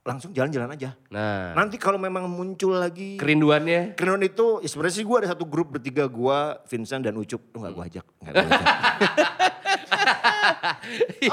langsung 0.00 0.32
jalan-jalan 0.32 0.72
aja. 0.72 0.96
Nah, 1.12 1.52
Nanti 1.52 1.76
kalau 1.76 2.00
memang 2.00 2.24
muncul 2.24 2.72
lagi 2.72 3.20
kerinduannya 3.20 4.00
Kerinduan 4.00 4.24
itu 4.24 4.64
ya 4.64 4.68
sebenarnya 4.72 4.94
sih 4.96 5.04
gue 5.04 5.16
ada 5.20 5.28
satu 5.36 5.44
grup 5.44 5.76
bertiga 5.76 6.08
gue, 6.08 6.38
Vincent 6.72 7.04
dan 7.04 7.14
Ucup. 7.20 7.52
Lu 7.52 7.60
gak 7.60 7.72
gue 7.76 7.84
ajak. 7.84 8.06
Nggak 8.24 8.32
gua 8.32 8.42
ajak. 8.48 8.64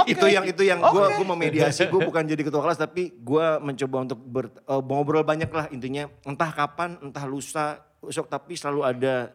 itu 0.14 0.26
yang 0.28 0.46
itu 0.46 0.64
yang 0.68 0.80
gue 0.82 1.06
gue 1.16 1.26
memediasi 1.26 1.88
gue 1.88 2.02
bukan 2.04 2.24
jadi 2.28 2.42
ketua 2.44 2.62
kelas 2.62 2.80
tapi 2.80 3.16
gue 3.16 3.46
mencoba 3.64 3.98
untuk 4.04 4.20
ber, 4.20 4.46
eh, 4.52 4.82
ngobrol 4.84 5.24
banyak 5.24 5.50
lah 5.50 5.66
intinya 5.72 6.10
entah 6.28 6.52
kapan 6.52 7.00
entah 7.02 7.26
lusa 7.26 7.82
besok 8.02 8.30
tapi 8.30 8.54
selalu 8.54 8.82
ada 8.86 9.32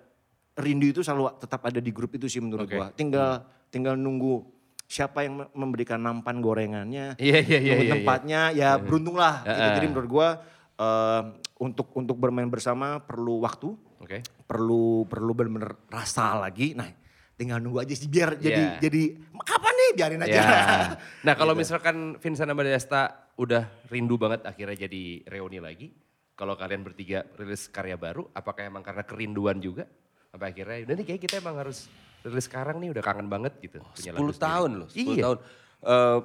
rindu 0.55 0.87
itu 0.87 1.01
selalu 1.01 1.33
tetap 1.37 1.65
ada 1.65 1.79
di 1.79 1.89
grup 1.89 2.13
itu 2.13 2.27
sih 2.27 2.39
menurut 2.39 2.67
Oke. 2.67 2.77
gue 2.77 2.87
tinggal 2.95 3.41
tinggal 3.69 3.95
nunggu 3.95 4.45
siapa 4.85 5.25
yang 5.25 5.41
me- 5.41 5.51
memberikan 5.55 5.97
nampan 5.97 6.39
gorengannya 6.39 7.17
Iya, 7.21 7.39
iya, 7.41 7.59
iya, 7.59 7.71
nunggu 7.73 7.85
iya, 7.85 7.89
iya. 7.89 7.95
tempatnya 7.97 8.41
ya 8.53 8.71
beruntung 8.77 9.17
lah 9.17 9.41
gitu. 9.43 9.57
Heeh. 9.57 9.75
jadi 9.81 9.87
menurut 9.89 10.09
gue 10.11 10.29
eh, 10.77 11.23
untuk 11.59 11.87
untuk 11.95 12.17
bermain 12.19 12.47
bersama 12.47 12.99
perlu 12.99 13.41
waktu 13.41 13.73
Oke. 14.03 14.19
perlu 14.45 15.07
perlu 15.07 15.31
benar-benar 15.31 15.79
rasa 15.87 16.35
lagi. 16.35 16.75
Nah, 16.75 16.91
tinggal 17.33 17.63
nunggu 17.63 17.81
aja 17.81 17.95
sih 17.95 18.11
biar 18.11 18.35
jadi 18.37 18.77
Iya. 18.77 18.81
jadi 18.83 19.03
kapan 19.41 19.73
nih 19.73 19.91
biarin 19.95 20.21
aja. 20.21 20.35
Ya. 20.37 20.51
Nah 21.27 21.33
kalau 21.33 21.55
misalkan 21.55 22.19
Vincent 22.19 22.51
sama 22.51 22.61
Desta 22.61 23.31
udah 23.39 23.65
rindu 23.89 24.19
banget 24.19 24.43
akhirnya 24.45 24.85
jadi 24.85 25.23
reuni 25.25 25.57
lagi. 25.57 25.95
Kalau 26.35 26.53
kalian 26.53 26.83
bertiga 26.83 27.23
rilis 27.39 27.71
karya 27.71 27.95
baru, 27.95 28.27
apakah 28.33 28.67
emang 28.67 28.83
karena 28.83 29.07
kerinduan 29.07 29.57
juga? 29.57 29.87
Apa 30.33 30.49
akhirnya 30.49 30.81
udah 30.83 30.95
nih 30.97 31.05
kayak 31.05 31.21
kita 31.21 31.35
emang 31.39 31.61
harus 31.61 31.93
rilis 32.25 32.49
sekarang 32.49 32.81
nih 32.81 32.89
udah 32.89 33.05
kangen 33.05 33.29
banget 33.29 33.53
gitu. 33.61 33.85
punya 33.85 34.01
10 34.09 34.17
lagu 34.17 34.33
sendiri. 34.33 34.41
tahun 34.41 34.71
loh, 34.73 34.89
10 34.89 34.97
Iya. 34.97 35.23
tahun. 35.23 35.39
Eh, 35.83 36.19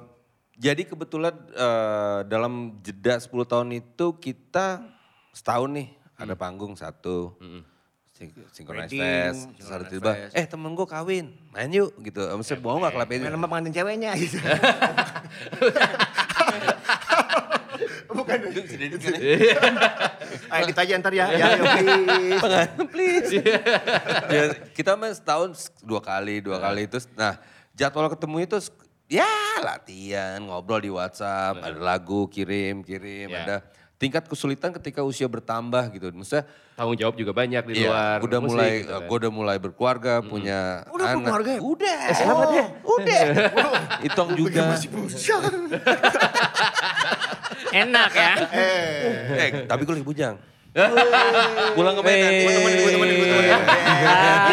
jadi 0.58 0.82
kebetulan 0.82 1.34
eh, 1.52 2.18
dalam 2.24 2.52
jeda 2.80 3.20
10 3.20 3.44
tahun 3.44 3.68
itu 3.74 4.06
kita 4.16 4.80
setahun 5.30 5.68
nih 5.70 5.88
ada 6.16 6.32
panggung 6.34 6.72
satu. 6.72 7.36
Sing- 8.10 8.32
Synchronize 8.50 8.90
Fest, 8.90 9.46
terus 9.54 9.92
tiba, 9.92 10.10
eh 10.32 10.42
temen 10.42 10.72
gue 10.72 10.88
kawin, 10.88 11.28
main 11.52 11.68
yuk 11.68 11.92
gitu. 12.00 12.18
Maksudnya 12.24 12.64
mau 12.64 12.80
gak 12.80 12.90
kelap 12.90 13.06
Main 13.06 13.28
sama 13.28 13.46
pengantin 13.46 13.74
ceweknya 13.76 14.10
gitu. 14.16 14.40
Bukan. 18.08 18.38
Ayo 20.48 20.62
ditanya 20.64 20.94
ntar 20.98 21.12
ya. 21.12 21.26
Ya, 21.28 21.46
ya 21.52 21.64
please. 21.76 22.40
please. 22.88 23.30
ya, 24.28 24.42
kita 24.72 24.96
mah 24.96 25.12
setahun 25.12 25.50
dua 25.80 26.00
kali, 26.00 26.40
dua 26.40 26.56
kali 26.58 26.88
itu. 26.88 26.96
Nah 27.14 27.36
jadwal 27.72 28.08
ketemu 28.08 28.36
itu 28.42 28.56
ya 29.06 29.28
latihan, 29.60 30.40
ngobrol 30.40 30.80
di 30.80 30.88
WhatsApp, 30.88 31.60
ada 31.60 31.78
lagu 31.78 32.26
kirim, 32.26 32.80
kirim, 32.80 33.28
Ya. 33.28 33.40
ada 33.44 33.56
tingkat 33.98 34.24
kesulitan 34.24 34.70
ketika 34.72 35.02
usia 35.02 35.26
bertambah 35.26 35.90
gitu. 35.90 36.08
Maksudnya 36.12 36.46
Tanggung 36.78 36.94
jawab 36.94 37.18
juga 37.18 37.34
banyak 37.34 37.62
di 37.66 37.82
Iya, 37.82 37.90
luar 37.90 38.18
udah 38.22 38.38
musik 38.38 38.54
mulai, 38.54 38.70
gitu 38.78 38.94
kan. 38.94 39.02
gue 39.10 39.16
udah 39.18 39.32
mulai 39.34 39.56
berkeluarga, 39.58 40.14
punya 40.22 40.86
Udah 40.94 41.06
anak. 41.10 41.18
berkeluarga 41.26 41.50
ya? 41.50 41.60
Udah. 41.66 41.98
Eh, 41.98 42.14
selamat 42.14 42.48
ya. 42.54 42.66
Udah. 42.86 43.20
Itong 44.06 44.30
juga. 44.38 44.62
Masih. 44.70 44.88
Enak 47.70 48.10
ya. 48.10 48.32
eh, 49.34 49.48
tapi 49.64 49.82
gue 49.82 49.94
lagi 49.94 50.06
bujang. 50.06 50.36
Pulang 51.74 51.94
ke 51.94 52.02
Medan. 52.02 52.30
Gue 52.38 52.52
temenin, 52.52 52.78
gue 52.78 52.92
temenin, 52.92 53.14
gue 53.16 53.26
temenin. 53.26 53.60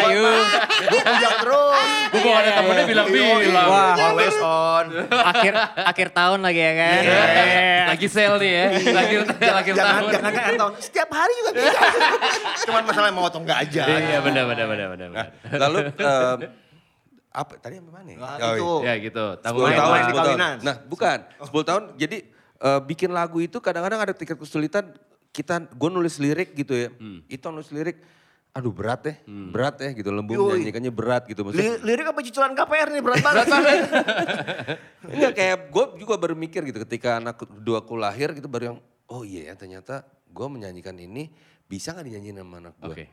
Ayo. 0.00 0.26
Gue 0.82 1.00
bujang 1.00 1.34
terus. 1.38 1.76
Gue 2.08 2.20
kalau 2.20 2.38
ada 2.38 2.50
temennya 2.52 2.84
bilang-bilang. 2.84 3.68
Wah. 3.68 3.94
Always 3.96 4.38
on. 4.38 4.86
akhir 5.06 5.52
akhir 5.76 6.08
tahun 6.10 6.40
lagi 6.40 6.60
ya 6.60 6.72
kan. 6.74 7.00
Iya. 7.00 7.22
Eh, 7.22 7.82
Lagi 7.86 8.06
sale 8.10 8.36
nih 8.36 8.50
ya, 8.50 8.66
lagi 8.90 9.14
lagi 9.38 9.70
jangan, 9.78 9.94
tahun. 9.94 10.10
jangan 10.10 10.32
kan 10.32 10.54
tahun. 10.58 10.72
Setiap 10.80 11.08
hari 11.08 11.32
juga 11.38 11.50
bisa. 11.54 11.78
Cuman 12.66 12.82
masalah 12.82 13.08
mau 13.10 13.24
atau 13.24 13.38
enggak 13.38 13.58
aja. 13.62 13.82
Iya 13.86 14.18
benar 14.20 14.44
benar 14.44 14.66
benar 14.66 14.86
benar. 14.90 15.08
benar. 15.08 15.26
Lalu 15.62 15.78
eh, 15.94 16.34
apa 17.30 17.52
tadi 17.56 17.74
sampai 17.78 17.92
mana? 17.94 18.08
ya? 18.08 18.16
Nah, 18.18 18.36
Oh, 18.42 18.54
itu. 18.56 18.72
Ya 18.82 18.94
gitu. 18.98 19.24
10 19.36 19.44
Tanggung 19.44 19.62
Main- 19.62 19.78
tahun, 19.78 19.92
main 19.92 20.00
di 20.00 20.08
10 20.08 20.16
tahun. 20.16 20.26
kawinan. 20.26 20.56
Nah 20.64 20.76
bukan, 20.82 21.18
10 21.38 21.62
tahun 21.62 21.82
jadi 21.94 22.18
eh, 22.60 22.80
bikin 22.84 23.10
lagu 23.12 23.38
itu 23.40 23.60
kadang-kadang 23.60 24.00
ada 24.00 24.12
tingkat 24.16 24.36
kesulitan. 24.40 24.92
Kita, 25.32 25.60
gue 25.60 25.90
nulis 25.92 26.16
lirik 26.16 26.56
gitu 26.56 26.72
ya, 26.72 26.88
itu 27.28 27.44
nulis 27.52 27.68
lirik, 27.68 28.00
aduh 28.56 28.72
berat 28.72 29.04
ya, 29.04 29.14
berat 29.52 29.76
ya 29.84 29.92
gitu, 29.92 30.08
lembu 30.08 30.32
Yoi. 30.32 30.64
nyanyikannya 30.64 30.88
berat 30.88 31.28
gitu. 31.28 31.44
Maksudnya, 31.44 31.76
Li- 31.76 31.92
lirik 31.92 32.08
apa 32.08 32.24
cicilan 32.24 32.56
KPR 32.56 32.88
nih 32.88 33.02
berat 33.04 33.20
banget. 33.20 33.46
Enggak 35.12 35.32
kayak 35.36 35.56
gue 35.68 35.84
juga 36.00 36.16
baru 36.16 36.32
mikir 36.32 36.64
gitu 36.64 36.80
ketika 36.88 37.20
anak 37.20 37.36
kedua 37.36 37.84
aku 37.84 38.00
lahir 38.00 38.32
gitu 38.32 38.48
baru 38.48 38.72
yang, 38.72 38.78
oh 39.12 39.28
iya 39.28 39.52
ya 39.52 39.54
ternyata 39.60 40.08
gue 40.24 40.46
menyanyikan 40.48 40.96
ini 40.96 41.28
bisa 41.68 41.92
gak 41.92 42.08
dinyanyiin 42.08 42.40
sama 42.40 42.56
anak 42.56 42.74
gue. 42.80 42.96
Oke. 42.96 43.04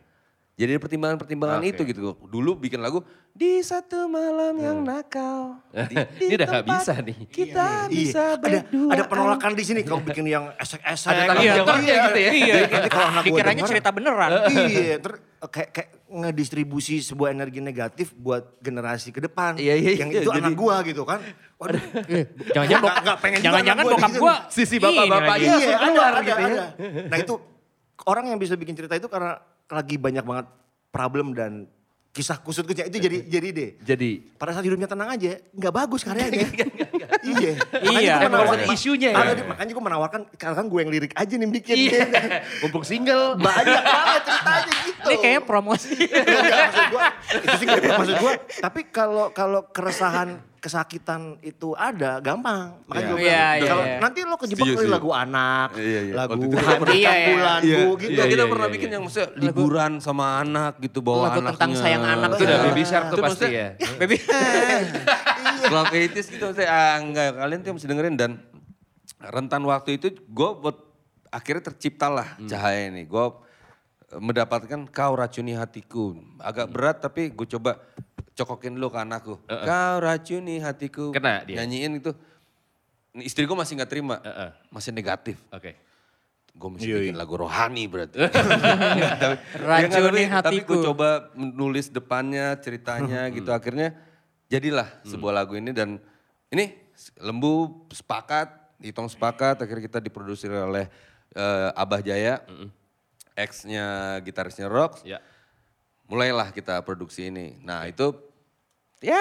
Jadi 0.54 0.70
ada 0.70 0.82
pertimbangan-pertimbangan 0.82 1.60
Oke. 1.60 1.74
itu 1.74 1.82
gitu. 1.84 2.14
Dulu 2.24 2.54
bikin 2.56 2.78
lagu 2.78 3.02
di 3.34 3.58
satu 3.60 4.06
malam 4.06 4.54
yang 4.54 4.86
nakal. 4.86 5.58
Di, 5.90 5.98
Ini 6.22 6.34
udah 6.38 6.46
nggak 6.46 6.62
tempat 6.62 6.78
bisa 6.78 6.94
nih. 7.02 7.18
Kita 7.26 7.68
bisa 7.90 8.22
Iya, 8.24 8.38
ada 8.38 8.38
berdua. 8.62 8.90
ada 8.94 9.04
penolakan 9.10 9.52
di 9.58 9.64
sini 9.66 9.82
kalau 9.82 10.06
bikin 10.06 10.30
yang 10.30 10.54
esek-esek. 10.56 11.10
Ada 11.10 11.22
tanggung 11.26 11.42
Iya, 11.42 11.54
jawabnya 11.58 11.82
iya, 11.90 12.04
gitu 12.06 12.20
ya. 12.20 12.32
Iya, 12.32 12.54
Nanti 12.70 12.90
kalau 12.92 13.08
anak 13.08 13.18
gua 13.18 13.30
dikiranya 13.34 13.56
denger, 13.58 13.72
cerita 13.74 13.90
beneran. 13.90 14.30
iya, 14.54 14.96
ter, 15.02 15.12
kayak 15.44 15.70
kayak 15.74 15.90
ngedistribusi 16.14 16.96
sebuah 17.02 17.30
energi 17.34 17.58
negatif 17.58 18.14
buat 18.14 18.44
generasi 18.60 19.10
ke 19.10 19.26
depan. 19.26 19.58
Iya, 19.58 19.74
iya, 19.74 19.92
Yang 19.98 20.10
iya, 20.12 20.22
itu 20.22 20.30
jadi- 20.30 20.44
anak 20.46 20.54
gua 20.54 20.76
gitu 20.86 21.02
kan. 21.02 21.20
Waduh. 21.58 21.82
Jangan-jangan 22.54 22.84
bokap, 22.86 23.02
nggak 23.02 23.18
pengen 23.18 23.40
jangan-jangan 23.42 23.84
bokap 23.90 24.12
gitu. 24.12 24.22
gua 24.22 24.36
Sisi 24.48 24.78
langsung 24.78 25.02
Iya, 25.02 25.18
ada, 25.74 25.82
keluar 25.82 26.14
ada, 26.14 26.22
gitu 26.22 26.38
ya. 26.38 26.46
ada. 26.46 26.66
Nah 27.10 27.18
itu 27.18 27.34
orang 28.06 28.26
yang 28.30 28.38
bisa 28.38 28.54
bikin 28.54 28.78
cerita 28.78 28.94
itu 28.94 29.10
karena 29.10 29.42
lagi 29.68 29.96
banyak 29.96 30.24
banget 30.24 30.48
problem 30.90 31.32
dan 31.32 31.66
kisah 32.14 32.38
kusut-kusutnya 32.38 32.86
itu 32.86 33.02
jadi 33.02 33.18
jadi 33.26 33.48
deh. 33.50 33.70
Jadi 33.82 34.12
Pada 34.38 34.54
saat 34.54 34.62
hidupnya 34.62 34.86
tenang 34.86 35.10
aja, 35.10 35.34
nggak 35.50 35.74
bagus 35.74 36.06
karyanya. 36.06 36.46
iya. 37.26 37.52
Iya, 37.82 38.14
ada 38.22 38.70
isunya 38.70 39.10
ya. 39.10 39.18
Makanya- 39.18 39.46
Makanya 39.50 39.72
gue 39.74 39.84
menawarkan, 39.90 40.22
kan 40.30 40.66
gue 40.70 40.80
yang 40.80 40.92
lirik 40.94 41.14
aja 41.18 41.34
nih 41.34 41.50
bikin. 41.50 41.76
iya. 41.90 42.06
Mumpung 42.62 42.86
single. 42.86 43.34
Banyak 43.42 43.82
banget 43.82 44.22
ceritanya 44.30 44.74
gitu. 44.86 45.08
Ini 45.10 45.16
kayaknya 45.18 45.42
promosi. 45.42 45.94
Enggak, 45.98 46.62
maksud 46.70 46.86
gua, 46.94 47.04
itu 47.34 47.56
sih 47.58 47.66
maksud 47.98 48.16
gua. 48.22 48.32
Tapi 48.62 48.80
kalau 48.94 49.26
kalau 49.34 49.62
keresahan, 49.74 50.38
kesakitan 50.64 51.36
itu 51.44 51.76
ada, 51.76 52.18
gampang. 52.18 52.80
Makanya 52.88 53.04
gua 53.06 53.20
Iya, 53.20 53.20
bilang, 53.20 53.52
iya, 53.60 53.68
kalau 53.68 53.84
iya. 53.84 53.98
nanti 54.00 54.20
lo 54.24 54.36
kejebak 54.40 54.64
dari 54.64 54.76
setuju. 54.80 54.94
lagu 54.96 55.10
anak, 55.12 55.68
Iya, 55.76 56.00
iya. 56.02 56.14
lagu 56.16 56.32
hati 56.48 56.96
Iya, 56.96 57.12
iya. 57.12 57.28
bulan 57.28 57.60
bu 57.60 57.68
gitu. 58.00 58.10
Enggak, 58.10 58.26
kita 58.26 58.40
iya, 58.40 58.48
pernah 58.48 58.64
iya, 58.66 58.74
bikin 58.74 58.88
iya. 58.88 58.96
yang 58.96 59.04
maksudnya 59.04 59.28
liburan 59.36 59.92
sama 60.00 60.26
anak 60.40 60.74
gitu 60.80 61.00
bawa 61.00 61.18
Lagu 61.20 61.32
anaknya. 61.38 61.52
tentang 61.52 61.72
sayang 61.76 62.04
anak 62.08 62.30
Itu 62.32 62.42
udah 62.42 62.56
Iya. 62.56 62.66
baby 62.66 62.84
shark 62.84 63.04
tuh 63.04 63.12
Itu 63.12 63.22
pasti 63.22 63.44
maksudnya- 63.44 63.72
ya. 63.76 63.90
Baby. 64.00 64.18
Club 65.64 65.86
80s 65.90 66.28
gitu 66.30 66.46
saya 66.54 66.68
ah, 66.70 66.96
enggak 66.98 67.28
kalian 67.36 67.60
tuh 67.60 67.72
mesti 67.74 67.86
dengerin 67.86 68.16
dan 68.16 68.32
rentan 69.22 69.64
waktu 69.64 69.98
itu 69.98 70.08
gue 70.16 70.50
buat 70.56 70.78
akhirnya 71.30 71.64
terciptalah 71.66 72.40
cahaya 72.42 72.88
ini. 72.88 73.04
Gue 73.04 73.26
mendapatkan 74.14 74.80
kau 74.88 75.14
racuni 75.14 75.54
hatiku. 75.54 76.14
Agak 76.38 76.70
berat 76.70 76.98
tapi 77.00 77.28
gue 77.28 77.48
coba 77.50 77.80
cokokin 78.34 78.74
dulu 78.74 78.90
ke 78.90 79.00
anakku. 79.00 79.36
Kau 79.46 79.96
racuni 79.98 80.58
hatiku. 80.58 81.10
Kena 81.10 81.42
dia. 81.44 81.62
Nyanyiin 81.62 82.02
itu. 82.02 82.12
Istri 83.14 83.46
gue 83.46 83.54
masih 83.54 83.78
nggak 83.78 83.88
terima. 83.88 84.18
Heeh. 84.20 84.50
Masih 84.68 84.90
negatif. 84.90 85.38
Oke. 85.50 85.78
Gue 86.52 86.70
mesti 86.70 86.86
Iya, 86.86 86.98
bikin 87.00 87.18
lagu 87.18 87.34
rohani 87.36 87.86
berarti. 87.86 88.18
Tapi- 89.22 89.40
Racuni 89.60 89.82
ya 89.82 89.90
nggak, 89.90 90.02
tapi- 90.06 90.26
Tapi 90.26 90.26
hatiku. 90.30 90.70
gue 90.72 90.86
coba 90.86 91.10
menulis 91.34 91.90
depannya, 91.90 92.58
ceritanya 92.58 93.30
gitu. 93.30 93.50
Akhirnya 93.50 93.94
jadilah 94.48 94.86
sebuah 95.02 95.34
lagu 95.36 95.54
ini 95.54 95.70
dan 95.70 95.98
ini 96.50 96.74
lembu 97.18 97.86
sepakat, 97.90 98.50
hitung 98.80 99.06
sepakat. 99.06 99.58
Akhirnya 99.60 99.82
kita 99.84 99.98
diproduksi 99.98 100.46
oleh 100.46 100.86
eh, 101.32 101.70
Abah 101.74 101.98
Jaya, 102.00 102.42
ex-nya 103.34 103.86
gitarisnya 104.22 104.66
Rock. 104.66 105.02
Ya. 105.04 105.18
Mulailah 106.14 106.54
kita 106.54 106.78
produksi 106.86 107.34
ini. 107.34 107.58
Nah 107.66 107.90
itu 107.90 108.14
ya 109.02 109.18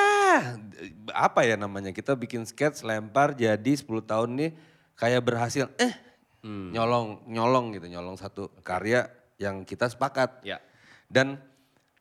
apa 1.16 1.40
ya 1.48 1.56
namanya 1.56 1.88
kita 1.88 2.12
bikin 2.12 2.44
sketch 2.44 2.84
lempar 2.84 3.32
jadi 3.32 3.72
10 3.72 3.88
tahun 4.04 4.28
ini 4.36 4.48
kayak 4.94 5.24
berhasil 5.24 5.72
eh 5.80 5.96
nyolong 6.44 7.24
nyolong 7.32 7.72
gitu 7.72 7.88
nyolong 7.88 8.20
satu 8.20 8.52
karya 8.60 9.08
yang 9.40 9.64
kita 9.64 9.88
sepakat. 9.88 10.44
Ya. 10.44 10.60
dan 11.08 11.40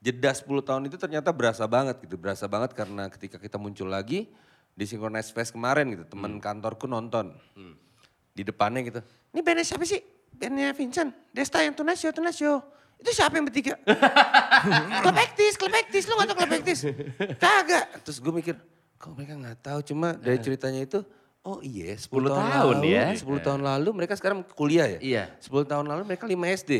jeda 0.03 0.35
10 0.35 0.43
tahun 0.59 0.83
itu 0.91 0.99
ternyata 0.99 1.31
berasa 1.31 1.63
banget 1.67 2.03
gitu 2.03 2.19
berasa 2.19 2.51
banget 2.51 2.75
karena 2.75 3.07
ketika 3.07 3.39
kita 3.39 3.55
muncul 3.55 3.87
lagi 3.87 4.27
di 4.75 4.83
Synchronize 4.83 5.31
Fest 5.31 5.55
kemarin 5.55 5.87
gitu 5.95 6.03
teman 6.03 6.35
kantorku 6.43 6.83
nonton. 6.91 7.31
Di 8.35 8.43
depannya 8.43 8.83
gitu 8.83 8.99
ini 9.31 9.39
bandnya 9.39 9.63
siapa 9.63 9.87
sih? 9.87 10.03
Bandnya 10.31 10.75
Vincent 10.75 11.11
Desta 11.31 11.63
yang 11.63 11.75
Tunasio 11.75 12.11
Tunasio 12.11 12.80
itu 13.01 13.09
siapa 13.11 13.33
yang 13.33 13.45
bertiga 13.45 13.73
klub 15.01 15.17
ektis, 15.17 15.53
klub 15.55 15.73
ektis, 15.73 16.03
lu 16.05 16.13
gak 16.15 16.27
tau 16.27 16.37
klub 16.37 16.53
ektis? 16.53 16.79
Kagak. 17.35 17.85
Terus 18.01 18.17
gue 18.17 18.29
mikir, 18.31 18.55
kok 18.95 19.11
mereka 19.11 19.33
gak 19.35 19.57
tahu 19.59 19.79
cuma 19.83 20.13
dari 20.13 20.37
ceritanya 20.37 20.81
itu, 20.81 21.01
oh 21.41 21.59
iya 21.59 21.93
10, 21.93 22.05
10 22.07 22.29
tahun, 22.29 22.45
tahun 22.47 22.75
lalu, 22.77 22.87
ya. 22.87 23.05
10 23.11 23.25
tahun 23.41 23.61
lalu 23.63 23.89
mereka 23.91 24.13
sekarang 24.13 24.45
kuliah 24.47 24.87
ya? 24.87 24.99
Iya. 25.01 25.23
10 25.39 25.49
tahun 25.65 25.85
lalu 25.87 26.01
mereka 26.05 26.25
5 26.25 26.37
SD. 26.55 26.71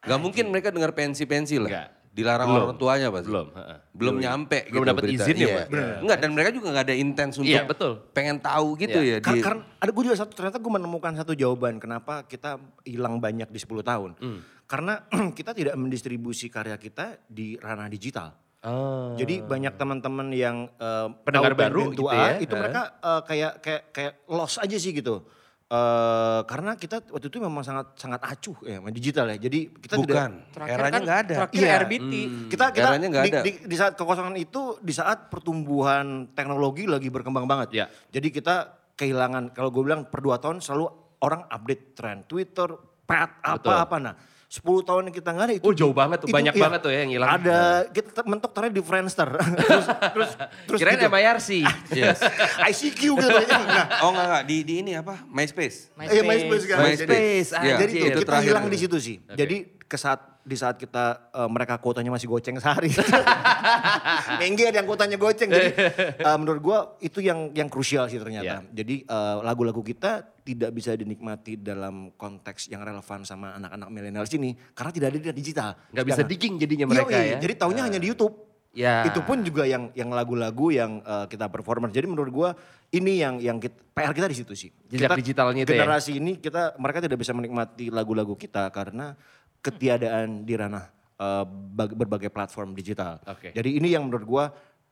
Gak 0.00 0.18
mungkin 0.18 0.44
mereka 0.48 0.68
dengar 0.70 0.92
pensi-pensi 0.92 1.58
lah. 1.58 1.68
Enggak. 1.68 1.88
Dilarang 2.08 2.50
Belum. 2.50 2.62
orang 2.64 2.78
tuanya 2.80 3.08
pasti. 3.12 3.30
Belum, 3.30 3.48
heeh. 3.52 3.78
Belum 3.92 4.14
nyampe 4.16 4.58
Belum 4.66 4.74
gitu 4.74 4.88
dapet 4.88 5.02
berita. 5.04 5.22
izin 5.22 5.36
ya, 5.36 5.38
Iya. 5.38 5.54
Pak? 5.54 5.66
Enggak 6.02 6.18
dan 6.18 6.30
mereka 6.32 6.50
juga 6.50 6.66
gak 6.72 6.84
ada 6.84 6.96
intens 6.96 7.34
untuk 7.36 7.46
Iya, 7.46 7.62
betul. 7.62 7.92
pengen 8.10 8.36
tahu 8.40 8.68
gitu 8.74 8.98
Iya. 8.98 9.12
ya. 9.12 9.18
Kar- 9.20 9.36
di- 9.36 9.44
Karena 9.44 9.62
ada 9.76 9.90
gue 9.92 10.02
juga 10.02 10.16
satu 10.16 10.32
ternyata 10.32 10.56
gue 10.56 10.72
menemukan 10.72 11.12
satu 11.14 11.32
jawaban 11.32 11.78
kenapa 11.78 12.24
kita 12.24 12.58
hilang 12.82 13.20
banyak 13.20 13.46
di 13.46 13.58
10 13.60 13.84
tahun. 13.84 14.10
Hmm. 14.16 14.40
Karena 14.68 15.00
kita 15.38 15.56
tidak 15.56 15.74
mendistribusi 15.74 16.52
karya 16.52 16.76
kita 16.76 17.24
di 17.24 17.56
ranah 17.56 17.88
digital. 17.88 18.36
Oh. 18.58 19.14
Jadi 19.16 19.40
banyak 19.40 19.74
teman-teman 19.74 20.28
yang 20.28 20.68
eh, 20.76 21.08
Pendengar 21.24 21.56
baru 21.56 21.88
gitu 21.88 22.04
ya, 22.06 22.36
itu 22.36 22.52
eh. 22.52 22.58
mereka 22.58 23.00
eh, 23.00 23.20
kayak 23.24 23.52
kayak 23.64 23.82
kayak 23.90 24.12
lost 24.28 24.60
aja 24.60 24.76
sih 24.76 24.92
gitu. 24.92 25.24
Eh 25.68 26.40
karena 26.44 26.74
kita 26.74 27.04
waktu 27.06 27.28
itu 27.28 27.38
memang 27.38 27.60
sangat 27.60 27.92
sangat 27.94 28.20
acuh 28.20 28.56
ya 28.66 28.80
sama 28.82 28.90
digital 28.90 29.30
ya. 29.30 29.38
Jadi 29.38 29.60
kita 29.78 29.94
tidak 30.00 30.16
Bukan, 30.16 30.32
Terakhir 30.52 30.74
eranya 30.74 30.92
kan- 30.92 31.04
nggak 31.04 31.18
ada. 31.22 31.34
Terakhir 31.38 31.60
Iya. 31.62 31.76
RBT. 31.78 32.12
kita 32.50 32.64
kita 32.72 32.88
Eranya 32.88 33.08
nggak 33.08 33.24
di, 33.24 33.30
ada. 33.30 33.40
di, 33.40 33.50
di 33.62 33.76
saat 33.76 33.92
kekosongan 33.94 34.36
itu 34.36 34.62
di 34.80 34.92
saat 34.92 35.18
pertumbuhan 35.30 36.06
teknologi 36.34 36.84
lagi 36.84 37.08
berkembang 37.08 37.46
banget. 37.46 37.68
Ya. 37.72 37.86
Jadi 38.10 38.28
kita 38.34 38.56
kehilangan 38.98 39.54
kalau 39.54 39.70
gue 39.70 39.86
bilang 39.86 40.10
per 40.10 40.18
dua 40.18 40.36
tahun 40.36 40.58
selalu 40.58 40.90
orang 41.22 41.46
update 41.46 41.94
tren 41.94 42.26
Twitter, 42.26 42.74
pet 43.06 43.30
Betul. 43.38 43.70
apa 43.70 43.72
apa 43.86 43.96
nah. 44.02 44.14
10 44.48 44.64
tahun 44.80 45.02
yang 45.04 45.12
kita 45.12 45.28
nggak 45.28 45.44
ada 45.44 45.54
itu. 45.54 45.64
Oh, 45.68 45.76
jauh 45.76 45.92
banget 45.92 46.24
tuh, 46.24 46.32
banyak 46.32 46.56
banget 46.56 46.80
tuh 46.80 46.88
ya 46.88 47.04
yang 47.04 47.12
hilang. 47.12 47.28
Ada 47.36 47.84
kita 47.92 48.16
ter- 48.16 48.24
mentok 48.24 48.48
terakhir 48.48 48.72
di 48.72 48.80
Friendster. 48.80 49.28
terus 49.68 49.84
terus 49.84 50.30
terus 50.64 50.78
Kirain 50.80 50.96
gitu. 50.96 51.12
MIRC. 51.12 51.48
Yes. 51.92 52.18
ICQ 52.64 53.00
gitu. 53.12 53.28
nah, 53.28 54.00
Oh 54.00 54.10
enggak 54.10 54.24
enggak 54.24 54.42
di, 54.48 54.56
di 54.64 54.74
ini 54.80 54.92
apa? 54.96 55.20
MySpace. 55.28 55.92
Iya 56.00 56.24
MySpace 56.24 56.64
kan. 56.64 56.76
MySpace, 56.80 57.48
Jadi, 57.52 57.68
jadi 57.68 57.76
anjir. 57.76 57.88
tuh, 57.92 58.08
Itu 58.08 58.18
kita 58.18 58.28
terakhir. 58.32 58.48
hilang 58.48 58.64
di 58.66 58.78
situ 58.80 58.96
sih. 58.96 59.16
Jadi 59.28 59.56
ke 59.84 59.96
saat 59.96 60.37
di 60.48 60.56
saat 60.56 60.80
kita 60.80 61.28
eh, 61.28 61.48
mereka 61.52 61.76
kuotanya 61.76 62.08
masih 62.08 62.24
goceng 62.24 62.56
sehari. 62.56 62.88
Mengge 64.40 64.64
ada 64.72 64.80
yang 64.80 64.88
kuotanya 64.88 65.20
goceng. 65.20 65.52
Jadi 65.52 65.68
eh, 66.26 66.36
menurut 66.40 66.60
gua 66.64 66.78
itu 67.04 67.20
yang 67.20 67.52
yang 67.52 67.68
krusial 67.68 68.08
sih 68.08 68.16
ternyata. 68.16 68.64
Iya. 68.64 68.72
Jadi 68.72 69.04
eh, 69.04 69.36
lagu-lagu 69.44 69.84
kita 69.84 70.24
tidak 70.42 70.72
bisa 70.72 70.96
dinikmati 70.96 71.60
dalam 71.60 72.16
konteks 72.16 72.72
yang 72.72 72.80
relevan 72.80 73.20
sama 73.28 73.60
anak-anak 73.60 73.88
milenial 73.92 74.24
sini 74.24 74.56
karena 74.72 74.90
tidak 74.96 75.06
ada 75.12 75.18
di 75.20 75.28
digital. 75.36 75.70
Nggak 75.92 76.06
bisa 76.08 76.22
digging 76.24 76.54
jadinya 76.56 76.86
Iya, 76.88 76.92
mereka 76.96 77.16
iya. 77.20 77.36
ya. 77.36 77.38
Jadi 77.44 77.54
taunya 77.60 77.82
hanya 77.84 78.00
di 78.00 78.08
YouTube. 78.08 78.48
Ya. 78.72 79.02
Itu 79.10 79.24
pun 79.24 79.42
juga 79.42 79.64
yang 79.66 79.90
yang 79.92 80.08
lagu-lagu 80.08 80.72
yang 80.72 81.04
eh, 81.04 81.26
kita 81.28 81.52
performance. 81.52 81.92
Jadi 81.92 82.08
menurut 82.08 82.32
gua 82.32 82.50
ini 82.88 83.20
yang 83.20 83.36
yang 83.36 83.60
kita, 83.60 83.76
PR 83.92 84.12
kita 84.16 84.28
di 84.32 84.36
situ 84.38 84.52
sih. 84.56 84.70
Jejak 84.88 85.12
Kita- 85.12 85.18
digitalnya 85.20 85.60
itu 85.68 85.72
ya? 85.76 85.84
Generasi 85.84 86.12
ini 86.16 86.40
kita 86.40 86.78
mereka 86.80 87.04
tidak 87.04 87.20
bisa 87.20 87.36
menikmati 87.36 87.92
lagu-lagu 87.92 88.32
kita 88.32 88.72
karena 88.72 89.12
ketiadaan 89.60 90.42
di 90.42 90.54
ranah 90.54 90.84
eh, 91.14 91.44
bag- 91.46 91.94
berbagai 91.94 92.28
platform 92.28 92.72
digital. 92.72 93.18
Oke. 93.24 93.50
Jadi 93.50 93.76
ini 93.76 93.90
yang 93.90 94.04
menurut 94.04 94.24
gua 94.24 94.44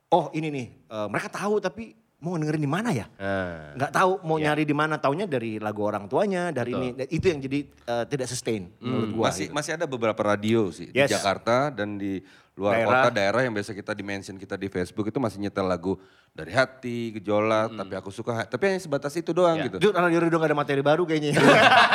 oh 0.07 0.31
ini 0.31 0.47
nih 0.47 0.67
eh, 0.85 1.07
mereka 1.07 1.27
tahu 1.29 1.57
tapi 1.57 1.91
mau 2.17 2.33
dengerin 2.33 2.57
di 2.59 2.65
mana 2.67 2.89
ya? 2.89 3.05
Nggak 3.73 3.91
tahu 3.91 4.11
mau 4.25 4.35
Ya. 4.35 4.49
nyari 4.49 4.65
di 4.65 4.73
mana, 4.73 4.97
taunya 4.97 5.23
dari 5.23 5.61
lagu 5.61 5.85
orang 5.85 6.05
tuanya, 6.05 6.49
dari 6.49 6.73
Betul. 6.73 6.97
ini 6.97 7.05
itu 7.11 7.25
yang 7.27 7.39
jadi 7.39 7.59
eh, 7.63 8.05
tidak 8.05 8.27
sustain 8.27 8.73
menurut 8.79 9.09
gua. 9.13 9.25
masih 9.29 9.45
gitu. 9.45 9.53
masih 9.53 9.71
ada 9.73 9.85
beberapa 9.85 10.21
radio 10.25 10.67
sih 10.69 10.89
Yes. 10.89 11.07
di 11.07 11.13
Jakarta 11.13 11.69
dan 11.69 11.95
di 11.95 12.17
luar 12.57 12.73
Daerah. 12.75 12.89
kota 12.89 13.09
daerah 13.13 13.41
yang 13.41 13.53
biasa 13.53 13.71
kita 13.71 13.93
di 13.93 14.01
mention 14.01 14.33
kita 14.35 14.57
di 14.57 14.65
Facebook 14.65 15.05
itu 15.05 15.15
masih 15.15 15.37
nyetel 15.37 15.61
lagu 15.63 15.93
dari 16.33 16.49
hati 16.49 17.13
gejolak 17.13 17.69
tapi 17.71 17.93
aku 17.93 18.09
suka 18.09 18.43
tapi 18.43 18.63
hanya 18.67 18.81
sebatas 18.81 19.13
itu 19.13 19.29
doang 19.29 19.55
Ya. 19.55 19.69
gitu 19.69 19.77
Jujur, 19.79 19.93
radio 19.93 20.17
udah 20.19 20.39
gak 20.39 20.49
ada 20.49 20.57
materi 20.57 20.81
baru 20.81 21.05
kayaknya. 21.05 21.37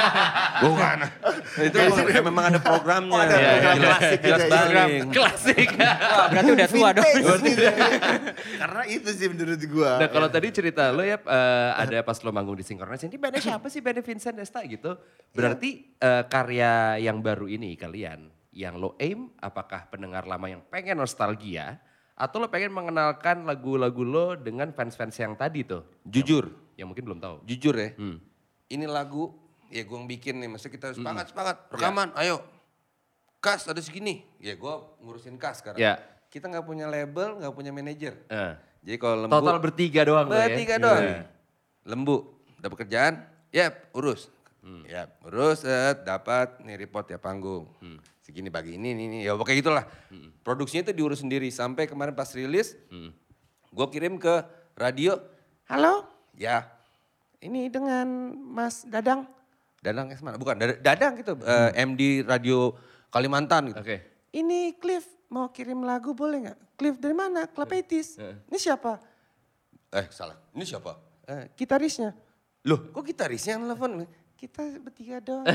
bukan 0.65 0.97
itu 1.59 1.77
memang, 1.77 2.07
memang 2.25 2.45
ada 2.47 2.59
programnya. 2.59 3.11
Oh, 3.11 3.19
ada 3.19 3.35
Iya, 3.35 3.51
program 3.51 3.75
jelas, 3.75 3.91
klasik 3.93 4.19
jelas 4.21 4.39
gitu 4.39 4.47
ya. 4.47 4.53
baring. 4.55 5.03
Klasik. 5.11 5.69
Wah, 6.15 6.27
berarti 6.31 6.51
udah 6.53 6.69
tua 6.69 6.89
dong. 6.93 7.05
Vintage 7.05 7.43
nih. 7.43 7.55
Karena 8.57 8.83
itu 8.87 9.09
sih 9.11 9.27
menurut 9.27 9.63
gua. 9.69 9.93
Nah 9.99 10.09
kalau 10.09 10.29
tadi 10.29 10.47
cerita 10.49 10.83
lo 10.89 11.03
ya 11.03 11.19
eh, 11.19 11.71
ada 11.77 11.99
pas 12.01 12.17
lo 12.17 12.31
manggung 12.31 12.55
di 12.55 12.63
Synchronize, 12.63 13.03
ini 13.05 13.17
bandnya 13.17 13.43
siapa 13.43 13.67
sih 13.67 13.83
bandnya 13.83 14.03
Vincent 14.03 14.37
Desta 14.37 14.63
gitu. 14.63 14.95
Berarti 15.33 15.71
eh, 15.93 16.23
karya 16.25 16.73
yang 17.01 17.19
baru 17.19 17.47
ini 17.47 17.75
kalian, 17.75 18.31
yang 18.53 18.77
lo 18.77 18.95
aim 19.01 19.33
apakah 19.41 19.89
pendengar 19.89 20.29
lama 20.29 20.45
yang 20.47 20.61
pengen 20.69 21.01
nostalgia, 21.01 21.81
atau 22.13 22.45
lo 22.45 22.53
pengen 22.53 22.71
mengenalkan 22.71 23.49
lagu-lagu 23.49 24.05
lo 24.05 24.27
dengan 24.37 24.71
fans-fans 24.77 25.17
yang 25.17 25.33
tadi 25.35 25.65
tuh? 25.65 25.83
Jujur, 26.05 26.53
Yang 26.77 26.87
mungkin 26.93 27.05
belum 27.09 27.21
tahu. 27.21 27.37
jujur 27.49 27.75
ya. 27.77 27.91
Hmm. 27.97 28.21
Ini 28.69 28.85
lagu 28.89 29.33
ya 29.73 29.83
gue 29.85 29.97
yang 29.97 30.09
bikin 30.09 30.37
nih, 30.41 30.49
maksudnya 30.53 30.73
kita 30.77 30.89
semangat, 30.93 31.33
semangat, 31.33 31.57
rekaman, 31.73 32.13
ayo. 32.21 32.45
Kas 33.43 33.67
ada 33.67 33.81
segini, 33.83 34.23
ya 34.39 34.55
gue 34.55 34.75
ngurusin 35.03 35.35
kas 35.41 35.65
sekarang. 35.65 35.81
Ya. 35.81 35.99
Kita 36.31 36.47
nggak 36.49 36.65
punya 36.65 36.87
label, 36.87 37.41
nggak 37.43 37.53
punya 37.53 37.73
manajer. 37.75 38.15
Eh. 38.31 38.55
Jadi 38.85 38.97
kalau 39.01 39.27
lembu, 39.27 39.35
Total 39.35 39.59
bertiga 39.59 40.01
doang 40.05 40.27
ya? 40.29 40.33
bertiga 40.47 40.75
doang. 40.79 41.03
Iya. 41.03 41.21
Lembu, 41.89 42.17
dapat 42.63 42.77
kerjaan, 42.87 43.15
yap 43.51 43.91
urus. 43.97 44.31
Yap 44.87 45.19
urus, 45.27 45.67
eh, 45.67 45.99
dapat 46.07 46.63
nih 46.63 46.87
report 46.87 47.11
ya 47.11 47.19
panggung. 47.19 47.67
Segini 48.23 48.55
bagi 48.55 48.79
ini, 48.79 48.95
ini, 48.95 49.03
ini, 49.11 49.19
ya 49.27 49.35
pokoknya 49.35 49.59
gitulah. 49.59 49.85
Produksinya 50.47 50.87
itu 50.87 50.95
diurus 50.95 51.19
sendiri 51.21 51.51
sampai 51.51 51.91
kemarin 51.91 52.15
pas 52.15 52.31
rilis, 52.31 52.79
gue 53.69 53.87
kirim 53.91 54.15
ke 54.15 54.47
radio, 54.79 55.19
halo, 55.67 56.07
ya 56.39 56.71
ini 57.43 57.67
dengan 57.67 58.07
Mas 58.31 58.87
Dadang. 58.87 59.27
Dadang 59.83 60.15
yang 60.15 60.23
mana? 60.23 60.39
Bukan, 60.39 60.55
Dad- 60.55 60.79
Dadang 60.79 61.19
gitu, 61.19 61.35
eh, 61.43 61.75
MD 61.83 62.23
Radio 62.23 62.79
Kalimantan 63.11 63.75
gitu. 63.75 63.83
Oke. 63.83 63.99
Ini 64.31 64.79
Cliff 64.79 65.03
mau 65.27 65.51
kirim 65.51 65.83
lagu 65.83 66.15
boleh 66.15 66.47
nggak? 66.47 66.59
Cliff 66.79 67.03
dari 67.03 67.19
mana? 67.19 67.51
Club 67.51 67.67
80s. 67.67 68.23
Ini 68.23 68.55
siapa? 68.57 69.03
Eh 69.91 70.07
salah, 70.15 70.39
ini 70.55 70.63
siapa? 70.63 70.95
Eh, 71.27 71.51
gitarisnya. 71.59 72.15
Loh 72.63 72.87
kok 72.95 73.03
gitarisnya 73.03 73.59
yang 73.59 73.67
telepon? 73.67 74.07
Kita 74.43 74.59
bertiga 74.83 75.23
doang. 75.23 75.47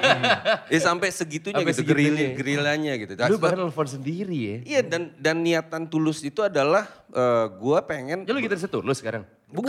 eh 0.72 0.80
sampai 0.80 1.12
segitunya 1.12 1.52
Sampai 1.52 1.68
gitu, 1.68 1.84
segitunya. 1.84 2.32
geril- 2.32 2.32
gerilanya 2.32 2.92
gitu. 2.96 3.12
Lu 3.28 3.36
bahkan 3.36 3.60
telepon 3.60 3.84
sendiri 3.84 4.32
ya? 4.32 4.56
Iya 4.64 4.80
dan 4.82 5.12
dan 5.20 5.44
niatan 5.44 5.84
tulus 5.84 6.24
itu 6.24 6.40
adalah 6.40 6.88
eh, 7.12 7.46
gua 7.60 7.84
pengen 7.84 8.24
Ya 8.24 8.32
lu 8.32 8.40
gitaris 8.40 8.64
tulus 8.64 9.04
sekarang? 9.04 9.28
Bukan. 9.52 9.68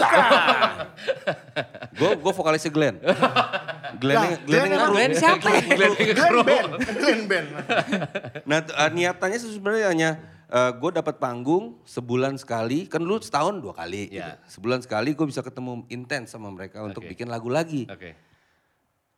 gue 1.92 2.10
gue 2.24 2.32
vokalisnya 2.34 2.72
Glenn. 2.72 3.04
Glenn 4.02 4.16
Lah, 4.16 4.32
Glenn 4.40 4.72
Glenn 4.72 4.72
ngerum. 4.72 5.12
siapa? 5.12 5.50
Glenn 5.68 5.94
Band. 6.42 6.70
Glenn 6.96 7.22
Band. 7.28 7.48
Nah 8.48 8.60
t- 8.64 8.72
eh, 8.72 8.90
niatannya 8.96 9.38
sebenarnya 9.38 9.88
hanya 9.92 10.10
gue 10.54 10.92
dapat 10.94 11.20
panggung 11.20 11.84
sebulan 11.84 12.40
sekali, 12.40 12.88
kan 12.88 13.04
lu 13.04 13.20
setahun 13.20 13.60
dua 13.60 13.76
kali. 13.76 14.08
Iya. 14.08 14.40
Gitu. 14.40 14.56
Sebulan 14.56 14.80
sekali 14.80 15.12
gue 15.12 15.28
bisa 15.28 15.44
ketemu 15.44 15.84
intens 15.90 16.32
sama 16.32 16.48
mereka 16.48 16.80
untuk 16.80 17.04
Oke. 17.04 17.12
bikin 17.12 17.28
lagu 17.28 17.52
lagi. 17.52 17.84
Oke. 17.92 18.16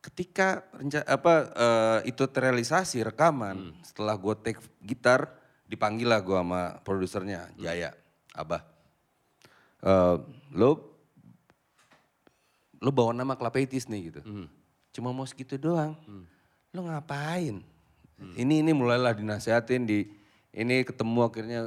Ketika 0.05 0.61
apa 1.09 1.33
eh, 1.49 2.13
itu 2.13 2.29
terrealisasi 2.29 3.01
rekaman, 3.01 3.73
setelah 3.81 4.13
gue 4.13 4.37
take 4.37 4.61
gitar, 4.85 5.33
dipanggil 5.65 6.05
lah 6.05 6.21
gue 6.21 6.37
sama 6.37 6.77
produsernya 6.85 7.49
Jaya, 7.57 7.89
Abah. 8.37 8.61
Eh, 9.81 10.15
lo 10.53 10.93
lo 12.77 12.89
bawa 12.93 13.17
nama 13.17 13.33
Klapetis 13.33 13.89
nih 13.89 14.13
gitu. 14.13 14.21
Cuma 14.93 15.09
mau 15.09 15.25
segitu 15.25 15.57
doang. 15.57 15.97
Lo 16.69 16.85
ngapain? 16.85 17.65
Ini 18.15 18.61
ini 18.61 18.71
mulailah 18.71 19.17
dinasehatin 19.17 19.89
di 19.89 20.05
ini 20.55 20.85
ketemu 20.85 21.19
akhirnya 21.25 21.61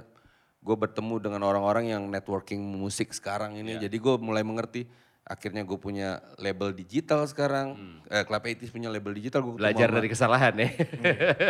gue 0.63 0.77
bertemu 0.79 1.15
dengan 1.21 1.43
orang-orang 1.45 1.91
yang 1.91 2.07
networking 2.07 2.61
musik 2.61 3.11
sekarang 3.11 3.59
ini. 3.59 3.83
Jadi 3.83 3.97
gue 3.99 4.15
mulai 4.23 4.47
mengerti. 4.47 4.87
Akhirnya 5.29 5.61
gue 5.61 5.77
punya 5.77 6.25
label 6.41 6.73
digital 6.73 7.29
sekarang. 7.29 8.01
Eh, 8.09 8.25
Club 8.25 8.41
80s 8.41 8.73
punya 8.73 8.89
label 8.89 9.13
digital. 9.13 9.45
Gua 9.45 9.61
Belajar 9.61 9.93
dari 9.93 10.09
kesalahan 10.09 10.57
ya? 10.57 10.73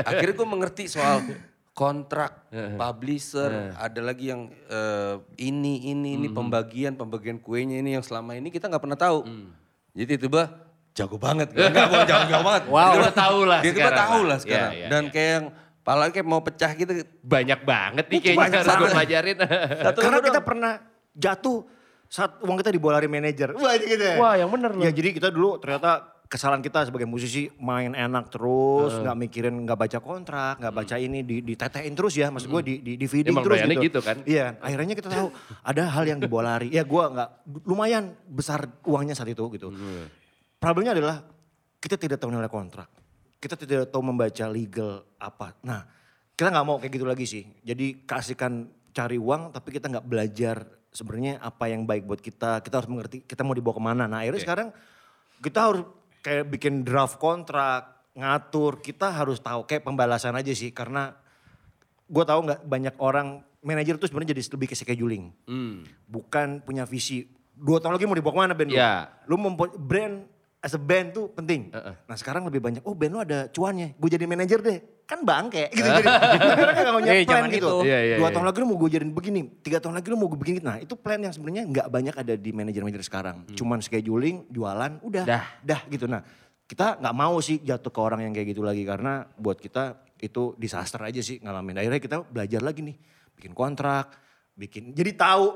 akhirnya 0.03 0.35
gue 0.35 0.49
mengerti 0.51 0.91
soal 0.91 1.23
kontrak, 1.79 2.51
publisher, 2.75 3.71
ada 3.79 4.03
lagi 4.03 4.35
yang 4.35 4.51
eh, 4.67 5.15
ini, 5.39 5.95
ini, 5.95 6.19
ini 6.19 6.27
pembagian, 6.27 6.99
pembagian 6.99 7.39
kuenya 7.39 7.79
ini 7.79 7.95
yang 7.95 8.03
selama 8.03 8.35
ini 8.35 8.51
kita 8.51 8.67
nggak 8.67 8.83
pernah 8.83 8.99
tahu. 8.99 9.23
Jadi 9.95 10.27
tiba 10.27 10.51
jago 10.99 11.17
banget. 11.23 11.55
Enggak, 11.55 11.87
gue 11.87 12.03
jago, 12.11 12.25
jago 12.27 12.43
banget. 12.43 12.65
Wow, 12.75 12.93
udah 12.99 13.15
tahu 13.15 13.39
lah 13.47 13.61
Dia 13.63 13.71
tiba 13.71 13.81
sekarang 13.87 14.03
tahu 14.03 14.19
lah. 14.19 14.27
lah 14.27 14.39
sekarang. 14.43 14.73
Iya, 14.75 14.79
iya, 14.83 14.89
Dan 14.91 15.03
iya. 15.07 15.13
kayak 15.15 15.31
yang 15.31 15.47
pala 15.87 16.05
kayak 16.11 16.27
mau 16.27 16.41
pecah 16.43 16.71
gitu. 16.75 16.93
Banyak 17.23 17.61
banget 17.63 18.05
nih 18.11 18.21
kayaknya 18.27 18.43
banyak 18.43 18.59
harus 18.59 18.67
gue 18.67 18.75
banget. 18.75 18.95
pelajarin. 18.99 19.37
Satu 19.87 19.99
Karena 20.03 20.19
kita 20.19 20.41
pernah 20.43 20.73
jatuh 21.15 21.59
saat 22.09 22.41
uang 22.41 22.57
kita 22.61 22.73
dibolari 22.73 23.07
manajer. 23.07 23.53
Wah 23.53 23.77
gitu 23.77 24.01
ya. 24.01 24.17
Wah, 24.17 24.35
yang 24.41 24.49
bener 24.49 24.73
loh. 24.73 24.83
Ya 24.83 24.91
jadi 24.91 25.13
kita 25.13 25.29
dulu 25.29 25.61
ternyata 25.61 26.19
kesalahan 26.29 26.61
kita 26.61 26.85
sebagai 26.85 27.09
musisi 27.09 27.49
main 27.57 27.97
enak 27.97 28.29
terus, 28.29 29.01
nggak 29.01 29.17
mikirin, 29.17 29.65
nggak 29.65 29.79
baca 29.81 29.99
kontrak, 30.01 30.55
nggak 30.61 30.75
baca 30.77 30.97
ini, 31.01 31.25
di, 31.25 31.41
ditetein 31.41 31.97
terus 31.97 32.21
ya, 32.21 32.29
maksud 32.29 32.53
gue 32.53 32.63
di, 32.65 32.75
di, 32.85 32.93
di 33.01 33.07
feeding 33.09 33.33
Emang 33.33 33.49
terus 33.49 33.65
gitu. 33.65 33.81
gitu 33.81 34.01
kan? 34.05 34.17
Iya, 34.29 34.61
akhirnya 34.61 34.93
kita 34.93 35.09
tahu 35.09 35.33
ada 35.65 35.83
hal 35.89 36.05
yang 36.05 36.21
dibolari. 36.21 36.69
Ya 36.69 36.85
gue 36.85 37.05
nggak, 37.09 37.29
lumayan 37.65 38.13
besar 38.29 38.69
uangnya 38.85 39.17
saat 39.17 39.33
itu 39.33 39.41
gitu. 39.57 39.73
Problemnya 40.61 40.93
adalah 40.93 41.25
kita 41.81 41.97
tidak 41.97 42.21
tahu 42.21 42.29
nilai 42.29 42.53
kontrak. 42.53 42.93
Kita 43.41 43.55
tidak 43.57 43.89
tahu 43.89 44.03
membaca 44.05 44.45
legal 44.53 45.09
apa. 45.17 45.57
Nah 45.65 45.81
kita 46.37 46.53
nggak 46.53 46.67
mau 46.67 46.77
kayak 46.77 46.93
gitu 46.93 47.07
lagi 47.09 47.25
sih. 47.25 47.45
Jadi 47.65 48.05
kasihkan 48.05 48.69
cari 48.93 49.17
uang 49.17 49.55
tapi 49.55 49.71
kita 49.71 49.87
nggak 49.87 50.07
belajar 50.07 50.78
sebenarnya 50.91 51.39
apa 51.41 51.69
yang 51.69 51.85
baik 51.85 52.05
buat 52.05 52.21
kita. 52.21 52.61
Kita 52.65 52.81
harus 52.83 52.91
mengerti 52.91 53.23
kita 53.23 53.45
mau 53.45 53.55
dibawa 53.55 53.75
ke 53.77 53.83
mana. 53.83 54.05
Nah 54.07 54.25
akhirnya 54.25 54.43
sekarang 54.43 54.69
kita 55.41 55.59
harus 55.59 55.83
kayak 56.25 56.45
bikin 56.51 56.83
draft 56.83 57.17
kontrak, 57.17 58.13
ngatur. 58.17 58.81
Kita 58.81 59.13
harus 59.13 59.39
tahu 59.39 59.65
kayak 59.65 59.85
pembalasan 59.85 60.35
aja 60.35 60.53
sih 60.53 60.73
karena 60.73 61.15
gue 62.09 62.25
tahu 62.25 62.41
nggak 62.49 62.61
banyak 62.65 62.95
orang 62.99 63.45
manajer 63.61 63.99
tuh 63.99 64.09
sebenarnya 64.09 64.33
jadi 64.39 64.43
lebih 64.55 64.69
ke 64.71 64.77
scheduling. 64.79 65.25
Bukan 66.09 66.63
punya 66.65 66.89
visi. 66.89 67.29
Dua 67.59 67.83
tahun 67.83 67.99
lagi 67.99 68.07
mau 68.07 68.15
dibawa 68.15 68.33
ke 68.35 68.41
mana 68.47 68.55
lu? 68.55 68.79
Ya. 68.79 69.11
Lu 69.27 69.35
mempo- 69.35 69.75
brand 69.75 70.25
as 70.59 70.75
a 70.75 70.81
band 70.81 71.15
tuh 71.15 71.31
penting. 71.31 71.71
Nah 71.71 72.17
sekarang 72.17 72.43
lebih 72.43 72.59
banyak, 72.59 72.83
oh 72.83 72.93
band 72.93 73.13
lu 73.13 73.21
ada 73.21 73.47
cuannya, 73.49 73.95
gue 73.95 74.09
jadi 74.09 74.25
manajer 74.25 74.59
deh. 74.59 74.79
Kan 75.09 75.25
bangke 75.25 75.73
gitu. 75.73 75.89
jadi 75.89 76.05
mereka 76.53 76.81
gak 76.85 76.95
punya 76.95 77.13
Eh, 77.15 77.25
plan 77.31 77.49
gitu. 77.49 77.57
itu. 77.57 77.75
Iya, 77.89 77.99
iya, 78.05 78.17
Dua 78.21 78.29
iya. 78.29 78.35
tahun 78.35 78.45
lagi 78.45 78.59
lu 78.61 78.67
mau 78.69 78.77
gue 78.77 78.91
jadiin 78.91 79.13
begini, 79.13 79.41
tiga 79.63 79.79
tahun 79.79 79.95
lagi 79.97 80.07
lu 80.11 80.17
mau 80.17 80.29
gue 80.29 80.37
begini. 80.37 80.59
Nah 80.61 80.77
itu 80.77 80.95
plan 80.95 81.17
yang 81.17 81.33
sebenarnya 81.33 81.65
nggak 81.65 81.87
banyak 81.89 82.15
ada 82.15 82.35
di 82.37 82.51
manajer-manajer 82.53 83.01
sekarang. 83.01 83.37
Cuman 83.55 83.81
scheduling, 83.81 84.45
jualan, 84.49 85.01
udah. 85.01 85.25
Dah. 85.25 85.45
Dah 85.65 85.81
gitu. 85.89 86.05
Nah 86.05 86.21
kita 86.69 87.01
nggak 87.01 87.15
mau 87.17 87.41
sih 87.41 87.57
jatuh 87.59 87.89
ke 87.89 88.01
orang 88.03 88.21
yang 88.29 88.37
kayak 88.37 88.53
gitu 88.53 88.61
lagi. 88.61 88.85
Karena 88.85 89.25
buat 89.33 89.57
kita 89.57 89.97
itu 90.21 90.53
disaster 90.61 91.01
aja 91.01 91.23
sih 91.25 91.41
ngalamin. 91.41 91.81
Akhirnya 91.81 92.03
kita 92.03 92.17
belajar 92.29 92.61
lagi 92.61 92.85
nih. 92.85 92.97
Bikin 93.33 93.57
kontrak, 93.57 94.13
bikin. 94.53 94.93
Jadi 94.93 95.17
tahu 95.17 95.47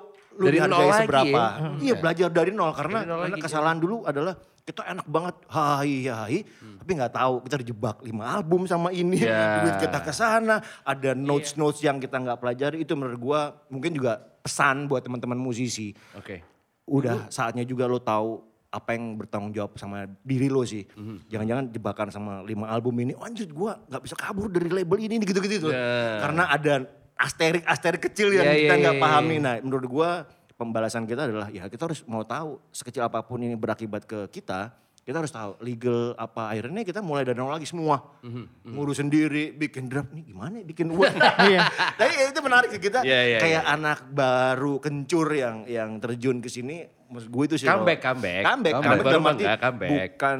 lu 0.40 0.48
Dari 0.48 0.56
dihargai 0.56 1.04
seberapa. 1.04 1.28
ya. 1.28 1.44
Iya 1.76 1.94
belajar 2.00 2.28
dari 2.32 2.56
nol 2.56 2.72
karena, 2.72 3.04
Dari 3.04 3.10
nol 3.12 3.18
karena 3.20 3.36
lagi, 3.36 3.42
kesalahan 3.44 3.76
dulu 3.76 4.08
adalah 4.08 4.32
kita 4.62 4.86
enak 4.86 5.06
banget. 5.06 5.34
Hai 5.50 6.06
hai. 6.06 6.36
Tapi 6.78 6.90
nggak 6.94 7.12
tahu 7.12 7.34
kita 7.42 7.56
dijebak 7.62 7.96
lima 8.02 8.30
album 8.30 8.64
sama 8.64 8.94
ini. 8.94 9.18
Ya. 9.18 9.62
duit 9.66 9.76
kita 9.82 9.98
ke 9.98 10.12
sana. 10.14 10.62
Ada 10.82 11.14
notes 11.14 11.58
notes 11.58 11.82
yang 11.82 11.98
kita 11.98 12.18
nggak 12.18 12.38
pelajari. 12.38 12.82
Itu 12.82 12.94
menurut 12.94 13.18
gua 13.18 13.40
mungkin 13.66 13.90
juga 13.90 14.22
pesan 14.42 14.86
buat 14.86 15.02
teman-teman 15.02 15.38
musisi. 15.38 15.94
Oke. 16.14 16.42
udah 16.82 17.30
saatnya 17.30 17.62
juga 17.62 17.86
lo 17.86 18.02
tahu 18.02 18.42
apa 18.66 18.98
yang 18.98 19.14
bertanggung 19.14 19.54
jawab 19.54 19.78
sama 19.78 20.10
diri 20.26 20.50
lo 20.50 20.66
sih. 20.66 20.82
Jangan-jangan 21.30 21.70
jebakan 21.70 22.08
sama 22.10 22.32
lima 22.42 22.66
album 22.66 22.98
ini 22.98 23.14
oh, 23.14 23.22
anjir 23.22 23.46
gua 23.50 23.78
nggak 23.86 24.02
bisa 24.02 24.14
kabur 24.18 24.50
dari 24.50 24.66
label 24.66 24.98
ini 24.98 25.22
gitu-gitu 25.22 25.70
Ya. 25.70 26.18
karena 26.26 26.50
ada 26.50 26.74
asterik 27.14 27.62
asterik 27.70 28.02
kecil 28.02 28.34
yang 28.34 28.42
Ya, 28.42 28.54
kita 28.58 28.74
ya, 28.74 28.80
nggak 28.82 28.96
ya, 28.98 29.02
pahami. 29.02 29.36
ya. 29.38 29.44
nah 29.46 29.54
menurut 29.62 29.86
gua 29.86 30.08
pembalasan 30.54 31.04
kita 31.04 31.26
adalah 31.26 31.48
ya 31.48 31.66
kita 31.66 31.88
harus 31.88 32.00
mau 32.04 32.22
tahu 32.22 32.60
sekecil 32.70 33.02
apa 33.02 33.20
pun 33.22 33.40
ini 33.40 33.54
berakibat 33.54 34.04
ke 34.04 34.28
kita 34.28 34.72
kita 35.02 35.18
harus 35.18 35.34
tahu 35.34 35.58
legal 35.66 36.14
apa 36.14 36.54
akhirnya 36.54 36.86
kita 36.86 37.02
mulai 37.02 37.26
dari 37.26 37.34
nol 37.34 37.50
lagi 37.50 37.66
semua. 37.66 37.98
Mhm, 38.22 38.70
ngurus 38.70 39.02
sendiri 39.02 39.50
bikin 39.50 39.90
draft. 39.90 40.14
Nih 40.14 40.30
gimana 40.30 40.62
ya 40.62 40.64
bikin 40.64 40.86
uang? 40.94 41.10
Iya. 41.42 41.66
Tapi 41.98 42.10
itu 42.30 42.38
menarik 42.38 42.70
sih 42.70 42.78
kita. 42.78 43.02
Iya, 43.02 43.20
iya, 43.26 43.38
kayak 43.42 43.64
anak 43.66 43.98
baru 44.14 44.78
kencur 44.78 45.26
yang 45.34 45.66
yang 45.66 45.98
terjun 45.98 46.38
ke 46.38 46.46
sini 46.46 46.86
maksud 47.10 47.34
gue 47.34 47.44
itu 47.50 47.56
sih 47.58 47.66
Comeback, 47.66 47.98
comeback. 47.98 48.42
comeback. 48.46 48.72
Comeback. 48.78 49.02
comeback 49.02 49.34
nggak 49.42 49.58
comeback. 49.58 49.90
bukan 49.90 50.38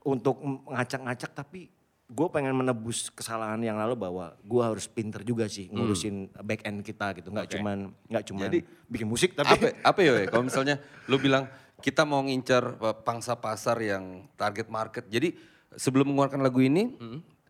untuk 0.00 0.36
ngacak-ngacak 0.72 1.30
tapi 1.36 1.68
gue 2.10 2.26
pengen 2.34 2.50
menebus 2.58 3.06
kesalahan 3.14 3.62
yang 3.62 3.78
lalu 3.78 3.94
bahwa 3.94 4.34
gue 4.42 4.62
harus 4.66 4.90
pinter 4.90 5.22
juga 5.22 5.46
sih 5.46 5.70
ngurusin 5.70 6.34
back 6.42 6.66
end 6.66 6.82
kita 6.82 7.14
gitu 7.14 7.30
nggak 7.30 7.46
Oke. 7.46 7.54
cuman 7.54 7.78
nggak 8.10 8.24
cuman 8.26 8.50
Jadi, 8.50 8.58
bikin 8.90 9.06
musik 9.06 9.38
tapi 9.38 9.54
apa 9.54 9.66
apa 9.86 9.98
ya 10.02 10.26
kalau 10.26 10.42
misalnya 10.42 10.82
lu 11.06 11.22
bilang 11.22 11.46
kita 11.78 12.02
mau 12.02 12.18
ngincar 12.26 12.76
eh, 12.82 12.96
pangsa 13.06 13.38
pasar 13.38 13.78
yang 13.78 14.26
target 14.34 14.66
market 14.66 15.06
jadi 15.06 15.32
sebelum 15.78 16.10
mengeluarkan 16.10 16.42
lagu 16.42 16.58
ini, 16.58 16.98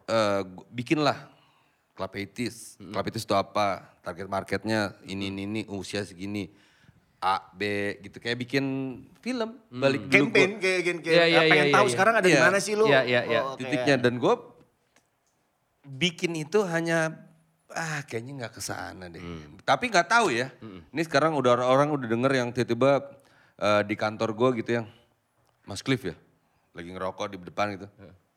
eh, 0.04 0.40
gu- 0.44 0.68
bikinlah 0.68 1.28
80s. 1.96 2.80
Club 2.80 3.04
80s 3.04 3.24
itu 3.28 3.36
apa? 3.36 3.96
Target 4.00 4.28
marketnya 4.28 4.96
ini, 5.04 5.28
ini, 5.28 5.44
ini, 5.44 5.60
usia 5.68 6.00
segini. 6.00 6.48
A, 7.20 7.36
B 7.52 7.62
gitu. 8.00 8.16
Kayak 8.16 8.38
bikin 8.40 8.64
film. 9.18 9.60
Balik 9.68 10.08
dulu 10.08 10.14
Campaign 10.28 10.50
gua- 10.50 10.60
kayak 10.60 10.80
kayak, 10.80 10.98
kayak 11.00 11.12
Iya, 11.12 11.24
iya, 11.26 11.40
pengen 11.46 11.66
iya, 11.66 11.74
tahu 11.74 11.86
iya. 11.86 11.92
sekarang 11.92 12.14
ada 12.16 12.24
di 12.24 12.32
Iya. 12.32 12.42
mana 12.42 12.58
sih 12.58 12.74
lu? 12.74 12.86
Iya, 12.86 13.00
iya, 13.04 13.20
iya. 13.24 13.40
Oh, 13.42 13.54
titiknya. 13.54 13.96
Dan 13.96 14.16
gue 14.16 14.34
bikin 15.82 16.32
itu 16.34 16.64
hanya 16.64 17.12
ah 17.70 18.02
kayaknya 18.02 18.32
nggak 18.40 18.52
ke 18.52 18.60
sana 18.60 19.06
deh. 19.06 19.20
Tapi 19.62 19.84
nggak 19.86 20.08
tahu 20.08 20.32
ya. 20.32 20.48
Ini 20.62 21.02
sekarang 21.02 21.34
udah 21.34 21.54
orang-orang 21.54 21.88
udah 21.92 22.08
denger 22.08 22.32
yang 22.34 22.48
tiba-tiba 22.50 23.04
eh, 23.56 23.82
di 23.84 23.94
kantor 23.94 24.32
gue 24.32 24.48
gitu 24.58 24.70
yang 24.74 24.86
Mas 25.62 25.80
Cliff 25.80 26.00
ya, 26.00 26.16
lagi 26.72 26.88
ngerokok 26.88 27.26
di 27.30 27.36
depan 27.38 27.76
gitu. 27.76 27.86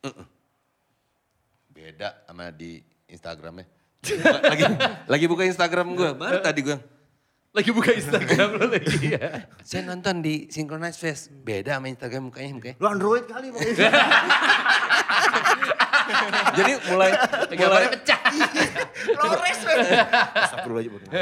Uh-uh. 0.04 0.28
Beda 1.70 2.20
sama 2.26 2.52
di 2.52 2.78
Instagramnya. 3.08 3.66
lagi 4.44 4.64
lagi 5.16 5.26
buka 5.26 5.44
Instagram 5.44 5.96
gue, 5.96 6.10
baru 6.12 6.38
tadi 6.40 6.62
gue. 6.62 6.78
Lagi 7.54 7.70
buka 7.70 7.94
Instagram 7.94 8.58
lo 8.58 8.66
lagi 8.66 9.14
ya. 9.14 9.46
Saya 9.62 9.86
nonton 9.86 10.26
di 10.26 10.50
Synchronize 10.50 10.98
Fest, 10.98 11.30
beda 11.30 11.78
sama 11.78 11.86
Instagram 11.86 12.34
mukanya 12.34 12.50
mukanya. 12.58 12.76
Lu 12.82 12.88
Android 12.90 13.30
kali 13.30 13.54
pokoknya. 13.54 13.94
Jadi 16.58 16.72
mulai 16.90 17.14
mulai 17.54 17.86
pecah. 17.94 18.20
Flores. 19.22 19.60
Astagfirullahaladzim. 20.34 21.14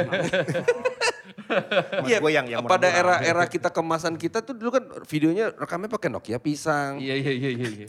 Iya, 2.08 2.16
gue 2.24 2.32
yang 2.32 2.48
yang 2.48 2.64
pada 2.64 2.88
era-era 2.88 3.44
kita 3.44 3.68
kemasan 3.68 4.16
kita 4.16 4.40
tuh 4.40 4.56
dulu 4.56 4.72
kan 4.72 4.88
videonya 5.04 5.52
rekamnya 5.52 5.92
pakai 5.92 6.08
Nokia 6.08 6.40
pisang. 6.40 6.96
Iya 6.96 7.12
iya 7.12 7.32
iya 7.36 7.50
iya. 7.60 7.68
iya. 7.84 7.86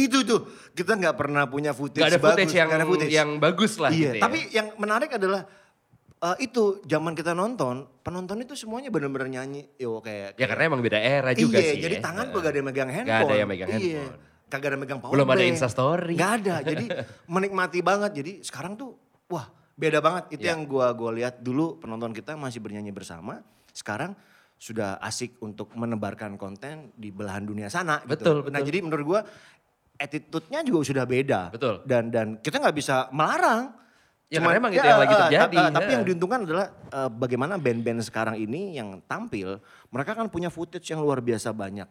Itu 0.00 0.24
tuh 0.24 0.48
kita 0.72 0.96
nggak 0.96 1.20
pernah 1.20 1.44
punya 1.44 1.76
footage 1.76 2.00
Gak 2.00 2.16
ada 2.16 2.20
footage 2.20 2.48
bagus, 2.48 2.56
yang 2.56 2.66
nggak 2.72 2.80
ada 2.80 2.88
footage. 2.88 3.12
yang 3.12 3.30
bagus 3.36 3.72
lah 3.76 3.90
iya, 3.92 4.00
gitu 4.00 4.16
ya. 4.16 4.22
tapi 4.24 4.38
yang 4.56 4.66
menarik 4.80 5.12
adalah 5.20 5.44
eh, 6.24 6.36
itu 6.40 6.80
zaman 6.88 7.12
kita 7.12 7.36
nonton, 7.36 7.84
penonton 8.00 8.40
itu 8.40 8.56
semuanya 8.56 8.88
benar-benar 8.88 9.28
nyanyi, 9.28 9.68
yo 9.76 10.00
kayak. 10.00 10.40
Ya 10.40 10.46
karena 10.48 10.72
emang 10.72 10.80
beda 10.80 10.96
era 10.96 11.36
juga 11.36 11.60
iya, 11.60 11.76
sih. 11.76 11.80
jadi 11.84 12.00
ya. 12.00 12.02
tangan 12.02 12.32
tuh 12.32 12.38
gak 12.40 12.50
ada 12.50 12.58
yang 12.58 12.68
megang 12.72 12.90
handphone. 12.90 13.12
Gak 13.12 13.28
ada 13.28 13.36
yang 13.36 13.50
megang 13.50 13.68
Iya. 13.68 13.76
handphone. 13.76 14.32
Kagak 14.44 14.68
ada 14.70 14.78
megang 14.78 15.00
power 15.02 15.12
Belum 15.12 15.28
ada. 15.28 15.42
Instastory. 15.44 16.14
Gak 16.14 16.32
ada, 16.40 16.56
jadi 16.62 16.84
menikmati 17.34 17.80
banget. 17.84 18.12
Jadi 18.16 18.32
sekarang 18.40 18.78
tuh, 18.78 18.96
wah 19.28 19.46
beda 19.74 19.98
banget. 20.00 20.38
Itu 20.38 20.46
Iya. 20.46 20.54
yang 20.54 20.64
gua 20.64 20.94
gua 20.94 21.10
lihat 21.12 21.42
dulu 21.42 21.76
penonton 21.82 22.14
kita 22.14 22.38
masih 22.38 22.62
bernyanyi 22.62 22.94
bersama. 22.94 23.42
Sekarang 23.74 24.14
sudah 24.54 24.96
asik 25.02 25.42
untuk 25.42 25.74
menebarkan 25.74 26.38
konten 26.38 26.94
di 26.94 27.10
belahan 27.10 27.42
dunia 27.44 27.66
sana. 27.68 28.00
Betul, 28.06 28.46
gitu. 28.46 28.54
Nah 28.54 28.62
betul. 28.62 28.68
jadi 28.70 28.78
menurut 28.80 29.04
gua 29.04 29.20
attitude-nya 29.98 30.62
juga 30.62 30.80
sudah 30.86 31.04
beda. 31.04 31.40
Betul. 31.50 31.82
Dan 31.84 32.08
dan 32.14 32.26
kita 32.38 32.62
nggak 32.62 32.76
bisa 32.76 33.10
melarang. 33.10 33.83
Ya, 34.26 34.40
karena 34.40 34.56
emang 34.56 34.72
itu 34.72 34.82
yang 34.82 34.98
lagi 34.98 35.14
eh, 35.14 35.20
terjadi, 35.20 35.54
ta- 35.54 35.62
eh, 35.62 35.70
tapi 35.70 35.86
ya. 35.86 35.94
yang 35.94 36.04
diuntungkan 36.04 36.38
adalah 36.42 36.66
eh, 36.70 37.10
bagaimana 37.12 37.54
band-band 37.54 38.00
sekarang 38.02 38.34
ini 38.34 38.74
yang 38.74 38.98
tampil, 39.04 39.60
mereka 39.88 40.12
kan 40.12 40.26
punya 40.26 40.48
footage 40.48 40.88
yang 40.88 40.98
luar 40.98 41.20
biasa 41.20 41.52
banyak 41.52 41.86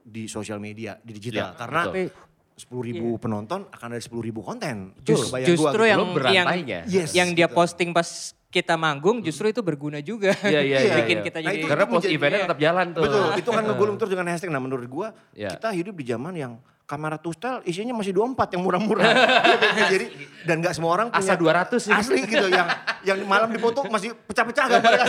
di 0.00 0.26
sosial 0.26 0.56
media, 0.56 0.98
di 1.00 1.12
digital. 1.12 1.52
Ya, 1.52 1.54
karena 1.54 1.82
betul. 1.86 2.10
sepuluh 2.56 2.82
ribu 2.82 3.08
penonton 3.16 3.68
akan 3.68 3.88
ada 3.88 4.00
sepuluh 4.00 4.24
ribu 4.24 4.40
konten. 4.40 4.96
Jus- 5.00 5.28
Kebayang 5.28 5.46
gua 5.46 5.52
justru 5.52 5.82
gitu. 5.82 5.92
yang 5.92 6.00
yang, 6.32 6.46
Yes, 6.88 7.10
yang 7.12 7.28
dia 7.30 7.46
gitu. 7.46 7.54
posting 7.54 7.92
pas 7.92 8.08
kita 8.48 8.72
manggung 8.74 9.20
justru 9.20 9.46
itu 9.46 9.60
berguna 9.60 10.00
juga. 10.00 10.32
Iya 10.40 10.60
iya 10.64 10.78
iya. 10.86 10.94
Bikin 10.96 11.18
iya. 11.20 11.24
kita 11.24 11.38
Nah, 11.38 11.44
jadi 11.44 11.58
itu- 11.60 11.68
Karena 11.68 11.84
post 11.84 12.06
eventnya 12.08 12.40
tetap 12.48 12.58
jalan 12.58 12.86
tuh. 12.90 13.02
Betul, 13.04 13.26
itu 13.36 13.50
kan 13.52 13.62
ngegulung 13.62 13.96
terus 13.96 14.10
dengan 14.10 14.26
hashtag. 14.26 14.48
Nah 14.48 14.58
menurut 14.58 14.86
gua 14.88 15.12
Ya. 15.36 15.52
kita 15.52 15.68
hidup 15.70 15.92
di 15.92 16.04
zaman 16.06 16.32
yang 16.32 16.52
kamera 16.86 17.18
tustel 17.18 17.60
isinya 17.66 17.98
masih 17.98 18.14
24 18.14 18.54
yang 18.54 18.62
murah-murah. 18.62 19.10
Jadi 19.92 20.06
dan 20.46 20.62
nggak 20.62 20.74
semua 20.78 20.94
orang 20.94 21.06
punya 21.10 21.34
Asa 21.34 21.34
200 21.34 21.82
sih. 21.82 21.90
Asli 21.92 22.22
gitu 22.24 22.46
yang 22.46 22.70
yang 23.02 23.18
malam 23.26 23.50
dipoto 23.50 23.82
masih 23.90 24.14
pecah-pecah 24.14 24.64
gambarnya. 24.70 25.04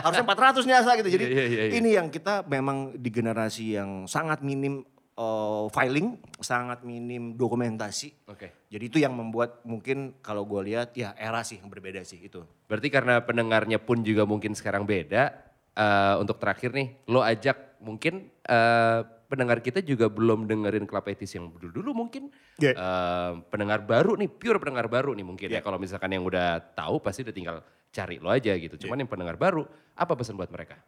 Harusnya 0.00 0.24
400 0.24 0.64
nih 0.64 0.74
asa 0.74 0.90
gitu. 0.96 1.08
Jadi 1.12 1.24
Iya, 1.28 1.44
iya, 1.44 1.62
iya. 1.68 1.72
ini 1.76 1.90
yang 1.92 2.08
kita 2.08 2.48
memang 2.48 2.96
di 2.96 3.12
generasi 3.12 3.76
yang 3.76 4.08
sangat 4.08 4.40
minim 4.40 4.80
eh, 5.14 5.64
filing, 5.68 6.16
sangat 6.40 6.80
minim 6.80 7.36
dokumentasi. 7.36 8.24
Oke. 8.24 8.64
Jadi 8.72 8.84
itu 8.88 8.96
yang 8.96 9.12
membuat 9.12 9.60
mungkin 9.68 10.16
kalau 10.24 10.48
gue 10.48 10.72
lihat 10.72 10.96
ya 10.96 11.12
era 11.12 11.44
sih 11.44 11.60
yang 11.60 11.68
berbeda 11.68 12.00
sih 12.08 12.24
itu. 12.24 12.40
Berarti 12.64 12.88
karena 12.88 13.20
pendengarnya 13.20 13.76
pun 13.76 14.00
juga 14.00 14.24
mungkin 14.24 14.56
sekarang 14.56 14.88
beda. 14.88 15.44
eh, 15.78 16.14
untuk 16.18 16.42
terakhir 16.42 16.74
nih, 16.74 16.90
lo 17.06 17.22
ajak 17.22 17.78
mungkin 17.78 18.26
eh, 18.42 19.00
pendengar 19.28 19.60
kita 19.60 19.84
juga 19.84 20.08
belum 20.08 20.48
dengerin 20.48 20.88
Club 20.88 21.04
Etis 21.12 21.36
yang 21.36 21.52
dulu-dulu 21.52 21.92
mungkin. 21.92 22.32
Iya. 22.56 22.72
Eh, 22.72 23.32
pendengar 23.52 23.84
baru 23.84 24.16
nih, 24.16 24.32
pure 24.32 24.56
pendengar 24.58 24.88
baru 24.88 25.12
nih 25.12 25.26
mungkin 25.28 25.48
ya. 25.52 25.60
Iya. 25.60 25.62
Kalau 25.62 25.76
misalkan 25.76 26.10
yang 26.10 26.24
udah 26.24 26.58
tahu 26.72 26.98
pasti 27.04 27.22
udah 27.22 27.36
tinggal 27.36 27.56
cari 27.92 28.16
lo 28.18 28.32
aja 28.32 28.56
gitu. 28.56 28.88
Cuman 28.88 29.04
yang 29.04 29.10
pendengar 29.12 29.36
baru, 29.36 29.68
apa 29.94 30.12
pesan 30.16 30.34
buat 30.34 30.50
mereka? 30.50 30.80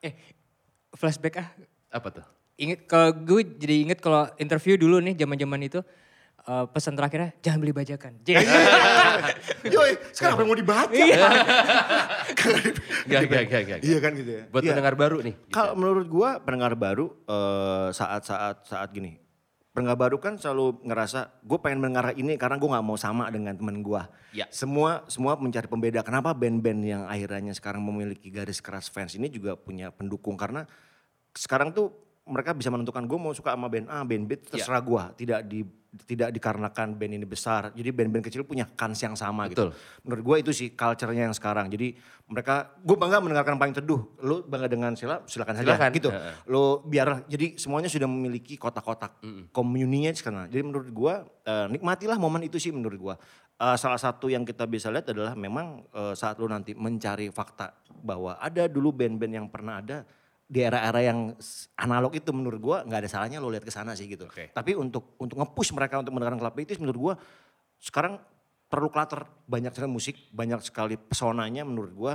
eh 0.00 0.16
flashback 0.96 1.44
ah. 1.44 1.48
Apa 1.92 2.08
tuh? 2.08 2.26
Ingat 2.56 2.88
kalau 2.88 3.12
gue 3.12 3.40
jadi 3.56 3.84
inget 3.88 4.00
kalau 4.00 4.28
interview 4.40 4.80
dulu 4.80 5.00
nih 5.00 5.16
zaman-zaman 5.16 5.60
itu 5.64 5.80
eh, 6.50 6.66
pesan 6.68 6.94
terakhirnya 6.94 7.30
jangan 7.38 7.58
beli 7.58 7.70
bajakan. 7.72 8.12
Jadi 8.20 8.42
Yoi, 9.74 9.92
sekarang 10.10 10.34
apa 10.34 10.42
yang 10.42 10.50
mau 10.50 10.58
dibaca? 10.58 10.90
Gak, 13.06 13.22
gak, 13.26 13.42
gak, 13.46 13.62
gak. 13.66 13.78
Iya 13.80 13.98
kan 13.98 14.12
gitu 14.14 14.30
ya. 14.30 14.42
Buat 14.48 14.62
Iya. 14.62 14.70
pendengar 14.72 14.94
baru 14.94 15.16
nih. 15.22 15.34
Kalau 15.48 15.72
menurut 15.74 16.06
gua 16.06 16.40
pendengar 16.40 16.74
baru 16.74 17.06
eh, 17.24 17.88
saat-saat 17.92 18.66
saat 18.66 18.90
gini. 18.90 19.18
Pendengar 19.70 19.94
baru 19.96 20.18
kan 20.18 20.34
selalu 20.34 20.82
ngerasa 20.82 21.30
gue 21.40 21.58
pengen 21.62 21.78
mendengar 21.78 22.10
ini 22.12 22.34
karena 22.34 22.58
gue 22.58 22.66
nggak 22.66 22.82
mau 22.82 22.98
sama 22.98 23.30
dengan 23.30 23.54
temen 23.54 23.78
gua. 23.80 24.10
Ya. 24.30 24.50
Semua 24.50 25.06
semua 25.06 25.38
mencari 25.38 25.70
pembeda. 25.70 26.02
Kenapa 26.02 26.34
band-band 26.34 26.80
yang 26.82 27.02
akhirnya 27.06 27.54
sekarang 27.54 27.78
memiliki 27.78 28.34
garis 28.34 28.58
keras 28.58 28.90
fans 28.90 29.14
ini 29.14 29.30
juga 29.30 29.54
punya 29.54 29.94
pendukung 29.94 30.34
karena 30.34 30.66
sekarang 31.38 31.70
tuh 31.70 31.94
mereka 32.26 32.50
bisa 32.50 32.66
menentukan 32.66 33.06
gue 33.06 33.14
mau 33.14 33.30
suka 33.30 33.54
sama 33.54 33.66
band 33.66 33.86
A, 33.86 34.02
band 34.02 34.26
B 34.26 34.34
Ya. 34.34 34.58
terserah 34.58 34.82
gua. 34.82 35.14
Tidak 35.14 35.46
di 35.46 35.62
tidak 35.90 36.30
dikarenakan 36.30 36.94
band 36.94 37.12
ini 37.18 37.26
besar. 37.26 37.74
Jadi 37.74 37.90
band-band 37.90 38.22
kecil 38.22 38.46
punya 38.46 38.62
kans 38.66 39.02
yang 39.02 39.18
sama 39.18 39.50
Betul. 39.50 39.74
gitu. 39.74 40.06
Menurut 40.06 40.22
gue 40.22 40.36
itu 40.46 40.50
sih 40.54 40.68
culture-nya 40.78 41.26
yang 41.26 41.34
sekarang. 41.34 41.66
Jadi 41.66 41.98
mereka, 42.30 42.78
gue 42.78 42.94
bangga 42.94 43.18
mendengarkan 43.18 43.58
paling 43.58 43.74
teduh. 43.74 44.06
Lu 44.22 44.46
bangga 44.46 44.70
dengan 44.70 44.94
Sila, 44.94 45.26
silakan 45.26 45.58
saja 45.58 45.74
Silakan. 45.74 45.90
gitu. 45.90 46.10
Heeh. 46.14 46.34
Lu 46.46 46.86
biar, 46.86 47.26
jadi 47.26 47.58
semuanya 47.58 47.90
sudah 47.90 48.06
memiliki 48.06 48.54
kotak-kotak 48.54 49.18
komuninya 49.50 50.14
sekarang. 50.14 50.46
Jadi 50.46 50.62
menurut 50.62 50.88
gue, 50.94 51.14
eh, 51.50 51.66
nikmatilah 51.74 52.18
momen 52.22 52.46
itu 52.46 52.62
sih 52.62 52.70
menurut 52.70 52.98
gue. 52.98 53.14
Eh, 53.60 53.76
salah 53.76 53.98
satu 53.98 54.30
yang 54.30 54.46
kita 54.46 54.64
bisa 54.70 54.88
lihat 54.94 55.10
adalah 55.10 55.34
memang 55.34 55.84
eh, 55.90 56.14
saat 56.14 56.38
lu 56.38 56.46
nanti 56.46 56.72
mencari 56.72 57.34
fakta 57.34 57.74
bahwa 58.00 58.38
ada 58.38 58.70
dulu 58.70 58.94
band-band 58.94 59.34
yang 59.42 59.46
pernah 59.50 59.82
ada 59.82 60.06
di 60.50 60.66
era-era 60.66 60.98
yang 60.98 61.38
analog 61.78 62.10
itu 62.10 62.34
menurut 62.34 62.58
gua 62.58 62.76
nggak 62.82 63.06
ada 63.06 63.08
salahnya 63.08 63.38
lo 63.38 63.54
lihat 63.54 63.62
ke 63.62 63.70
sana 63.70 63.94
sih 63.94 64.10
gitu. 64.10 64.26
Oke. 64.26 64.50
Tapi 64.50 64.74
untuk 64.74 65.14
untuk 65.22 65.38
nge-push 65.38 65.70
mereka 65.78 66.02
untuk 66.02 66.10
mendengarkan 66.10 66.42
Club 66.42 66.58
Itis 66.58 66.82
menurut 66.82 66.98
gua 66.98 67.14
sekarang 67.78 68.18
perlu 68.66 68.90
clutter 68.90 69.22
banyak 69.46 69.70
sekali 69.70 69.90
musik, 69.94 70.18
banyak 70.34 70.58
sekali 70.66 70.98
pesonanya 70.98 71.62
menurut 71.62 71.92
gua 71.94 72.12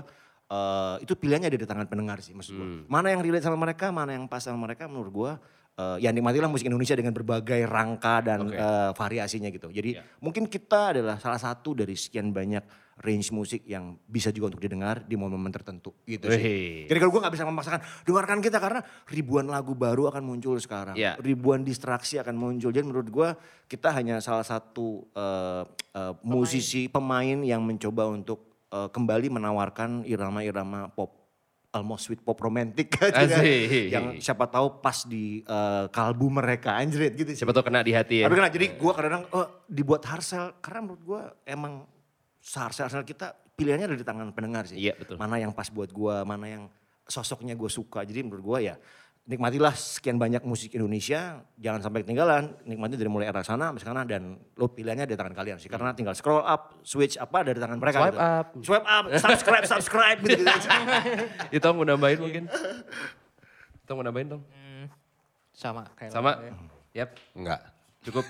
eh, 0.52 1.08
itu 1.08 1.16
pilihannya 1.16 1.48
ada 1.48 1.56
di 1.56 1.64
tangan 1.64 1.88
pendengar 1.88 2.20
sih 2.20 2.36
maksud 2.36 2.60
gua. 2.60 2.68
Mana 2.92 3.16
yang 3.16 3.24
relate 3.24 3.48
sama 3.48 3.56
mereka, 3.56 3.96
mana 3.96 4.20
yang 4.20 4.28
pas 4.28 4.44
sama 4.44 4.60
mereka 4.68 4.92
menurut 4.92 5.12
gua 5.16 5.32
eh, 5.80 6.04
ya 6.04 6.12
nikmatilah 6.12 6.52
musik 6.52 6.68
Indonesia 6.68 7.00
dengan 7.00 7.16
berbagai 7.16 7.64
rangka 7.72 8.20
dan 8.20 8.52
Oke. 8.52 8.60
eh, 8.60 8.92
variasinya 9.00 9.48
gitu. 9.48 9.72
Jadi 9.72 9.96
mungkin 10.20 10.52
kita 10.52 10.92
adalah 10.92 11.24
salah 11.24 11.40
satu 11.40 11.72
dari 11.72 11.96
sekian 11.96 12.36
banyak 12.36 12.85
range 12.96 13.36
musik 13.36 13.68
yang 13.68 14.00
bisa 14.08 14.32
juga 14.32 14.56
untuk 14.56 14.64
didengar 14.64 15.04
di 15.04 15.20
momen-momen 15.20 15.52
tertentu 15.52 15.91
gitu 16.08 16.32
sih. 16.32 16.39
Wih. 16.39 16.88
Jadi 16.88 16.98
kalau 17.04 17.12
gue 17.12 17.22
gak 17.28 17.36
bisa 17.36 17.43
memaksakan 17.43 17.82
dengarkan 18.08 18.39
kita 18.39 18.58
karena 18.64 18.80
ribuan 19.12 19.52
lagu 19.52 19.76
baru 19.76 20.08
akan 20.08 20.24
muncul 20.24 20.56
sekarang. 20.56 20.96
Iya. 20.96 21.20
Ribuan 21.20 21.68
distraksi 21.68 22.16
akan 22.24 22.36
muncul. 22.39 22.72
Jadi 22.72 22.86
menurut 22.88 23.10
gue 23.12 23.30
kita 23.68 23.91
hanya 23.91 24.24
salah 24.24 24.48
satu 24.48 25.04
eh, 25.12 25.64
eh, 25.91 26.14
musisi 26.24 26.88
pemain 26.88 27.43
yang 27.43 27.60
mencoba 27.68 28.08
untuk 28.08 28.64
eh, 28.72 28.88
kembali 28.88 29.28
menawarkan 29.28 30.08
irama-irama 30.08 30.88
pop 30.96 31.26
almost 31.76 32.08
sweet 32.08 32.24
pop 32.24 32.39
romantic 32.39 32.96
Asik. 33.12 33.91
yang 33.91 34.16
siapa 34.24 34.48
tahu 34.48 34.80
pas 34.80 35.04
di 35.04 35.43
eh, 35.43 35.86
kalbu 35.91 36.32
mereka 36.32 36.80
anjrit 36.80 37.12
gitu 37.12 37.36
sih. 37.36 37.43
Siapa 37.43 37.52
tau 37.52 37.68
kena 37.68 37.84
di 37.84 37.91
hati 37.91 38.24
ya. 38.24 38.32
Tapi 38.32 38.39
kena 38.39 38.48
jadi 38.48 38.80
gue 38.80 38.91
kadang-kadang 38.96 39.28
oh, 39.36 39.68
dibuat 39.68 40.08
harsel 40.08 40.56
karena 40.64 40.80
menurut 40.88 41.04
gue 41.04 41.22
emang 41.43 41.84
harsel-harsel 42.46 43.02
kita 43.02 43.34
pilihannya 43.58 43.89
ada 43.89 43.98
di 43.98 44.06
tangan 44.06 44.30
pendengar 44.36 44.70
sih. 44.70 44.78
Iya, 44.78 44.93
betul. 44.93 45.18
Mana 45.18 45.41
yang 45.41 45.50
pas 45.56 45.72
buat 45.74 45.89
gue, 45.89 46.16
mana 46.22 46.46
yang 46.46 46.64
sosoknya 47.10 47.58
gue 47.58 47.70
suka. 47.70 48.06
Jadi 48.06 48.22
menurut 48.22 48.43
gue 48.43 48.60
ya 48.70 48.76
nikmatilah 49.26 49.74
sekian 49.74 50.22
banyak 50.22 50.46
musik 50.46 50.78
Indonesia, 50.78 51.41
jangan 51.58 51.82
sampai 51.82 52.06
ketinggalan. 52.06 52.54
Nikmati 52.62 52.93
dari 52.93 53.10
mulai 53.10 53.26
era 53.26 53.41
sana 53.41 53.74
sampai 53.74 53.82
sekarang 53.82 54.06
dan 54.06 54.22
lo 54.54 54.70
pilihannya 54.70 55.10
ada 55.10 55.14
di 55.14 55.18
tangan 55.18 55.34
kalian 55.34 55.58
sih. 55.58 55.70
Karena 55.70 55.98
tinggal 55.98 56.14
scroll 56.14 56.46
up, 56.46 56.78
switch 56.86 57.18
apa 57.18 57.41
ada 57.41 57.52
di 57.52 57.62
tangan 57.62 57.82
mereka. 57.82 58.06
Swipe 58.06 58.14
gitu. 58.14 58.22
up. 58.22 58.46
Swipe 58.62 58.88
up, 58.88 59.04
subscribe, 59.18 59.66
subscribe 59.66 60.20
gitu. 60.22 60.46
gitu. 60.46 61.58
Itu 61.58 61.68
mau 61.74 61.86
nambahin 61.86 62.20
mungkin. 62.22 62.43
Itu 63.82 63.91
mau 63.98 64.06
nambahin 64.06 64.30
dong. 64.38 64.43
sama 65.56 65.88
kayak 65.96 66.12
Sama. 66.12 66.36
ya. 66.36 66.54
Yap. 67.04 67.10
Enggak. 67.32 67.74
Cukup. 68.06 68.24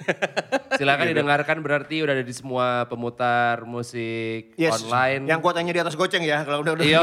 Silakan 0.80 1.05
didengarkan 1.11 1.57
berarti 1.59 1.99
udah 1.99 2.15
ada 2.15 2.23
di 2.23 2.32
semua 2.32 2.88
pemutar 2.88 3.67
musik 3.67 4.55
Yes, 4.55 4.80
online. 4.82 5.28
yang 5.28 5.43
kuotanya 5.43 5.76
di 5.76 5.82
atas 5.84 5.99
goceng 5.99 6.23
ya 6.23 6.47
kalau 6.47 6.63
udah 6.63 6.80
udah. 6.80 6.86
Iya, 6.86 6.99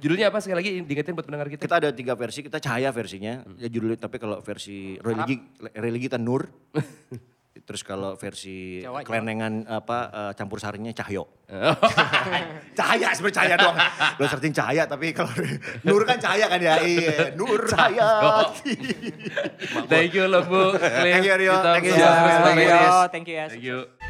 Judulnya 0.00 0.32
apa 0.32 0.40
sekali 0.40 0.56
lagi 0.58 0.70
diingetin 0.82 1.12
buat 1.12 1.28
pendengar 1.28 1.52
kita? 1.52 1.68
Kita 1.68 1.76
ada 1.78 1.90
tiga 1.92 2.16
versi, 2.16 2.40
kita 2.40 2.58
cahaya 2.58 2.88
versinya. 2.90 3.44
Ya 3.60 3.68
judulnya 3.68 4.00
tapi 4.00 4.16
kalau 4.16 4.40
versi 4.40 4.96
religi 4.98 5.36
religi 5.76 6.08
kita 6.08 6.16
nur. 6.16 6.48
Terus 7.62 7.82
kalau 7.86 8.18
versi 8.18 8.82
Jawa, 8.82 9.00
Jawa. 9.00 9.06
kelenengan 9.06 9.52
apa 9.70 9.98
eh, 10.10 10.32
campur 10.34 10.58
sarinya 10.58 10.90
cahyo. 10.90 11.46
cahaya 12.78 13.12
sebenarnya 13.14 13.36
cahaya 13.38 13.54
doang. 13.60 13.76
Lo 14.18 14.24
searching 14.26 14.54
cahaya 14.56 14.82
tapi 14.88 15.14
kalau 15.14 15.30
nur 15.86 16.02
kan 16.02 16.18
cahaya 16.18 16.50
kan 16.50 16.58
ya. 16.58 16.82
Iya, 16.82 17.38
nur 17.38 17.62
cahaya. 17.70 18.50
Thank 19.92 20.16
you 20.16 20.26
loh 20.26 20.42
Bu. 20.42 20.74
Thank 20.74 21.22
you, 21.22 21.34
Rio. 21.38 21.54
Thank 21.62 21.86
you, 21.86 21.94
Thank 21.94 22.58
you, 22.66 22.90
thank 23.12 23.26
you 23.28 23.36
ya. 23.36 23.46
Thank 23.46 23.62
you. 23.62 24.01